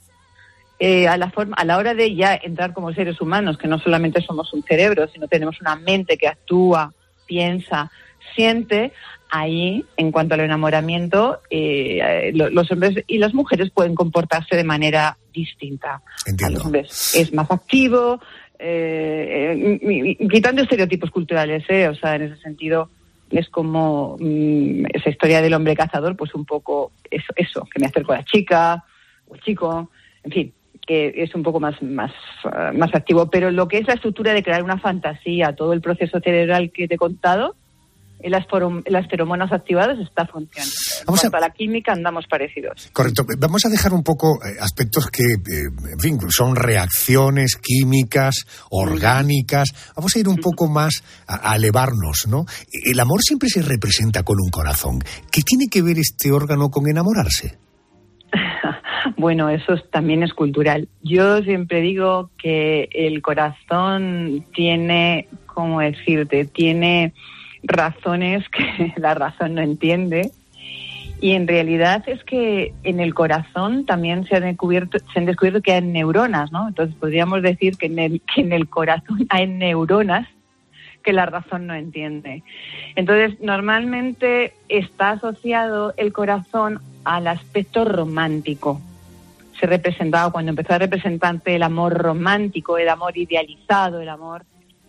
eh, 0.78 1.06
a, 1.06 1.16
la 1.16 1.30
forma, 1.30 1.54
a 1.56 1.64
la 1.64 1.76
hora 1.76 1.94
de 1.94 2.14
ya 2.14 2.34
entrar 2.34 2.72
como 2.72 2.92
seres 2.92 3.20
humanos, 3.20 3.58
que 3.58 3.68
no 3.68 3.78
solamente 3.78 4.20
somos 4.22 4.52
un 4.52 4.62
cerebro, 4.62 5.06
sino 5.08 5.28
tenemos 5.28 5.60
una 5.60 5.76
mente 5.76 6.16
que 6.16 6.28
actúa, 6.28 6.92
piensa, 7.26 7.90
siente, 8.34 8.92
ahí, 9.32 9.84
en 9.96 10.12
cuanto 10.12 10.34
al 10.34 10.40
enamoramiento, 10.40 11.40
eh, 11.50 12.30
lo- 12.34 12.50
los 12.50 12.70
hombres 12.70 13.02
y 13.06 13.16
las 13.18 13.32
mujeres 13.32 13.70
pueden 13.70 13.94
comportarse 13.94 14.54
de 14.56 14.62
manera 14.64 15.16
distinta. 15.32 16.02
A 16.46 16.50
los 16.50 16.64
hombres 16.66 17.14
es 17.16 17.32
más 17.32 17.50
activo, 17.50 18.20
eh, 18.58 19.78
eh, 19.82 20.28
quitando 20.30 20.62
estereotipos 20.62 21.10
culturales, 21.10 21.64
¿eh? 21.68 21.88
o 21.88 21.94
sea, 21.94 22.14
en 22.16 22.22
ese 22.22 22.36
sentido 22.42 22.90
es 23.30 23.48
como 23.48 24.16
mm, 24.20 24.84
esa 24.92 25.08
historia 25.08 25.40
del 25.40 25.54
hombre 25.54 25.74
cazador, 25.74 26.14
pues 26.14 26.34
un 26.34 26.44
poco 26.44 26.92
eso, 27.10 27.32
eso, 27.34 27.66
que 27.72 27.80
me 27.80 27.86
acerco 27.86 28.12
a 28.12 28.16
la 28.18 28.24
chica 28.24 28.84
o 29.28 29.34
el 29.34 29.40
chico, 29.40 29.90
en 30.24 30.30
fin, 30.30 30.52
que 30.86 31.14
es 31.16 31.34
un 31.34 31.42
poco 31.42 31.58
más, 31.58 31.80
más, 31.82 32.12
más 32.74 32.94
activo. 32.94 33.30
Pero 33.30 33.50
lo 33.50 33.66
que 33.66 33.78
es 33.78 33.86
la 33.86 33.94
estructura 33.94 34.34
de 34.34 34.42
crear 34.42 34.62
una 34.62 34.78
fantasía, 34.78 35.54
todo 35.56 35.72
el 35.72 35.80
proceso 35.80 36.20
cerebral 36.20 36.70
que 36.70 36.86
te 36.86 36.96
he 36.96 36.98
contado, 36.98 37.56
las, 38.30 38.46
las 38.86 39.08
feromonas 39.08 39.52
activadas 39.52 39.98
está 39.98 40.26
funcionando. 40.26 40.72
Vamos 41.06 41.20
a- 41.20 41.30
cuanto 41.30 41.36
a... 41.36 41.40
la 41.48 41.50
química 41.54 41.92
andamos 41.92 42.26
parecidos. 42.26 42.90
Correcto. 42.92 43.24
Vamos 43.38 43.64
a 43.64 43.68
dejar 43.68 43.92
un 43.92 44.02
poco 44.02 44.36
eh, 44.44 44.56
aspectos 44.60 45.08
que, 45.10 45.22
eh, 45.22 45.92
en 45.92 45.98
fin, 46.00 46.18
son 46.30 46.54
reacciones 46.56 47.56
químicas, 47.56 48.34
orgánicas. 48.70 49.68
Vamos 49.96 50.14
a 50.16 50.18
ir 50.18 50.28
un 50.28 50.36
poco 50.36 50.68
más 50.68 51.02
a, 51.26 51.52
a 51.52 51.56
elevarnos, 51.56 52.26
¿no? 52.28 52.44
El 52.84 52.98
amor 53.00 53.20
siempre 53.22 53.48
se 53.48 53.62
representa 53.62 54.22
con 54.22 54.36
un 54.42 54.50
corazón. 54.50 55.00
¿Qué 55.30 55.42
tiene 55.42 55.66
que 55.70 55.82
ver 55.82 55.98
este 55.98 56.32
órgano 56.32 56.70
con 56.70 56.88
enamorarse? 56.88 57.58
Bueno, 59.16 59.50
eso 59.50 59.74
es- 59.74 59.90
también 59.90 60.22
es 60.22 60.32
cultural. 60.32 60.88
Yo 61.02 61.42
siempre 61.42 61.80
digo 61.80 62.30
que 62.40 62.88
el 62.92 63.20
corazón 63.20 64.46
tiene, 64.54 65.28
¿cómo 65.46 65.80
decirte? 65.80 66.44
Tiene 66.44 67.12
razones 67.62 68.48
que 68.48 68.92
la 69.00 69.14
razón 69.14 69.54
no 69.54 69.62
entiende. 69.62 70.30
Y 71.20 71.32
en 71.32 71.46
realidad 71.46 72.02
es 72.08 72.24
que 72.24 72.74
en 72.82 72.98
el 72.98 73.14
corazón 73.14 73.86
también 73.86 74.26
se 74.26 74.36
han 74.36 74.42
descubierto, 74.42 74.98
se 75.12 75.20
han 75.20 75.26
descubierto 75.26 75.62
que 75.62 75.72
hay 75.72 75.82
neuronas, 75.82 76.50
¿no? 76.50 76.66
Entonces 76.66 76.96
podríamos 76.96 77.42
decir 77.42 77.76
que 77.76 77.86
en 77.86 77.98
el, 78.00 78.22
que 78.22 78.40
en 78.40 78.52
el 78.52 78.68
corazón 78.68 79.26
hay 79.28 79.46
neuronas 79.46 80.26
que 81.02 81.12
la 81.12 81.26
razón 81.26 81.66
no 81.66 81.74
entiende. 81.74 82.42
Entonces, 82.96 83.40
normalmente 83.40 84.54
está 84.68 85.10
asociado 85.10 85.94
el 85.96 86.12
corazón 86.12 86.80
al 87.04 87.26
aspecto 87.26 87.84
romántico. 87.84 88.80
Se 89.60 89.66
representaba 89.66 90.32
cuando 90.32 90.50
empezó 90.50 90.74
a 90.74 90.78
representarse 90.78 91.54
el 91.54 91.62
amor 91.62 91.94
romántico, 91.94 92.78
el 92.78 92.88
amor 92.88 93.16
idealizado, 93.16 94.00
el 94.00 94.08
amor. 94.08 94.44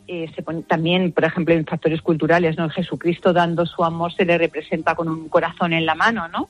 Eh, 0.07 0.29
se 0.35 0.41
pone, 0.41 0.63
también, 0.63 1.11
por 1.11 1.23
ejemplo, 1.25 1.53
en 1.53 1.65
factores 1.65 2.01
culturales, 2.01 2.57
¿no? 2.57 2.69
Jesucristo 2.69 3.33
dando 3.33 3.65
su 3.65 3.83
amor 3.83 4.13
se 4.13 4.25
le 4.25 4.37
representa 4.37 4.95
con 4.95 5.07
un 5.09 5.29
corazón 5.29 5.73
en 5.73 5.85
la 5.85 5.95
mano, 5.95 6.27
¿no? 6.27 6.49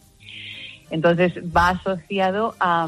Entonces 0.91 1.34
va 1.56 1.70
asociado 1.70 2.56
a, 2.60 2.88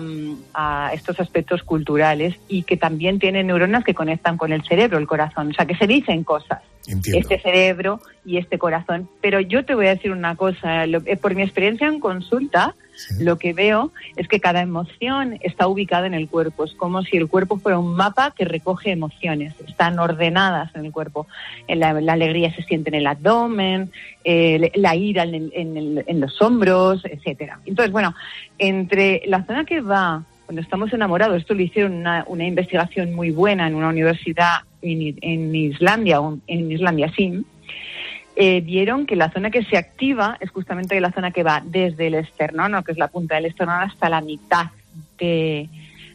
a 0.53 0.91
estos 0.93 1.20
aspectos 1.20 1.63
culturales 1.63 2.36
y 2.47 2.61
que 2.63 2.78
también 2.78 3.18
tiene 3.18 3.43
neuronas 3.43 3.84
que 3.84 3.95
conectan 3.95 4.38
con 4.38 4.53
el 4.53 4.61
cerebro, 4.63 4.99
el 4.99 5.07
corazón. 5.07 5.49
O 5.49 5.53
sea, 5.53 5.66
que 5.66 5.76
se 5.76 5.88
dicen 5.88 6.24
cosas. 6.24 6.61
Este 7.18 7.39
cerebro 7.39 7.99
y 8.24 8.38
este 8.38 8.59
corazón. 8.59 9.09
Pero 9.22 9.39
yo 9.39 9.66
te 9.66 9.74
voy 9.74 9.88
a 9.88 9.95
decir 9.95 10.11
una 10.11 10.36
cosa. 10.36 10.86
lo- 10.86 11.01
eh, 11.05 11.18
por 11.18 11.34
mi 11.34 11.41
experiencia 11.41 11.88
en 11.88 11.99
consulta, 11.99 12.76
lo 13.19 13.37
que 13.37 13.53
veo 13.53 13.91
es 14.15 14.27
que 14.27 14.39
cada 14.39 14.61
emoción 14.61 15.37
está 15.41 15.67
ubicada 15.67 16.07
en 16.07 16.13
el 16.13 16.27
cuerpo. 16.27 16.63
Es 16.63 16.73
como 16.73 17.01
si 17.03 17.17
el 17.17 17.27
cuerpo 17.27 17.57
fuera 17.57 17.77
un 17.79 17.95
mapa 17.95 18.31
que 18.31 18.45
recoge 18.45 18.91
emociones. 18.91 19.53
Están 19.67 19.99
ordenadas 19.99 20.75
en 20.75 20.85
el 20.85 20.91
cuerpo. 20.91 21.27
La, 21.67 21.93
la 21.93 22.13
alegría 22.13 22.53
se 22.55 22.63
siente 22.63 22.89
en 22.89 22.95
el 22.95 23.07
abdomen, 23.07 23.91
eh, 24.23 24.71
la 24.75 24.95
ira 24.95 25.23
en, 25.23 25.35
el- 25.35 26.03
en 26.07 26.19
los 26.19 26.41
hombros, 26.41 27.03
etcétera. 27.05 27.59
Entonces, 27.65 27.91
bueno, 27.91 28.15
entre 28.57 29.21
la 29.25 29.43
zona 29.45 29.65
que 29.65 29.81
va 29.81 30.23
cuando 30.45 30.61
estamos 30.61 30.93
enamorados, 30.93 31.37
esto 31.37 31.55
lo 31.55 31.61
hicieron 31.63 31.93
una, 31.93 32.23
una 32.27 32.45
investigación 32.45 33.13
muy 33.15 33.31
buena 33.31 33.67
en 33.67 33.73
una 33.73 33.89
universidad 33.89 34.59
en, 34.83 35.17
en 35.21 35.55
Islandia, 35.55 36.19
en 36.45 36.71
Islandia 36.71 37.11
Sim, 37.15 37.43
eh, 38.36 38.61
vieron 38.61 39.05
que 39.05 39.15
la 39.15 39.31
zona 39.31 39.49
que 39.49 39.63
se 39.63 39.77
activa 39.77 40.38
es 40.39 40.49
justamente 40.49 40.99
la 40.99 41.11
zona 41.11 41.31
que 41.31 41.43
va 41.43 41.61
desde 41.65 42.07
el 42.07 42.15
esternón, 42.15 42.83
que 42.83 42.91
es 42.91 42.97
la 42.97 43.07
punta 43.07 43.36
del 43.36 43.45
esternón, 43.45 43.81
hasta 43.81 44.09
la 44.09 44.21
mitad 44.21 44.67
de- 45.17 45.69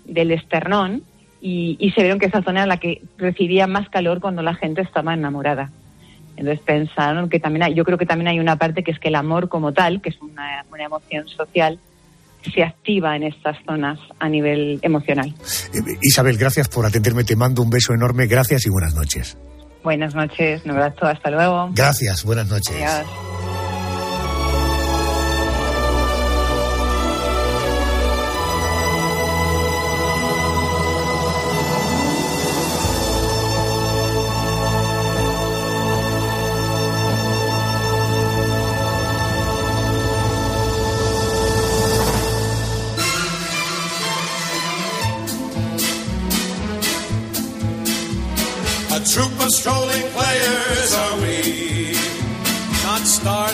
del 0.04 0.30
esternón, 0.32 1.02
y, 1.40 1.76
y 1.80 1.90
se 1.92 2.02
vieron 2.02 2.18
que 2.18 2.26
esa 2.26 2.42
zona 2.42 2.60
era 2.60 2.66
la 2.66 2.76
que 2.76 3.00
recibía 3.16 3.66
más 3.66 3.88
calor 3.88 4.20
cuando 4.20 4.42
la 4.42 4.54
gente 4.54 4.82
estaba 4.82 5.14
enamorada. 5.14 5.70
Entonces 6.36 6.60
pensaron 6.64 7.28
que 7.28 7.38
también 7.40 7.62
hay, 7.64 7.74
yo 7.74 7.84
creo 7.84 7.96
que 7.98 8.06
también 8.06 8.28
hay 8.28 8.40
una 8.40 8.56
parte 8.56 8.82
que 8.82 8.90
es 8.90 8.98
que 8.98 9.08
el 9.08 9.14
amor 9.14 9.48
como 9.48 9.72
tal, 9.72 10.00
que 10.00 10.08
es 10.10 10.20
una, 10.20 10.64
una 10.72 10.84
emoción 10.84 11.28
social, 11.28 11.78
se 12.54 12.62
activa 12.62 13.16
en 13.16 13.24
estas 13.24 13.56
zonas 13.66 13.98
a 14.18 14.28
nivel 14.28 14.78
emocional. 14.82 15.34
Eh, 15.74 15.98
Isabel, 16.02 16.38
gracias 16.38 16.68
por 16.68 16.86
atenderme. 16.86 17.24
Te 17.24 17.36
mando 17.36 17.62
un 17.62 17.68
beso 17.70 17.92
enorme. 17.92 18.26
Gracias 18.26 18.64
y 18.66 18.70
buenas 18.70 18.94
noches. 18.94 19.36
Buenas 19.82 20.14
noches, 20.14 20.62
un 20.64 20.72
abrazo, 20.72 21.06
hasta 21.06 21.30
luego. 21.30 21.70
Gracias, 21.72 22.24
buenas 22.24 22.48
noches. 22.48 22.76
Adiós. 22.82 23.06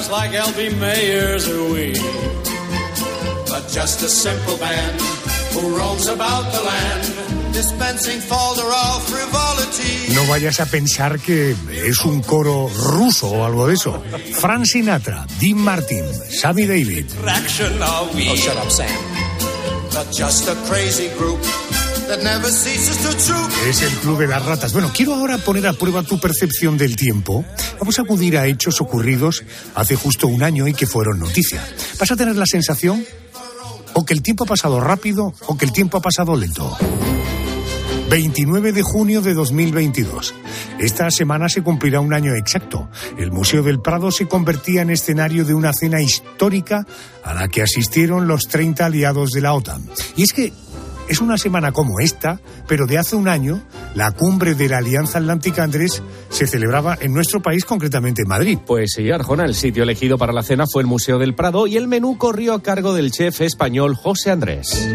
Stars 0.06 0.10
like 0.10 0.34
L.B. 0.34 0.70
Mayers 0.76 1.48
are 1.48 1.72
we. 1.72 1.92
But 3.48 3.68
just 3.68 4.02
a 4.02 4.08
simple 4.08 4.56
band 4.58 5.00
who 5.52 5.76
roams 5.76 6.08
about 6.08 6.52
the 6.52 6.62
land, 6.62 7.52
dispensing 7.52 8.20
folderol 8.20 9.00
frivolity. 9.00 10.14
No 10.14 10.24
vayas 10.26 10.60
a 10.60 10.66
pensar 10.66 11.18
que 11.18 11.54
es 11.88 12.04
un 12.04 12.22
coro 12.22 12.68
ruso 12.68 13.30
o 13.30 13.44
algo 13.44 13.66
de 13.66 13.74
eso. 13.74 14.02
Frank 14.34 14.66
Sinatra, 14.66 15.26
Dean 15.38 15.58
Martin, 15.58 16.04
Sammy 16.30 16.66
David. 16.66 17.06
Oh, 17.18 18.36
shut 18.36 18.56
up, 18.56 18.70
Sam. 18.70 18.88
But 19.92 20.12
just 20.12 20.48
a 20.48 20.54
crazy 20.66 21.08
group 21.16 21.40
Es 23.68 23.82
el 23.82 23.92
Club 23.98 24.18
de 24.18 24.28
las 24.28 24.44
Ratas. 24.44 24.72
Bueno, 24.72 24.92
quiero 24.94 25.14
ahora 25.14 25.38
poner 25.38 25.66
a 25.66 25.72
prueba 25.72 26.04
tu 26.04 26.20
percepción 26.20 26.78
del 26.78 26.94
tiempo. 26.94 27.44
Vamos 27.80 27.98
a 27.98 28.02
acudir 28.02 28.38
a 28.38 28.46
hechos 28.46 28.80
ocurridos 28.80 29.42
hace 29.74 29.96
justo 29.96 30.28
un 30.28 30.42
año 30.44 30.68
y 30.68 30.74
que 30.74 30.86
fueron 30.86 31.18
noticia. 31.18 31.60
Vas 31.98 32.10
a 32.12 32.16
tener 32.16 32.36
la 32.36 32.46
sensación 32.46 33.04
o 33.94 34.04
que 34.04 34.14
el 34.14 34.22
tiempo 34.22 34.44
ha 34.44 34.46
pasado 34.46 34.80
rápido 34.80 35.34
o 35.46 35.56
que 35.56 35.64
el 35.64 35.72
tiempo 35.72 35.98
ha 35.98 36.00
pasado 36.00 36.36
lento. 36.36 36.76
29 38.08 38.72
de 38.72 38.82
junio 38.82 39.20
de 39.20 39.34
2022. 39.34 40.34
Esta 40.78 41.10
semana 41.10 41.48
se 41.48 41.62
cumplirá 41.62 41.98
un 42.00 42.14
año 42.14 42.34
exacto. 42.36 42.88
El 43.18 43.32
Museo 43.32 43.64
del 43.64 43.80
Prado 43.80 44.12
se 44.12 44.28
convertía 44.28 44.82
en 44.82 44.90
escenario 44.90 45.44
de 45.44 45.54
una 45.54 45.72
cena 45.72 46.00
histórica 46.00 46.86
a 47.24 47.34
la 47.34 47.48
que 47.48 47.62
asistieron 47.62 48.28
los 48.28 48.46
30 48.46 48.86
aliados 48.86 49.32
de 49.32 49.40
la 49.40 49.54
OTAN. 49.54 49.82
Y 50.14 50.22
es 50.22 50.32
que 50.32 50.52
es 51.08 51.20
una 51.20 51.38
semana 51.38 51.72
como 51.72 52.00
esta, 52.00 52.40
pero 52.66 52.86
de 52.86 52.98
hace 52.98 53.16
un 53.16 53.28
año, 53.28 53.62
la 53.94 54.10
cumbre 54.12 54.54
de 54.54 54.68
la 54.68 54.78
Alianza 54.78 55.18
Atlántica 55.18 55.62
Andrés 55.62 56.02
se 56.28 56.46
celebraba 56.46 56.98
en 57.00 57.12
nuestro 57.12 57.40
país, 57.40 57.64
concretamente 57.64 58.22
en 58.22 58.28
Madrid. 58.28 58.58
Pues 58.66 58.92
sí, 58.94 59.10
Arjona, 59.10 59.44
el 59.44 59.54
sitio 59.54 59.82
elegido 59.82 60.18
para 60.18 60.32
la 60.32 60.42
cena 60.42 60.66
fue 60.66 60.82
el 60.82 60.88
Museo 60.88 61.18
del 61.18 61.34
Prado 61.34 61.66
y 61.66 61.76
el 61.76 61.88
menú 61.88 62.18
corrió 62.18 62.54
a 62.54 62.62
cargo 62.62 62.94
del 62.94 63.10
chef 63.10 63.40
español 63.40 63.94
José 63.94 64.30
Andrés. 64.30 64.88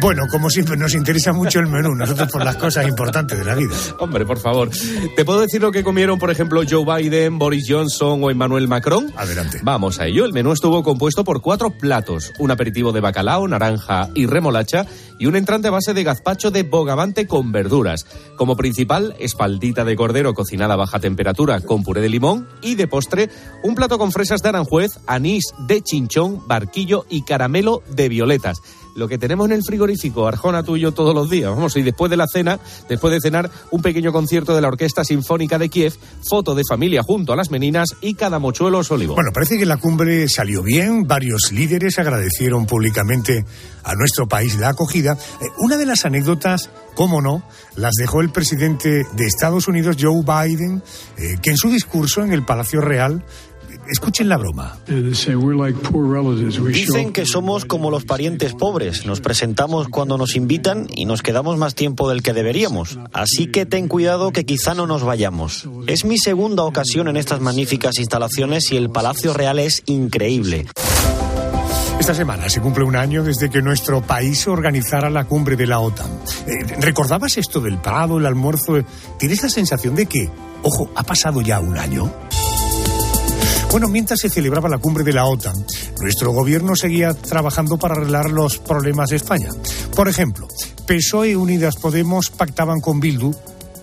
Bueno, 0.00 0.22
como 0.30 0.48
siempre, 0.48 0.78
nos 0.78 0.94
interesa 0.94 1.32
mucho 1.34 1.58
el 1.58 1.66
menú, 1.66 1.94
nosotros 1.94 2.32
por 2.32 2.42
las 2.42 2.56
cosas 2.56 2.88
importantes 2.88 3.38
de 3.38 3.44
la 3.44 3.54
vida. 3.54 3.74
Hombre, 3.98 4.24
por 4.24 4.38
favor. 4.38 4.70
¿Te 5.14 5.24
puedo 5.26 5.40
decir 5.40 5.60
lo 5.60 5.70
que 5.70 5.84
comieron, 5.84 6.18
por 6.18 6.30
ejemplo, 6.30 6.62
Joe 6.68 6.84
Biden, 6.84 7.38
Boris 7.38 7.66
Johnson 7.68 8.24
o 8.24 8.30
Emmanuel 8.30 8.66
Macron? 8.66 9.12
Adelante. 9.14 9.60
Vamos 9.62 10.00
a 10.00 10.06
ello. 10.06 10.24
El 10.24 10.32
menú 10.32 10.52
estuvo 10.52 10.82
compuesto 10.82 11.22
por 11.22 11.42
cuatro 11.42 11.70
platos: 11.70 12.32
un 12.38 12.50
aperitivo 12.50 12.92
de 12.92 13.00
bacalao, 13.00 13.46
naranja 13.46 14.08
y 14.14 14.24
remolacha 14.24 14.86
y 15.18 15.26
un 15.26 15.36
entrante 15.36 15.68
a 15.68 15.72
base 15.72 15.92
de 15.92 16.02
gazpacho 16.02 16.50
de 16.50 16.62
bogavante 16.62 17.26
con 17.26 17.52
verduras. 17.52 18.06
Como 18.36 18.56
principal, 18.56 19.14
espaldita 19.18 19.84
de 19.84 19.96
cordero 19.96 20.32
cocinada 20.32 20.74
a 20.74 20.78
baja 20.78 20.98
temperatura 20.98 21.60
con 21.60 21.82
puré 21.82 22.00
de 22.00 22.08
limón 22.08 22.48
y 22.62 22.74
de 22.74 22.88
postre, 22.88 23.28
un 23.62 23.74
plato 23.74 23.98
con 23.98 24.12
fresas 24.12 24.40
de 24.40 24.48
aranjuez, 24.48 24.98
anís 25.06 25.44
de 25.68 25.82
chinchón, 25.82 26.48
barquillo 26.48 27.04
y 27.10 27.22
caramelo 27.24 27.82
de 27.94 28.08
violetas. 28.08 28.62
Lo 28.94 29.08
que 29.08 29.18
tenemos 29.18 29.46
en 29.46 29.52
el 29.52 29.62
frigorífico, 29.62 30.26
Arjona, 30.26 30.62
tú 30.62 30.76
y 30.76 30.80
yo 30.80 30.92
todos 30.92 31.14
los 31.14 31.30
días. 31.30 31.50
Vamos, 31.50 31.76
y 31.76 31.82
después 31.82 32.10
de 32.10 32.16
la 32.16 32.26
cena, 32.26 32.58
después 32.88 33.12
de 33.12 33.20
cenar, 33.20 33.50
un 33.70 33.82
pequeño 33.82 34.12
concierto 34.12 34.54
de 34.54 34.60
la 34.60 34.68
Orquesta 34.68 35.04
Sinfónica 35.04 35.58
de 35.58 35.68
Kiev, 35.68 35.94
foto 36.28 36.54
de 36.54 36.62
familia 36.68 37.02
junto 37.02 37.32
a 37.32 37.36
las 37.36 37.50
meninas 37.50 37.88
y 38.00 38.14
cada 38.14 38.38
mochuelos 38.38 38.90
olivo. 38.90 39.14
Bueno, 39.14 39.30
parece 39.32 39.58
que 39.58 39.66
la 39.66 39.76
cumbre 39.76 40.28
salió 40.28 40.62
bien. 40.62 41.06
Varios 41.06 41.52
líderes 41.52 41.98
agradecieron 41.98 42.66
públicamente 42.66 43.44
a 43.84 43.94
nuestro 43.94 44.26
país 44.26 44.56
la 44.56 44.70
acogida. 44.70 45.16
Eh, 45.40 45.46
una 45.58 45.76
de 45.76 45.86
las 45.86 46.04
anécdotas, 46.04 46.70
cómo 46.94 47.20
no, 47.20 47.42
las 47.76 47.94
dejó 47.94 48.20
el 48.20 48.30
presidente 48.30 49.06
de 49.12 49.26
Estados 49.26 49.68
Unidos, 49.68 49.96
Joe 49.98 50.22
Biden, 50.22 50.82
eh, 51.16 51.36
que 51.42 51.50
en 51.50 51.56
su 51.56 51.70
discurso 51.70 52.22
en 52.22 52.32
el 52.32 52.44
Palacio 52.44 52.80
Real 52.80 53.24
Escuchen 53.90 54.28
la 54.28 54.36
broma. 54.36 54.78
Dicen 56.72 57.12
que 57.12 57.26
somos 57.26 57.64
como 57.64 57.90
los 57.90 58.04
parientes 58.04 58.54
pobres. 58.54 59.04
Nos 59.04 59.20
presentamos 59.20 59.88
cuando 59.88 60.16
nos 60.16 60.36
invitan 60.36 60.86
y 60.94 61.06
nos 61.06 61.22
quedamos 61.22 61.58
más 61.58 61.74
tiempo 61.74 62.08
del 62.08 62.22
que 62.22 62.32
deberíamos. 62.32 62.98
Así 63.12 63.48
que 63.48 63.66
ten 63.66 63.88
cuidado 63.88 64.30
que 64.30 64.44
quizá 64.44 64.74
no 64.74 64.86
nos 64.86 65.02
vayamos. 65.02 65.68
Es 65.88 66.04
mi 66.04 66.18
segunda 66.18 66.62
ocasión 66.62 67.08
en 67.08 67.16
estas 67.16 67.40
magníficas 67.40 67.98
instalaciones 67.98 68.70
y 68.70 68.76
el 68.76 68.90
Palacio 68.90 69.34
Real 69.34 69.58
es 69.58 69.82
increíble. 69.86 70.66
Esta 71.98 72.14
semana 72.14 72.48
se 72.48 72.60
cumple 72.60 72.84
un 72.84 72.96
año 72.96 73.24
desde 73.24 73.50
que 73.50 73.60
nuestro 73.60 74.00
país 74.00 74.46
organizara 74.46 75.10
la 75.10 75.24
cumbre 75.24 75.56
de 75.56 75.66
la 75.66 75.80
OTAN. 75.80 76.10
Eh, 76.46 76.76
¿Recordabas 76.78 77.36
esto 77.36 77.60
del 77.60 77.78
Prado, 77.78 78.18
el 78.18 78.26
almuerzo? 78.26 78.82
¿Tienes 79.18 79.42
la 79.42 79.50
sensación 79.50 79.94
de 79.96 80.06
que, 80.06 80.30
ojo, 80.62 80.90
ha 80.94 81.02
pasado 81.02 81.42
ya 81.42 81.60
un 81.60 81.76
año? 81.76 82.10
Bueno, 83.70 83.86
mientras 83.86 84.18
se 84.18 84.28
celebraba 84.28 84.68
la 84.68 84.78
cumbre 84.78 85.04
de 85.04 85.12
la 85.12 85.26
OTAN, 85.26 85.54
nuestro 86.00 86.32
gobierno 86.32 86.74
seguía 86.74 87.14
trabajando 87.14 87.78
para 87.78 87.94
arreglar 87.94 88.28
los 88.28 88.58
problemas 88.58 89.10
de 89.10 89.16
España. 89.16 89.50
Por 89.94 90.08
ejemplo, 90.08 90.48
PSOE 90.86 91.30
y 91.30 91.34
Unidas 91.36 91.76
Podemos 91.76 92.30
pactaban 92.30 92.80
con 92.80 92.98
Bildu, 92.98 93.32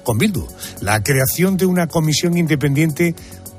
con 0.04 0.18
Bildu, 0.18 0.46
la 0.82 1.02
creación 1.02 1.56
de 1.56 1.66
una 1.66 1.88
comisión 1.88 2.38
independiente 2.38 3.16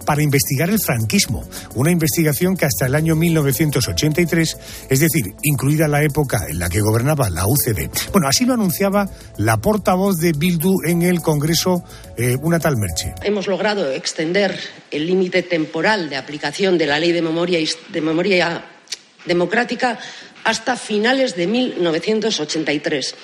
para 0.08 0.22
investigar 0.22 0.70
el 0.70 0.80
franquismo, 0.80 1.46
una 1.74 1.90
investigación 1.90 2.56
que 2.56 2.64
hasta 2.64 2.86
el 2.86 2.94
año 2.94 3.14
1983, 3.14 4.56
es 4.88 5.00
decir, 5.00 5.34
incluida 5.42 5.86
la 5.86 6.02
época 6.02 6.46
en 6.48 6.58
la 6.58 6.70
que 6.70 6.80
gobernaba 6.80 7.28
la 7.28 7.46
UCD. 7.46 7.90
Bueno, 8.10 8.26
así 8.26 8.46
lo 8.46 8.54
anunciaba 8.54 9.06
la 9.36 9.58
portavoz 9.58 10.16
de 10.16 10.32
Bildu 10.32 10.76
en 10.86 11.02
el 11.02 11.20
Congreso, 11.20 11.84
eh, 12.16 12.38
una 12.40 12.58
Merche. 12.58 13.16
Hemos 13.22 13.48
logrado 13.48 13.92
extender 13.92 14.58
el 14.90 15.06
límite 15.06 15.42
temporal 15.42 16.08
de 16.08 16.16
aplicación 16.16 16.78
de 16.78 16.86
la 16.86 16.98
ley 16.98 17.12
de 17.12 17.20
memoria, 17.20 17.58
de 17.90 18.00
memoria 18.00 18.64
democrática 19.26 19.98
hasta 20.44 20.76
finales 20.76 21.36
de 21.36 21.46
1983. 21.48 23.14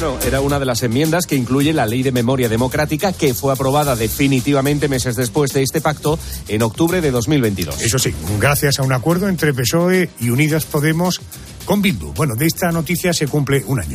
Bueno, 0.00 0.18
era 0.26 0.40
una 0.40 0.58
de 0.58 0.64
las 0.64 0.82
enmiendas 0.82 1.24
que 1.24 1.36
incluye 1.36 1.72
la 1.72 1.86
Ley 1.86 2.02
de 2.02 2.10
Memoria 2.10 2.48
Democrática 2.48 3.12
que 3.12 3.32
fue 3.32 3.52
aprobada 3.52 3.94
definitivamente 3.94 4.88
meses 4.88 5.14
después 5.14 5.52
de 5.52 5.62
este 5.62 5.80
pacto 5.80 6.18
en 6.48 6.62
octubre 6.62 7.00
de 7.00 7.12
2022. 7.12 7.80
Eso 7.80 8.00
sí, 8.00 8.12
gracias 8.40 8.80
a 8.80 8.82
un 8.82 8.92
acuerdo 8.92 9.28
entre 9.28 9.54
PSOE 9.54 10.10
y 10.18 10.30
Unidas 10.30 10.64
Podemos 10.64 11.20
con 11.64 11.80
Bildu. 11.80 12.12
Bueno, 12.12 12.34
de 12.34 12.46
esta 12.46 12.72
noticia 12.72 13.12
se 13.12 13.28
cumple 13.28 13.62
un 13.68 13.78
año. 13.82 13.94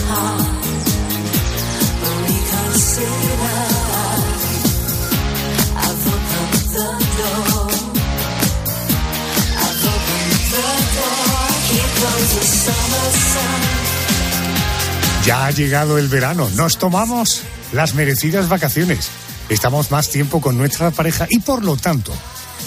Ya 15.25 15.45
ha 15.45 15.51
llegado 15.51 15.99
el 15.99 16.07
verano, 16.07 16.49
nos 16.55 16.79
tomamos 16.79 17.43
las 17.73 17.93
merecidas 17.93 18.49
vacaciones, 18.49 19.09
estamos 19.49 19.91
más 19.91 20.09
tiempo 20.09 20.41
con 20.41 20.57
nuestra 20.57 20.89
pareja 20.89 21.27
y 21.29 21.39
por 21.39 21.63
lo 21.63 21.77
tanto 21.77 22.11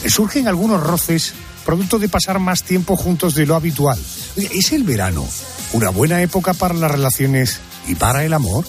surgen 0.07 0.47
algunos 0.47 0.81
roces 0.81 1.35
producto 1.65 1.99
de 1.99 2.09
pasar 2.09 2.39
más 2.39 2.63
tiempo 2.63 2.97
juntos 2.97 3.35
de 3.35 3.47
lo 3.47 3.57
habitual. 3.57 3.99
¿Es 4.37 4.73
el 4.73 4.85
verano 4.85 5.27
una 5.73 5.91
buena 5.91 6.23
época 6.23 6.55
para 6.55 6.75
las 6.75 6.93
relaciones 6.93 7.59
y 7.89 7.97
para 7.97 8.25
el 8.25 8.33
amor? 8.33 8.65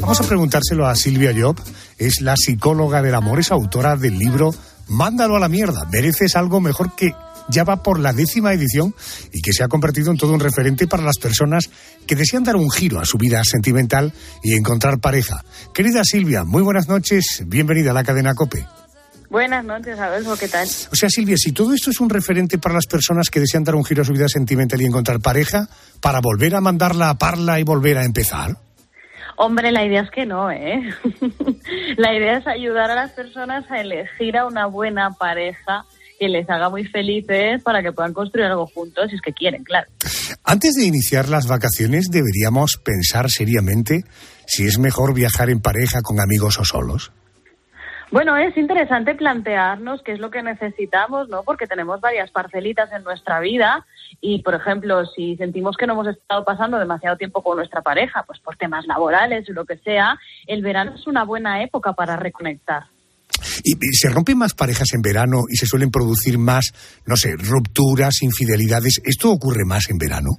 Vamos 0.00 0.20
a 0.20 0.24
preguntárselo 0.24 0.86
a 0.86 0.96
Silvia 0.96 1.32
Job, 1.34 1.58
es 1.96 2.20
la 2.20 2.36
psicóloga 2.36 3.00
del 3.00 3.14
amor, 3.14 3.40
es 3.40 3.50
autora 3.50 3.96
del 3.96 4.18
libro 4.18 4.54
Mándalo 4.90 5.36
a 5.36 5.40
la 5.40 5.48
mierda, 5.48 5.84
mereces 5.84 6.34
algo 6.34 6.60
mejor 6.60 6.96
que 6.96 7.14
ya 7.50 7.64
va 7.64 7.82
por 7.82 7.98
la 7.98 8.12
décima 8.12 8.52
edición 8.52 8.94
y 9.32 9.42
que 9.42 9.52
se 9.52 9.64
ha 9.64 9.68
convertido 9.68 10.10
en 10.10 10.16
todo 10.16 10.32
un 10.32 10.40
referente 10.40 10.86
para 10.86 11.02
las 11.02 11.18
personas 11.18 11.70
que 12.06 12.14
desean 12.14 12.44
dar 12.44 12.56
un 12.56 12.70
giro 12.70 13.00
a 13.00 13.04
su 13.04 13.18
vida 13.18 13.42
sentimental 13.44 14.12
y 14.42 14.54
encontrar 14.54 15.00
pareja. 15.00 15.44
Querida 15.74 16.02
Silvia, 16.04 16.44
muy 16.44 16.62
buenas 16.62 16.88
noches, 16.88 17.42
bienvenida 17.46 17.90
a 17.90 17.94
la 17.94 18.04
cadena 18.04 18.34
Cope. 18.34 18.66
Buenas 19.30 19.64
noches, 19.64 19.96
Adolfo, 19.96 20.36
¿qué 20.36 20.48
tal? 20.48 20.66
O 20.66 20.96
sea, 20.96 21.08
Silvia, 21.08 21.36
si 21.36 21.52
todo 21.52 21.72
esto 21.72 21.90
es 21.90 22.00
un 22.00 22.10
referente 22.10 22.58
para 22.58 22.74
las 22.74 22.86
personas 22.86 23.30
que 23.30 23.38
desean 23.38 23.62
dar 23.62 23.76
un 23.76 23.84
giro 23.84 24.02
a 24.02 24.04
su 24.04 24.12
vida 24.12 24.28
sentimental 24.28 24.82
y 24.82 24.86
encontrar 24.86 25.20
pareja, 25.20 25.68
para 26.02 26.20
volver 26.20 26.56
a 26.56 26.60
mandarla 26.60 27.10
a 27.10 27.18
parla 27.18 27.60
y 27.60 27.62
volver 27.62 27.98
a 27.98 28.04
empezar. 28.04 28.56
Hombre, 29.36 29.70
la 29.70 29.84
idea 29.84 30.02
es 30.02 30.10
que 30.10 30.26
no, 30.26 30.50
¿eh? 30.50 30.82
la 31.96 32.12
idea 32.12 32.38
es 32.38 32.46
ayudar 32.48 32.90
a 32.90 32.96
las 32.96 33.12
personas 33.12 33.70
a 33.70 33.80
elegir 33.80 34.36
a 34.36 34.46
una 34.46 34.66
buena 34.66 35.12
pareja 35.12 35.86
que 36.20 36.28
les 36.28 36.48
haga 36.50 36.68
muy 36.68 36.84
felices 36.84 37.62
para 37.62 37.82
que 37.82 37.92
puedan 37.92 38.12
construir 38.12 38.46
algo 38.46 38.66
juntos 38.66 39.08
si 39.08 39.16
es 39.16 39.22
que 39.22 39.32
quieren, 39.32 39.64
claro. 39.64 39.88
Antes 40.44 40.74
de 40.74 40.84
iniciar 40.84 41.30
las 41.30 41.48
vacaciones, 41.48 42.10
deberíamos 42.10 42.78
pensar 42.84 43.30
seriamente 43.30 44.02
si 44.46 44.66
es 44.66 44.78
mejor 44.78 45.14
viajar 45.14 45.48
en 45.48 45.62
pareja 45.62 46.02
con 46.02 46.20
amigos 46.20 46.58
o 46.58 46.64
solos. 46.64 47.10
Bueno, 48.10 48.36
es 48.36 48.54
interesante 48.56 49.14
plantearnos 49.14 50.02
qué 50.02 50.12
es 50.12 50.18
lo 50.18 50.30
que 50.30 50.42
necesitamos, 50.42 51.28
¿no? 51.28 51.42
Porque 51.42 51.66
tenemos 51.66 52.00
varias 52.00 52.30
parcelitas 52.32 52.92
en 52.92 53.04
nuestra 53.04 53.40
vida 53.40 53.86
y, 54.20 54.42
por 54.42 54.54
ejemplo, 54.54 55.06
si 55.06 55.36
sentimos 55.36 55.76
que 55.76 55.86
no 55.86 55.94
hemos 55.94 56.08
estado 56.08 56.44
pasando 56.44 56.78
demasiado 56.78 57.16
tiempo 57.16 57.42
con 57.42 57.56
nuestra 57.56 57.80
pareja, 57.80 58.24
pues 58.26 58.40
por 58.40 58.56
temas 58.56 58.86
laborales 58.86 59.48
o 59.48 59.52
lo 59.52 59.64
que 59.64 59.78
sea, 59.78 60.18
el 60.46 60.60
verano 60.60 60.96
es 60.96 61.06
una 61.06 61.24
buena 61.24 61.62
época 61.62 61.92
para 61.92 62.16
reconectar. 62.16 62.82
¿Y 63.64 63.74
se 63.92 64.08
rompen 64.08 64.38
más 64.38 64.54
parejas 64.54 64.92
en 64.94 65.02
verano 65.02 65.42
y 65.48 65.56
se 65.56 65.66
suelen 65.66 65.90
producir 65.90 66.38
más, 66.38 66.72
no 67.06 67.16
sé, 67.16 67.36
rupturas, 67.36 68.22
infidelidades? 68.22 69.00
¿Esto 69.04 69.30
ocurre 69.30 69.64
más 69.64 69.88
en 69.90 69.98
verano? 69.98 70.30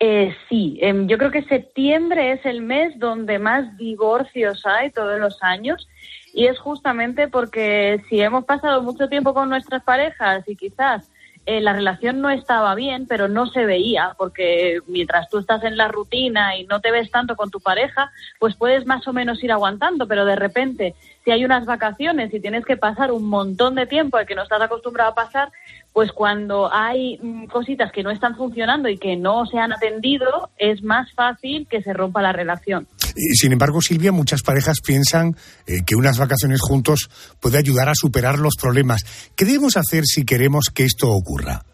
Eh, 0.00 0.34
sí, 0.48 0.78
em, 0.80 1.06
yo 1.06 1.16
creo 1.16 1.30
que 1.30 1.42
septiembre 1.44 2.32
es 2.32 2.44
el 2.44 2.62
mes 2.62 2.98
donde 2.98 3.38
más 3.38 3.76
divorcios 3.76 4.62
hay 4.66 4.90
todos 4.90 5.20
los 5.20 5.38
años 5.42 5.88
y 6.34 6.46
es 6.46 6.58
justamente 6.58 7.28
porque 7.28 8.02
si 8.08 8.20
hemos 8.20 8.44
pasado 8.44 8.82
mucho 8.82 9.08
tiempo 9.08 9.32
con 9.32 9.48
nuestras 9.48 9.84
parejas 9.84 10.42
y 10.48 10.56
quizás 10.56 11.08
eh, 11.44 11.60
la 11.60 11.72
relación 11.72 12.20
no 12.20 12.30
estaba 12.30 12.74
bien, 12.76 13.06
pero 13.08 13.26
no 13.26 13.46
se 13.46 13.64
veía, 13.64 14.14
porque 14.16 14.78
mientras 14.86 15.28
tú 15.28 15.38
estás 15.38 15.64
en 15.64 15.76
la 15.76 15.88
rutina 15.88 16.56
y 16.56 16.64
no 16.64 16.80
te 16.80 16.92
ves 16.92 17.10
tanto 17.10 17.34
con 17.34 17.50
tu 17.50 17.58
pareja, 17.58 18.12
pues 18.38 18.54
puedes 18.54 18.86
más 18.86 19.08
o 19.08 19.12
menos 19.12 19.42
ir 19.42 19.50
aguantando, 19.50 20.06
pero 20.06 20.24
de 20.24 20.36
repente, 20.36 20.94
si 21.24 21.32
hay 21.32 21.44
unas 21.44 21.66
vacaciones 21.66 22.32
y 22.32 22.40
tienes 22.40 22.64
que 22.64 22.76
pasar 22.76 23.10
un 23.10 23.24
montón 23.24 23.74
de 23.74 23.86
tiempo 23.86 24.18
al 24.18 24.26
que 24.26 24.36
no 24.36 24.42
estás 24.42 24.62
acostumbrado 24.62 25.10
a 25.10 25.14
pasar, 25.16 25.50
pues 25.92 26.12
cuando 26.12 26.72
hay 26.72 27.18
mm, 27.20 27.46
cositas 27.46 27.90
que 27.90 28.04
no 28.04 28.10
están 28.10 28.36
funcionando 28.36 28.88
y 28.88 28.96
que 28.96 29.16
no 29.16 29.44
se 29.46 29.58
han 29.58 29.72
atendido, 29.72 30.50
es 30.58 30.82
más 30.82 31.12
fácil 31.12 31.66
que 31.68 31.82
se 31.82 31.92
rompa 31.92 32.22
la 32.22 32.32
relación. 32.32 32.86
Sin 33.14 33.52
embargo, 33.52 33.80
Silvia, 33.80 34.12
muchas 34.12 34.42
parejas 34.42 34.80
piensan 34.84 35.36
eh, 35.66 35.84
que 35.86 35.96
unas 35.96 36.18
vacaciones 36.18 36.60
juntos 36.60 37.08
puede 37.40 37.58
ayudar 37.58 37.88
a 37.88 37.94
superar 37.94 38.38
los 38.38 38.54
problemas. 38.60 39.02
¿Qué 39.36 39.44
debemos 39.44 39.76
hacer 39.76 40.04
si 40.04 40.24
queremos 40.24 40.66
que 40.72 40.84
esto 40.84 41.10
ocurra? 41.10 41.64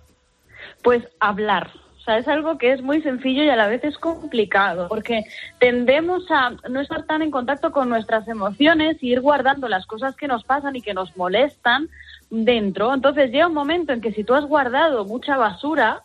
Pues 0.83 1.03
hablar, 1.21 1.71
sea, 2.09 2.19
es 2.19 2.29
algo 2.29 2.57
que 2.57 2.73
es 2.73 2.81
muy 2.81 3.03
sencillo 3.03 3.45
y 3.45 3.51
a 3.51 3.57
la 3.57 3.69
vez 3.69 3.85
es 3.85 3.99
complicado, 3.99 4.89
porque 4.89 5.25
tendemos 5.59 6.25
a 6.31 6.53
no 6.71 6.81
estar 6.81 7.05
tan 7.05 7.21
en 7.21 7.31
contacto 7.31 7.71
con 7.71 7.91
nuestras 7.91 8.27
emociones 8.29 8.97
y 9.03 9.13
ir 9.13 9.21
guardando 9.21 9.69
las 9.69 9.87
cosas 9.87 10.17
que 10.17 10.27
nos 10.27 10.43
pasan 10.45 10.75
y 10.75 10.81
que 10.81 10.95
nos 10.95 11.15
molestan 11.19 11.89
dentro. 12.31 12.95
Entonces 12.95 13.31
llega 13.31 13.47
un 13.47 13.53
momento 13.53 13.93
en 13.93 14.01
que 14.01 14.13
si 14.13 14.25
tú 14.25 14.35
has 14.35 14.47
guardado 14.47 15.05
mucha 15.05 15.37
basura, 15.37 16.03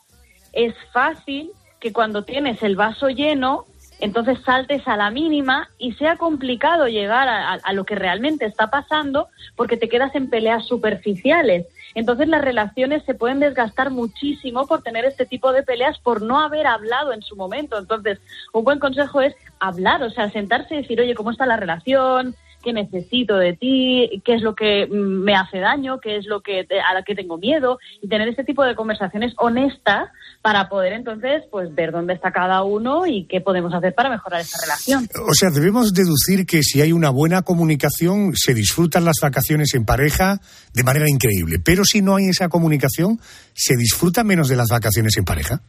es 0.52 0.74
fácil 0.92 1.52
que 1.80 1.94
cuando 1.94 2.24
tienes 2.24 2.62
el 2.64 2.76
vaso 2.76 3.08
lleno, 3.08 3.66
entonces 4.04 4.38
saltes 4.46 4.86
a 4.86 4.98
la 4.98 5.12
mínima 5.12 5.70
y 5.78 5.94
sea 5.94 6.18
complicado 6.18 6.90
llegar 6.90 7.30
a, 7.30 7.72
lo 7.72 7.86
que 7.86 7.96
realmente 7.96 8.46
está 8.46 8.70
pasando 8.70 9.30
porque 9.56 9.78
te 9.78 9.88
quedas 9.88 10.14
en 10.14 10.30
peleas 10.30 10.66
superficiales. 10.66 11.68
Entonces 11.96 12.28
las 12.28 12.42
relaciones 12.42 13.04
se 13.06 13.14
pueden 13.14 13.40
desgastar 13.40 13.92
muchísimo 13.92 14.68
por 14.68 14.84
tener 14.84 15.06
este 15.06 15.26
tipo 15.26 15.54
de 15.54 15.64
peleas 15.64 16.00
por 16.00 16.22
no 16.22 16.42
haber 16.42 16.68
hablado 16.68 17.14
en 17.14 17.22
su 17.22 17.38
momento. 17.38 17.78
Entonces, 17.78 18.20
un 18.52 18.66
buen 18.66 18.80
consejo 18.80 19.22
es 19.22 19.36
hablar, 19.62 20.04
o 20.04 20.10
sea, 20.10 20.30
sentarse 20.32 20.76
y 20.76 20.82
decir, 20.82 21.00
oye, 21.00 21.16
¿cómo 21.16 21.32
está 21.32 21.46
la 21.46 21.56
relación? 21.56 22.36
Qué 22.64 22.74
necesito 22.74 23.36
de 23.36 23.54
ti, 23.54 24.22
qué 24.26 24.36
es 24.36 24.42
lo 24.42 24.56
que 24.56 24.88
me 24.88 25.36
hace 25.36 25.60
daño, 25.60 26.00
qué 26.00 26.18
es 26.18 26.26
lo 26.26 26.42
que 26.42 26.62
a 26.62 26.94
la 26.94 27.04
que 27.04 27.16
tengo 27.16 27.38
miedo 27.38 27.78
y 28.02 28.08
tener 28.08 28.28
este 28.28 28.44
tipo 28.44 28.64
de 28.64 28.76
conversaciones 28.76 29.34
honestas 29.38 30.10
para 30.42 30.70
poder 30.70 30.94
entonces 30.94 31.44
pues 31.52 31.74
ver 31.76 31.92
dónde 31.92 32.14
está 32.14 32.32
cada 32.32 32.64
uno 32.64 33.06
y 33.06 33.26
qué 33.26 33.42
podemos 33.42 33.74
hacer 33.74 33.94
para 33.94 34.10
mejorar 34.10 34.42
esta 34.42 34.58
relación. 34.62 35.08
O 35.30 35.34
sea, 35.34 35.50
debemos 35.52 35.94
deducir 35.94 36.46
que 36.46 36.64
si 36.64 36.82
hay 36.82 36.92
una 36.92 37.10
buena 37.10 37.42
comunicación 37.42 38.34
se 38.36 38.54
disfrutan 38.54 39.06
las 39.06 39.18
vacaciones 39.22 39.74
en 39.74 39.86
pareja 39.86 40.40
de 40.74 40.84
manera 40.84 41.10
increíble, 41.10 41.58
pero 41.64 41.84
si 41.84 42.02
no 42.02 42.16
hay 42.16 42.30
esa 42.30 42.50
comunicación 42.50 43.20
se 43.54 43.76
disfruta 43.76 44.24
menos 44.24 44.48
de 44.50 44.56
las 44.56 44.68
vacaciones 44.70 45.16
en 45.18 45.26
pareja. 45.26 45.62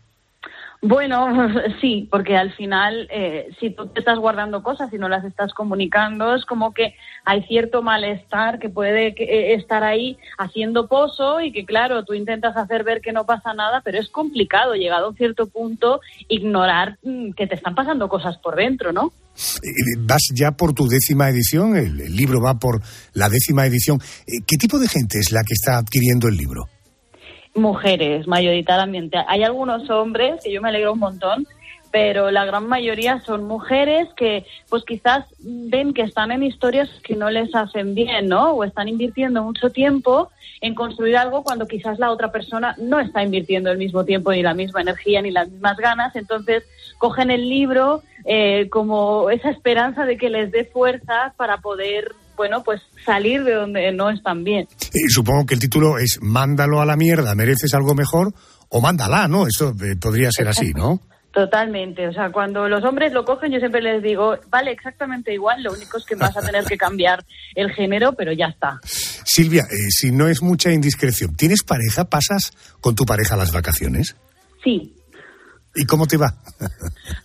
Bueno, 0.86 1.28
sí, 1.80 2.06
porque 2.10 2.36
al 2.36 2.52
final, 2.52 3.08
eh, 3.10 3.48
si 3.58 3.70
tú 3.70 3.86
te 3.86 4.00
estás 4.00 4.18
guardando 4.18 4.62
cosas 4.62 4.92
y 4.92 4.98
no 4.98 5.08
las 5.08 5.24
estás 5.24 5.54
comunicando, 5.54 6.34
es 6.34 6.44
como 6.44 6.74
que 6.74 6.94
hay 7.24 7.42
cierto 7.44 7.80
malestar 7.80 8.58
que 8.58 8.68
puede 8.68 9.14
eh, 9.16 9.54
estar 9.54 9.82
ahí 9.82 10.18
haciendo 10.36 10.86
pozo 10.86 11.40
y 11.40 11.52
que, 11.52 11.64
claro, 11.64 12.04
tú 12.04 12.12
intentas 12.12 12.54
hacer 12.58 12.84
ver 12.84 13.00
que 13.00 13.12
no 13.12 13.24
pasa 13.24 13.54
nada, 13.54 13.80
pero 13.82 13.98
es 13.98 14.10
complicado, 14.10 14.74
llegado 14.74 15.06
a 15.06 15.08
un 15.08 15.16
cierto 15.16 15.46
punto, 15.46 16.02
ignorar 16.28 16.98
mm, 17.02 17.30
que 17.30 17.46
te 17.46 17.54
están 17.54 17.74
pasando 17.74 18.06
cosas 18.10 18.36
por 18.36 18.54
dentro, 18.54 18.92
¿no? 18.92 19.10
Eh, 19.62 19.98
vas 20.00 20.28
ya 20.34 20.50
por 20.50 20.74
tu 20.74 20.86
décima 20.86 21.30
edición, 21.30 21.76
el 21.76 22.14
libro 22.14 22.42
va 22.42 22.58
por 22.58 22.82
la 23.14 23.30
décima 23.30 23.64
edición. 23.64 24.00
¿Qué 24.46 24.58
tipo 24.58 24.78
de 24.78 24.88
gente 24.88 25.18
es 25.18 25.32
la 25.32 25.44
que 25.44 25.54
está 25.54 25.78
adquiriendo 25.78 26.28
el 26.28 26.36
libro? 26.36 26.66
Mujeres, 27.54 28.26
mayoritariamente. 28.26 29.18
Hay 29.28 29.42
algunos 29.42 29.88
hombres, 29.90 30.42
que 30.42 30.52
yo 30.52 30.60
me 30.60 30.68
alegro 30.68 30.92
un 30.92 30.98
montón, 30.98 31.46
pero 31.94 32.32
la 32.32 32.44
gran 32.44 32.66
mayoría 32.66 33.20
son 33.20 33.44
mujeres 33.44 34.08
que 34.16 34.44
pues 34.68 34.82
quizás 34.84 35.26
ven 35.38 35.94
que 35.94 36.02
están 36.02 36.32
en 36.32 36.42
historias 36.42 36.90
que 37.04 37.14
no 37.14 37.30
les 37.30 37.54
hacen 37.54 37.94
bien, 37.94 38.26
¿no? 38.28 38.50
O 38.50 38.64
están 38.64 38.88
invirtiendo 38.88 39.44
mucho 39.44 39.70
tiempo 39.70 40.28
en 40.60 40.74
construir 40.74 41.16
algo 41.16 41.44
cuando 41.44 41.68
quizás 41.68 42.00
la 42.00 42.10
otra 42.10 42.32
persona 42.32 42.74
no 42.78 42.98
está 42.98 43.22
invirtiendo 43.22 43.70
el 43.70 43.78
mismo 43.78 44.04
tiempo 44.04 44.32
ni 44.32 44.42
la 44.42 44.54
misma 44.54 44.80
energía 44.80 45.22
ni 45.22 45.30
las 45.30 45.48
mismas 45.48 45.76
ganas, 45.76 46.16
entonces 46.16 46.64
cogen 46.98 47.30
el 47.30 47.48
libro 47.48 48.02
eh, 48.24 48.68
como 48.70 49.30
esa 49.30 49.50
esperanza 49.50 50.04
de 50.04 50.16
que 50.16 50.30
les 50.30 50.50
dé 50.50 50.64
fuerza 50.64 51.32
para 51.36 51.58
poder 51.58 52.12
bueno, 52.36 52.62
pues 52.62 52.80
salir 53.04 53.44
de 53.44 53.54
donde 53.54 53.92
no 53.92 54.10
están 54.10 54.44
bien. 54.44 54.66
Y 54.92 55.08
supongo 55.08 55.46
que 55.46 55.54
el 55.54 55.60
título 55.60 55.98
es 55.98 56.18
Mándalo 56.22 56.80
a 56.80 56.86
la 56.86 56.96
mierda, 56.96 57.34
mereces 57.34 57.74
algo 57.74 57.94
mejor 57.94 58.32
o 58.68 58.80
mándala, 58.80 59.28
¿no? 59.28 59.46
Eso 59.46 59.74
eh, 59.82 59.96
podría 60.00 60.30
ser 60.30 60.48
así, 60.48 60.72
¿no? 60.72 61.00
Totalmente, 61.34 62.06
o 62.06 62.12
sea, 62.12 62.30
cuando 62.30 62.68
los 62.68 62.84
hombres 62.84 63.12
lo 63.12 63.24
cogen 63.24 63.50
yo 63.50 63.58
siempre 63.58 63.82
les 63.82 64.00
digo, 64.00 64.36
vale 64.50 64.70
exactamente 64.70 65.34
igual, 65.34 65.64
lo 65.64 65.72
único 65.72 65.98
es 65.98 66.04
que 66.04 66.14
vas 66.14 66.36
a 66.36 66.40
tener 66.40 66.64
que 66.64 66.76
cambiar 66.76 67.24
el 67.56 67.72
género, 67.72 68.12
pero 68.12 68.32
ya 68.32 68.46
está. 68.46 68.78
Silvia, 68.84 69.62
eh, 69.62 69.90
si 69.90 70.12
no 70.12 70.28
es 70.28 70.42
mucha 70.42 70.70
indiscreción, 70.70 71.34
¿tienes 71.34 71.64
pareja? 71.64 72.04
¿Pasas 72.04 72.52
con 72.80 72.94
tu 72.94 73.04
pareja 73.04 73.34
las 73.34 73.50
vacaciones? 73.50 74.14
Sí. 74.62 74.94
¿Y 75.74 75.86
cómo 75.86 76.06
te 76.06 76.16
va? 76.16 76.34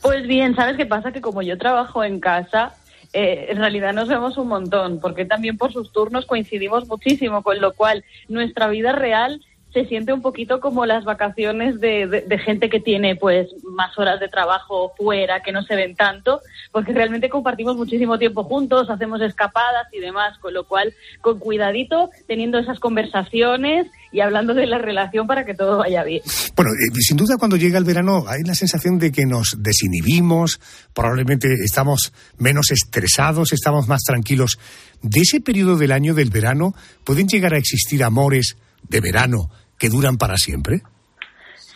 pues 0.01 0.26
bien, 0.28 0.55
¿sabes 0.55 0.76
qué 0.76 0.88
pasa? 0.88 1.12
Que 1.12 1.22
como 1.22 1.43
yo 1.43 1.55
trabajo 1.60 2.03
en 2.03 2.20
casa, 2.20 2.74
eh, 3.14 3.47
en 3.49 3.57
realidad 3.57 3.93
nos 3.93 4.07
vemos 4.07 4.38
un 4.38 4.47
montón, 4.47 4.99
porque 4.99 5.26
también 5.26 5.57
por 5.57 5.74
sus 5.74 5.91
turnos 5.91 6.26
coincidimos 6.26 6.88
muchísimo, 6.88 7.41
con 7.43 7.60
lo 7.60 7.74
cual 7.74 8.03
nuestra 8.28 8.68
vida 8.68 8.91
real 8.91 9.41
se 9.74 9.86
siente 9.86 10.13
un 10.13 10.22
poquito 10.22 10.59
como 10.59 10.86
las 10.86 11.05
vacaciones 11.05 11.80
de, 11.80 12.07
de, 12.07 12.38
gente 12.39 12.70
que 12.70 12.80
tiene 12.80 13.15
pues 13.15 13.47
más 13.63 13.97
horas 13.99 14.20
de 14.20 14.28
trabajo 14.28 14.93
fuera, 14.97 15.43
que 15.43 15.51
no 15.51 15.61
se 15.61 15.76
ven 15.76 15.95
tanto, 15.95 16.41
porque 16.72 16.91
realmente 16.91 17.30
compartimos 17.30 17.76
muchísimo 17.76 18.17
tiempo 18.17 18.43
juntos, 18.43 18.89
hacemos 18.89 19.22
escapadas 19.22 19.88
y 19.91 19.99
demás, 19.99 20.38
con 20.39 20.55
lo 20.55 20.65
cual 20.65 20.93
con 21.22 21.38
cuidadito, 21.38 22.09
teniendo 22.28 22.57
esas 22.57 22.80
conversaciones 22.80 23.86
y 24.11 24.22
hablando 24.22 24.55
de 24.55 24.65
la 24.65 24.80
relación 24.80 25.28
para 25.28 25.45
que 25.45 25.53
todo 25.53 25.78
vaya 25.78 26.03
bien. 26.03 26.22
Bueno, 26.55 26.72
eh, 26.72 26.95
sin 26.99 27.17
duda 27.17 27.36
cuando 27.38 27.57
llega 27.57 27.78
el 27.78 27.84
verano 27.84 28.24
hay 28.28 28.41
la 28.43 28.55
sensación 28.55 28.97
de 28.97 29.11
que 29.11 29.28
nos 29.28 29.55
desinhibimos, 29.61 30.59
probablemente 30.95 31.47
estamos 31.63 32.11
menos 32.39 32.72
estresados, 32.72 33.53
estamos 33.53 33.88
más 33.88 34.01
tranquilos. 34.01 34.57
De 35.03 35.22
ese 35.22 35.41
periodo 35.41 35.78
del 35.78 35.91
año 35.91 36.15
del 36.15 36.32
verano 36.32 36.74
pueden 37.03 37.28
llegar 37.28 37.53
a 37.53 37.57
existir 37.57 38.03
amores 38.03 38.57
de 38.88 38.99
verano 38.99 39.49
que 39.80 39.90
duran 39.90 40.18
para 40.18 40.38
siempre? 40.38 40.82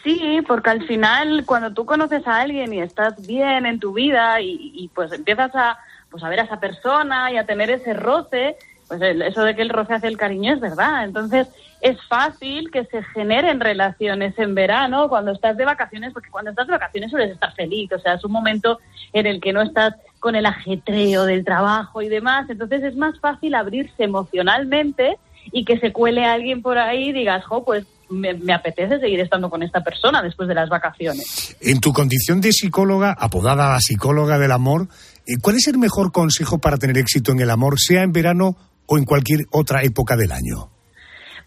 Sí, 0.04 0.40
porque 0.46 0.70
al 0.70 0.86
final 0.86 1.46
cuando 1.46 1.74
tú 1.74 1.86
conoces 1.86 2.28
a 2.28 2.42
alguien 2.42 2.74
y 2.74 2.82
estás 2.82 3.26
bien 3.26 3.66
en 3.66 3.80
tu 3.80 3.94
vida 3.94 4.42
y, 4.42 4.92
pues 4.94 5.12
empiezas 5.14 5.56
a, 5.56 5.78
pues 6.12 6.22
a 6.24 6.30
ver 6.30 6.42
a 6.42 6.44
esa 6.44 6.60
persona 6.60 7.32
y 7.32 7.38
a 7.38 7.46
tener 7.46 7.70
ese 7.70 7.94
roce, 7.94 8.58
pues 8.90 9.02
eso 9.02 9.44
de 9.44 9.56
que 9.56 9.62
el 9.62 9.70
roce 9.70 9.94
hace 9.94 10.08
el 10.08 10.18
cariño 10.18 10.54
es 10.54 10.60
verdad. 10.60 11.06
Entonces 11.06 11.48
es 11.80 11.98
fácil 12.08 12.70
que 12.70 12.84
se 12.86 13.02
generen 13.02 13.62
relaciones 13.62 14.38
en 14.38 14.56
verano 14.56 15.08
cuando 15.08 15.32
estás 15.32 15.56
de 15.56 15.64
vacaciones, 15.64 16.12
porque 16.12 16.30
cuando 16.30 16.52
estás 16.52 16.68
de 16.68 16.74
vacaciones 16.74 17.10
sueles 17.10 17.32
estar 17.32 17.54
feliz, 17.54 17.90
o 17.94 18.00
sea, 18.00 18.16
es 18.16 18.26
un 18.26 18.32
momento 18.34 18.80
en 19.14 19.26
el 19.26 19.40
que 19.40 19.54
no 19.54 19.62
estás 19.62 19.96
con 20.20 20.36
el 20.36 20.46
ajetreo 20.46 21.26
del 21.26 21.46
trabajo 21.46 22.02
y 22.02 22.10
demás, 22.10 22.50
entonces 22.50 22.84
es 22.84 22.96
más 22.96 23.20
fácil 23.20 23.56
abrirse 23.56 24.04
emocionalmente 24.04 25.18
y 25.52 25.66
que 25.66 25.80
se 25.80 25.92
cuele 25.92 26.26
alguien 26.26 26.62
por 26.62 26.78
ahí 26.78 27.10
y 27.10 27.14
digas, 27.14 27.44
jo, 27.46 27.64
pues 27.64 27.86
me, 28.10 28.54
apetece 28.54 29.00
seguir 29.00 29.20
estando 29.20 29.50
con 29.50 29.64
esta 29.64 29.84
persona 29.84 30.22
después 30.22 30.48
de 30.48 30.56
las 30.56 30.70
vacaciones. 30.70 31.56
En 31.62 31.80
tu 31.80 31.94
condición 31.94 32.42
de 32.42 32.52
psicóloga, 32.52 33.16
apodada 33.18 33.72
la 33.72 33.80
psicóloga 33.80 34.38
del 34.38 34.52
amor, 34.52 34.88
eh, 35.26 35.38
¿cuál 35.42 35.56
es 35.56 35.68
el 35.68 35.78
mejor 35.78 36.12
consejo 36.12 36.60
para 36.60 36.78
tener 36.78 36.98
éxito 36.98 37.32
en 37.32 37.40
el 37.40 37.50
amor, 37.50 37.80
sea 37.80 38.04
en 38.04 38.12
verano 38.12 38.56
o 38.86 38.98
en 38.98 39.06
cualquier 39.06 39.46
otra 39.52 39.84
época 39.84 40.16
del 40.16 40.32
año? 40.32 40.73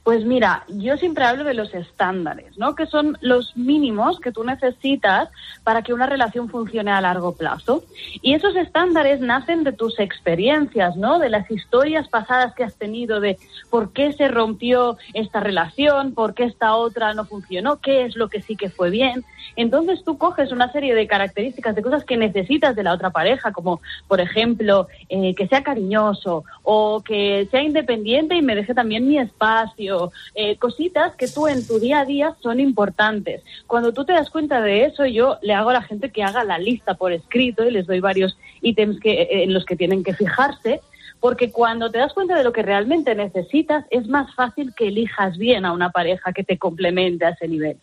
Pues 0.07 0.25
mira, 0.25 0.63
yo 0.69 0.97
siempre 0.99 1.25
hablo 1.25 1.43
de 1.43 1.53
los 1.53 1.75
estándares, 1.75 2.57
¿no? 2.57 2.77
Que 2.77 2.87
son 2.87 3.19
los 3.23 3.57
mínimos 3.57 4.21
que 4.21 4.31
tú 4.31 4.45
necesitas 4.45 5.31
para 5.65 5.83
que 5.83 5.93
una 5.93 6.07
relación 6.07 6.49
funcione 6.49 6.93
a 6.93 7.01
largo 7.01 7.35
plazo. 7.35 7.83
Y 8.23 8.35
esos 8.35 8.55
estándares 8.55 9.19
nacen 9.19 9.65
de 9.65 9.73
tus 9.73 9.99
experiencias, 9.99 10.95
¿no? 10.95 11.19
De 11.19 11.29
las 11.29 11.51
historias 11.51 12.07
pasadas 12.07 12.55
que 12.55 12.63
has 12.63 12.77
tenido 12.77 13.19
de 13.19 13.37
por 13.69 13.93
qué 13.93 14.13
se 14.13 14.29
rompió 14.29 14.97
esta 15.13 15.41
relación, 15.41 16.15
por 16.15 16.35
qué 16.35 16.45
esta 16.45 16.77
otra 16.77 17.13
no 17.13 17.25
funcionó, 17.25 17.81
qué 17.81 18.05
es 18.05 18.15
lo 18.15 18.29
que 18.29 18.43
sí 18.43 18.55
que 18.55 18.71
fue 18.71 18.91
bien. 18.91 19.25
Entonces 19.57 20.05
tú 20.05 20.19
coges 20.19 20.53
una 20.53 20.71
serie 20.71 20.95
de 20.95 21.09
características, 21.09 21.75
de 21.75 21.83
cosas 21.83 22.05
que 22.05 22.17
necesitas 22.17 22.77
de 22.77 22.85
la 22.85 22.93
otra 22.93 23.11
pareja, 23.11 23.51
como 23.51 23.81
por 24.07 24.21
ejemplo 24.21 24.87
eh, 25.09 25.35
que 25.35 25.49
sea 25.49 25.65
cariñoso 25.65 26.45
o 26.63 27.03
que 27.03 27.49
sea 27.51 27.63
independiente 27.63 28.37
y 28.37 28.43
me 28.43 28.55
deje 28.55 28.75
también 28.75 29.09
mi 29.09 29.19
espacio, 29.19 29.95
eh, 30.34 30.57
cositas 30.59 31.14
que 31.16 31.28
tú 31.28 31.49
en 31.49 31.66
tu 31.66 31.78
día 31.78 32.01
a 32.01 32.05
día 32.05 32.36
son 32.42 32.61
importantes. 32.61 33.42
Cuando 33.66 33.92
tú 33.92 34.05
te 34.05 34.12
das 34.12 34.30
cuenta 34.30 34.61
de 34.61 34.84
eso, 34.84 35.07
yo 35.07 35.38
le 35.42 35.55
hago 35.55 35.70
a 35.70 35.74
la 35.74 35.82
gente 35.82 36.11
que 36.11 36.22
haga 36.22 36.44
la 36.44 36.59
lista 36.59 36.94
por 36.94 37.12
escrito 37.12 37.64
y 37.64 37.70
les 37.70 37.86
doy 37.86 38.01
varios 38.01 38.36
ítems 38.62 39.01
que, 39.01 39.22
eh, 39.22 39.44
en 39.44 39.53
los 39.53 39.64
que 39.64 39.76
tienen 39.76 40.03
que 40.03 40.14
fijarse 40.14 40.80
porque 41.20 41.51
cuando 41.51 41.90
te 41.90 41.99
das 41.99 42.12
cuenta 42.12 42.36
de 42.36 42.44
lo 42.44 42.53
que 42.53 42.62
realmente 42.62 43.14
necesitas, 43.14 43.84
es 43.90 44.07
más 44.07 44.34
fácil 44.34 44.72
que 44.76 44.88
elijas 44.88 45.38
bien 45.38 45.64
a 45.64 45.72
una 45.72 45.90
pareja 45.90 46.32
que 46.32 46.44
te 46.44 46.59
complemente 46.59 47.24
a 47.24 47.30
ese 47.30 47.49
nivel. 47.49 47.78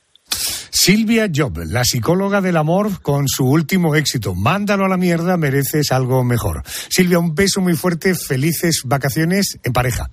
Silvia 0.84 1.30
Job, 1.34 1.60
la 1.66 1.84
psicóloga 1.84 2.42
del 2.42 2.58
amor, 2.58 3.02
con 3.02 3.28
su 3.28 3.46
último 3.46 3.96
éxito. 3.96 4.36
Mándalo 4.36 4.86
a 4.86 4.90
la 4.90 4.98
mierda, 4.98 5.38
mereces 5.38 5.92
algo 5.92 6.24
mejor. 6.24 6.64
Silvia, 6.66 7.20
un 7.20 7.36
beso 7.36 7.62
muy 7.62 7.74
fuerte, 7.74 8.16
felices 8.16 8.82
vacaciones 8.84 9.60
en 9.64 9.72
pareja. 9.72 10.10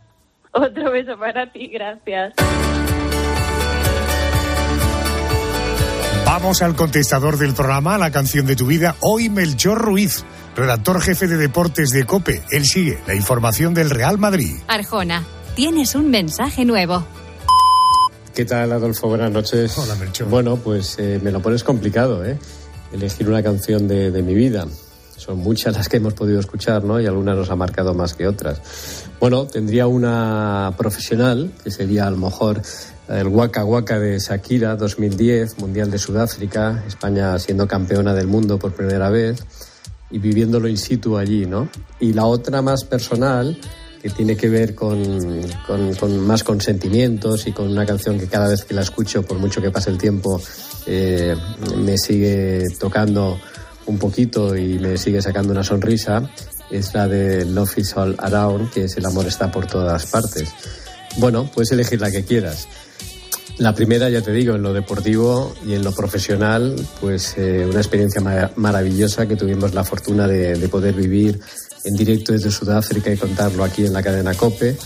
Otro 0.53 0.91
beso 0.91 1.19
para 1.19 1.51
ti, 1.53 1.69
gracias. 1.69 2.35
Vamos 6.27 6.63
al 6.63 6.77
contestador 6.77 7.39
del 7.39 7.55
programa, 7.55 7.99
la 7.99 8.11
canción 8.11 8.47
de 8.47 8.57
tu 8.57 8.67
vida. 8.67 8.95
Hoy 9.01 9.29
Melchor 9.29 9.79
Ruiz, 9.79 10.25
redactor 10.55 11.01
jefe 11.03 11.27
de 11.27 11.37
deportes 11.37 11.91
de 11.91 12.05
COPE. 12.05 12.43
Él 12.51 12.65
sigue 12.65 12.99
la 13.07 13.15
información 13.15 13.75
del 13.75 13.91
Real 13.91 14.19
Madrid. 14.19 14.55
Arjona, 14.69 15.25
tienes 15.57 15.95
un 15.95 16.11
mensaje 16.11 16.65
nuevo 16.65 17.05
¿Qué 18.35 18.45
tal, 18.45 18.73
Adolfo? 18.73 19.09
Buenas 19.09 19.31
noches. 19.31 19.77
Hola, 19.77 19.97
Melchor. 19.97 20.29
Bueno, 20.29 20.57
pues 20.57 20.97
eh, 20.99 21.21
me 21.23 21.31
lo 21.31 21.43
pones 21.43 21.65
complicado, 21.65 22.25
¿eh? 22.25 22.39
Elegir 22.93 23.29
una 23.29 23.43
canción 23.43 23.89
de, 23.89 24.11
de 24.11 24.23
mi 24.23 24.35
vida. 24.35 24.67
Son 25.21 25.37
muchas 25.39 25.75
las 25.77 25.87
que 25.91 25.99
hemos 25.99 26.15
podido 26.15 26.41
escuchar, 26.41 26.83
¿no? 26.83 26.99
Y 26.99 27.05
algunas 27.07 27.37
nos 27.37 27.51
ha 27.51 27.57
marcado 27.57 27.93
más 27.93 28.15
que 28.15 28.27
otras. 28.27 28.59
Bueno, 29.21 29.45
tendría 29.47 29.87
una 29.87 30.73
profesional, 30.79 31.53
que 31.63 31.71
sería 31.71 32.07
a 32.07 32.11
lo 32.11 32.17
mejor 32.17 32.63
el 33.09 33.27
Waka 33.29 33.65
Waka 33.67 33.99
de 33.99 34.19
Shakira 34.19 34.77
2010, 34.77 35.59
Mundial 35.59 35.91
de 35.91 35.99
Sudáfrica, 35.99 36.83
España 36.89 37.39
siendo 37.39 37.69
campeona 37.69 38.15
del 38.15 38.29
mundo 38.29 38.59
por 38.59 38.73
primera 38.73 39.11
vez 39.11 39.45
y 40.11 40.19
viviéndolo 40.19 40.69
in 40.69 40.79
situ 40.79 41.19
allí, 41.19 41.45
¿no? 41.45 41.69
Y 42.01 42.15
la 42.15 42.25
otra 42.25 42.63
más 42.63 42.85
personal, 42.85 43.59
que 44.01 44.09
tiene 44.09 44.35
que 44.39 44.49
ver 44.49 44.75
con, 44.75 44.99
con- 45.67 45.95
con 45.97 46.19
más 46.21 46.43
con 46.43 46.63
sentimientos 46.63 47.47
y 47.47 47.53
con 47.53 47.69
una 47.69 47.85
canción 47.85 48.19
que 48.19 48.27
cada 48.27 48.49
vez 48.49 48.65
que 48.65 48.73
la 48.73 48.81
escucho, 48.81 49.23
por 49.23 49.39
mucho 49.39 49.61
que 49.61 49.71
pase 49.71 49.91
el 49.91 49.99
tiempo, 49.99 50.41
eh, 50.87 51.37
me 51.77 51.99
sigue 51.99 52.65
tocando 52.81 53.39
un 53.87 53.99
poquito 53.99 54.57
y 54.57 54.79
me 54.79 54.97
sigue 54.99 55.21
sacando 55.23 55.53
una 55.53 55.65
sonrisa, 55.65 56.31
es 56.71 56.95
la 56.95 57.09
de 57.09 57.45
Love 57.45 57.79
is 57.79 57.97
All 57.97 58.15
Around, 58.19 58.71
que 58.71 58.85
es 58.85 58.97
El 58.97 59.07
amor 59.07 59.27
está 59.27 59.51
por 59.51 59.67
todas 59.67 60.07
partes. 60.07 60.49
Bueno, 61.17 61.51
puedes 61.53 61.73
elegir 61.73 62.01
la 62.01 62.11
que 62.11 62.25
quieras. 62.25 62.69
La 63.59 63.75
primera, 63.75 64.09
ya 64.09 64.23
te 64.23 64.33
digo, 64.33 64.55
en 64.55 64.63
lo 64.63 64.73
deportivo 64.73 65.55
y 65.67 65.75
en 65.75 65.83
lo 65.85 65.93
profesional, 65.93 66.77
pues 67.01 67.35
eh, 67.37 67.67
una 67.69 67.81
experiencia 67.81 68.21
ma- 68.21 68.51
maravillosa 68.57 69.27
que 69.27 69.37
tuvimos 69.37 69.75
la 69.75 69.85
fortuna 69.85 70.27
de, 70.27 70.55
de 70.55 70.69
poder 70.69 70.95
vivir 70.95 71.41
en 71.85 71.95
directo 71.97 72.33
desde 72.33 72.51
Sudáfrica 72.51 73.11
y 73.13 73.17
contarlo 73.19 73.65
aquí 73.65 73.85
en 73.85 73.93
la 73.93 74.03
cadena 74.03 74.33
COPE. 74.35 74.77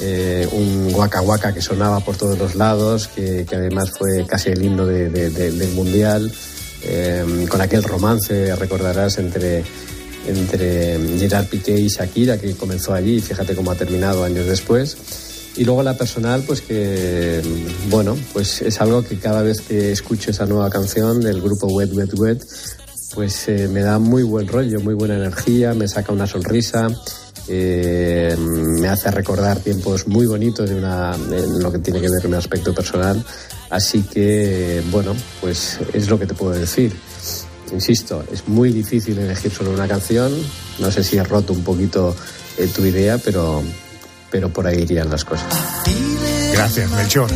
Eh, 0.00 0.48
un 0.52 0.94
Waka 0.94 1.22
Waka 1.22 1.54
que 1.54 1.62
sonaba 1.62 2.00
por 2.00 2.16
todos 2.16 2.38
los 2.38 2.54
lados, 2.54 3.08
que, 3.08 3.46
además 3.50 3.90
fue 3.90 4.26
casi 4.26 4.50
el 4.50 4.62
himno 4.62 4.84
de- 4.84 5.08
de- 5.08 5.30
de- 5.30 5.50
del 5.52 5.70
Mundial, 5.72 6.30
eh, 6.82 7.46
con 7.48 7.60
aquel 7.60 7.82
romance, 7.82 8.54
recordarás, 8.56 9.18
entre, 9.18 9.64
entre 10.26 11.18
Gerard 11.18 11.46
Piqué 11.46 11.78
y 11.78 11.88
Shakira, 11.88 12.38
que 12.38 12.54
comenzó 12.54 12.94
allí 12.94 13.16
y 13.16 13.20
fíjate 13.20 13.54
cómo 13.54 13.70
ha 13.70 13.74
terminado 13.74 14.24
años 14.24 14.46
después. 14.46 14.96
Y 15.56 15.64
luego 15.64 15.82
la 15.82 15.96
personal, 15.96 16.44
pues 16.46 16.60
que, 16.60 17.42
bueno, 17.90 18.16
pues 18.32 18.62
es 18.62 18.80
algo 18.80 19.02
que 19.02 19.18
cada 19.18 19.42
vez 19.42 19.60
que 19.60 19.90
escucho 19.90 20.30
esa 20.30 20.46
nueva 20.46 20.70
canción 20.70 21.20
del 21.20 21.42
grupo 21.42 21.66
Wet 21.66 21.92
Wet 21.92 22.14
Wet, 22.16 22.46
pues 23.14 23.48
eh, 23.48 23.66
me 23.66 23.80
da 23.80 23.98
muy 23.98 24.22
buen 24.22 24.46
rollo, 24.46 24.80
muy 24.80 24.94
buena 24.94 25.16
energía, 25.16 25.74
me 25.74 25.88
saca 25.88 26.12
una 26.12 26.28
sonrisa, 26.28 26.88
eh, 27.48 28.36
me 28.38 28.88
hace 28.88 29.10
recordar 29.10 29.58
tiempos 29.60 30.06
muy 30.06 30.26
bonitos 30.26 30.68
de 30.68 30.76
una, 30.76 31.14
en 31.14 31.62
lo 31.62 31.72
que 31.72 31.78
tiene 31.78 32.00
que 32.00 32.08
ver 32.08 32.20
con 32.20 32.30
mi 32.30 32.36
aspecto 32.36 32.74
personal. 32.74 33.24
Así 33.70 34.02
que, 34.02 34.82
bueno, 34.90 35.14
pues 35.40 35.78
es 35.92 36.08
lo 36.08 36.18
que 36.18 36.26
te 36.26 36.34
puedo 36.34 36.52
decir. 36.52 36.92
Insisto, 37.72 38.24
es 38.32 38.48
muy 38.48 38.72
difícil 38.72 39.18
elegir 39.18 39.52
solo 39.52 39.70
una 39.70 39.86
canción. 39.86 40.32
No 40.78 40.90
sé 40.90 41.04
si 41.04 41.16
he 41.16 41.24
roto 41.24 41.52
un 41.52 41.62
poquito 41.62 42.14
eh, 42.56 42.68
tu 42.74 42.84
idea, 42.84 43.18
pero, 43.18 43.62
pero 44.30 44.48
por 44.50 44.66
ahí 44.66 44.82
irían 44.82 45.10
las 45.10 45.24
cosas. 45.24 45.52
Gracias, 46.52 46.90
Melchor. 46.90 47.30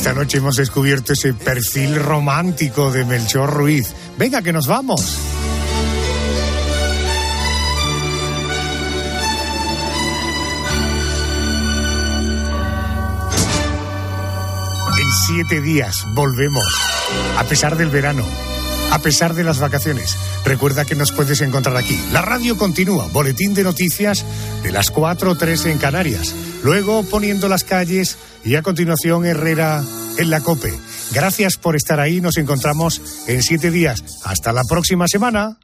Esta 0.00 0.14
noche 0.14 0.38
hemos 0.38 0.56
descubierto 0.56 1.12
ese 1.12 1.34
perfil 1.34 1.94
romántico 1.96 2.90
de 2.90 3.04
Melchor 3.04 3.52
Ruiz. 3.52 3.92
Venga, 4.16 4.40
que 4.40 4.52
nos 4.52 4.66
vamos. 4.66 5.29
Siete 15.50 15.66
días 15.66 16.06
volvemos, 16.14 16.64
a 17.36 17.42
pesar 17.42 17.76
del 17.76 17.88
verano, 17.88 18.24
a 18.92 19.00
pesar 19.00 19.34
de 19.34 19.42
las 19.42 19.58
vacaciones. 19.58 20.16
Recuerda 20.44 20.84
que 20.84 20.94
nos 20.94 21.10
puedes 21.10 21.40
encontrar 21.40 21.76
aquí. 21.76 22.00
La 22.12 22.22
radio 22.22 22.56
continúa, 22.56 23.08
boletín 23.08 23.52
de 23.52 23.64
noticias 23.64 24.24
de 24.62 24.70
las 24.70 24.92
4 24.92 25.32
o 25.32 25.34
3 25.34 25.66
en 25.66 25.78
Canarias. 25.78 26.36
Luego 26.62 27.02
poniendo 27.02 27.48
las 27.48 27.64
calles 27.64 28.16
y 28.44 28.54
a 28.54 28.62
continuación 28.62 29.26
Herrera 29.26 29.82
en 30.18 30.30
la 30.30 30.40
COPE. 30.40 30.72
Gracias 31.10 31.56
por 31.56 31.74
estar 31.74 31.98
ahí, 31.98 32.20
nos 32.20 32.36
encontramos 32.36 33.02
en 33.26 33.42
siete 33.42 33.72
días. 33.72 34.04
Hasta 34.22 34.52
la 34.52 34.62
próxima 34.62 35.08
semana. 35.08 35.58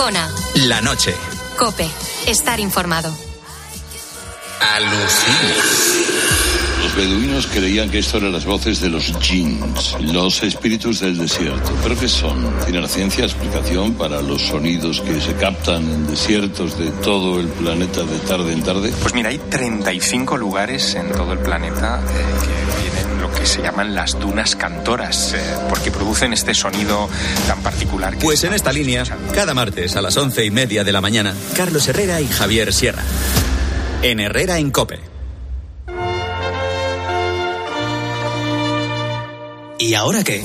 Arjona, 0.00 0.30
La 0.66 0.80
noche. 0.80 1.14
Cope, 1.58 1.86
estar 2.26 2.58
informado. 2.58 3.14
Alucina. 4.58 5.54
Los 6.82 6.96
beduinos 6.96 7.46
creían 7.46 7.90
que 7.90 7.98
esto 7.98 8.16
eran 8.16 8.32
las 8.32 8.46
voces 8.46 8.80
de 8.80 8.88
los 8.88 9.12
jinns, 9.20 9.96
los 10.00 10.42
espíritus 10.42 11.00
del 11.00 11.18
desierto. 11.18 11.70
¿Pero 11.82 11.98
qué 12.00 12.08
son? 12.08 12.50
¿Tiene 12.64 12.80
la 12.80 12.88
ciencia 12.88 13.24
explicación 13.24 13.92
para 13.92 14.22
los 14.22 14.40
sonidos 14.40 15.02
que 15.02 15.20
se 15.20 15.34
captan 15.34 15.82
en 15.82 16.06
desiertos 16.06 16.78
de 16.78 16.90
todo 17.02 17.38
el 17.38 17.48
planeta 17.48 18.02
de 18.02 18.18
tarde 18.20 18.54
en 18.54 18.62
tarde? 18.62 18.94
Pues 19.02 19.12
mira, 19.12 19.28
hay 19.28 19.38
35 19.38 20.38
lugares 20.38 20.94
en 20.94 21.12
todo 21.12 21.34
el 21.34 21.40
planeta 21.40 22.00
eh, 22.00 22.46
que 22.46 22.69
que 23.40 23.46
se 23.46 23.62
llaman 23.62 23.94
las 23.94 24.18
dunas 24.18 24.54
cantoras, 24.54 25.32
eh, 25.32 25.40
porque 25.70 25.90
producen 25.90 26.34
este 26.34 26.52
sonido 26.52 27.08
tan 27.46 27.62
particular. 27.62 28.16
Que 28.16 28.24
Pues 28.24 28.44
en 28.44 28.52
esta 28.52 28.72
línea, 28.72 29.04
cada 29.34 29.54
martes 29.54 29.96
a 29.96 30.02
las 30.02 30.16
once 30.18 30.44
y 30.44 30.50
media 30.50 30.84
de 30.84 30.92
la 30.92 31.00
mañana, 31.00 31.34
Carlos 31.56 31.88
Herrera 31.88 32.20
y 32.20 32.28
Javier 32.28 32.72
Sierra. 32.72 33.02
En 34.02 34.20
Herrera 34.20 34.58
en 34.58 34.70
Cope. 34.70 35.00
¿Y 39.78 39.94
ahora 39.94 40.22
qué? 40.22 40.44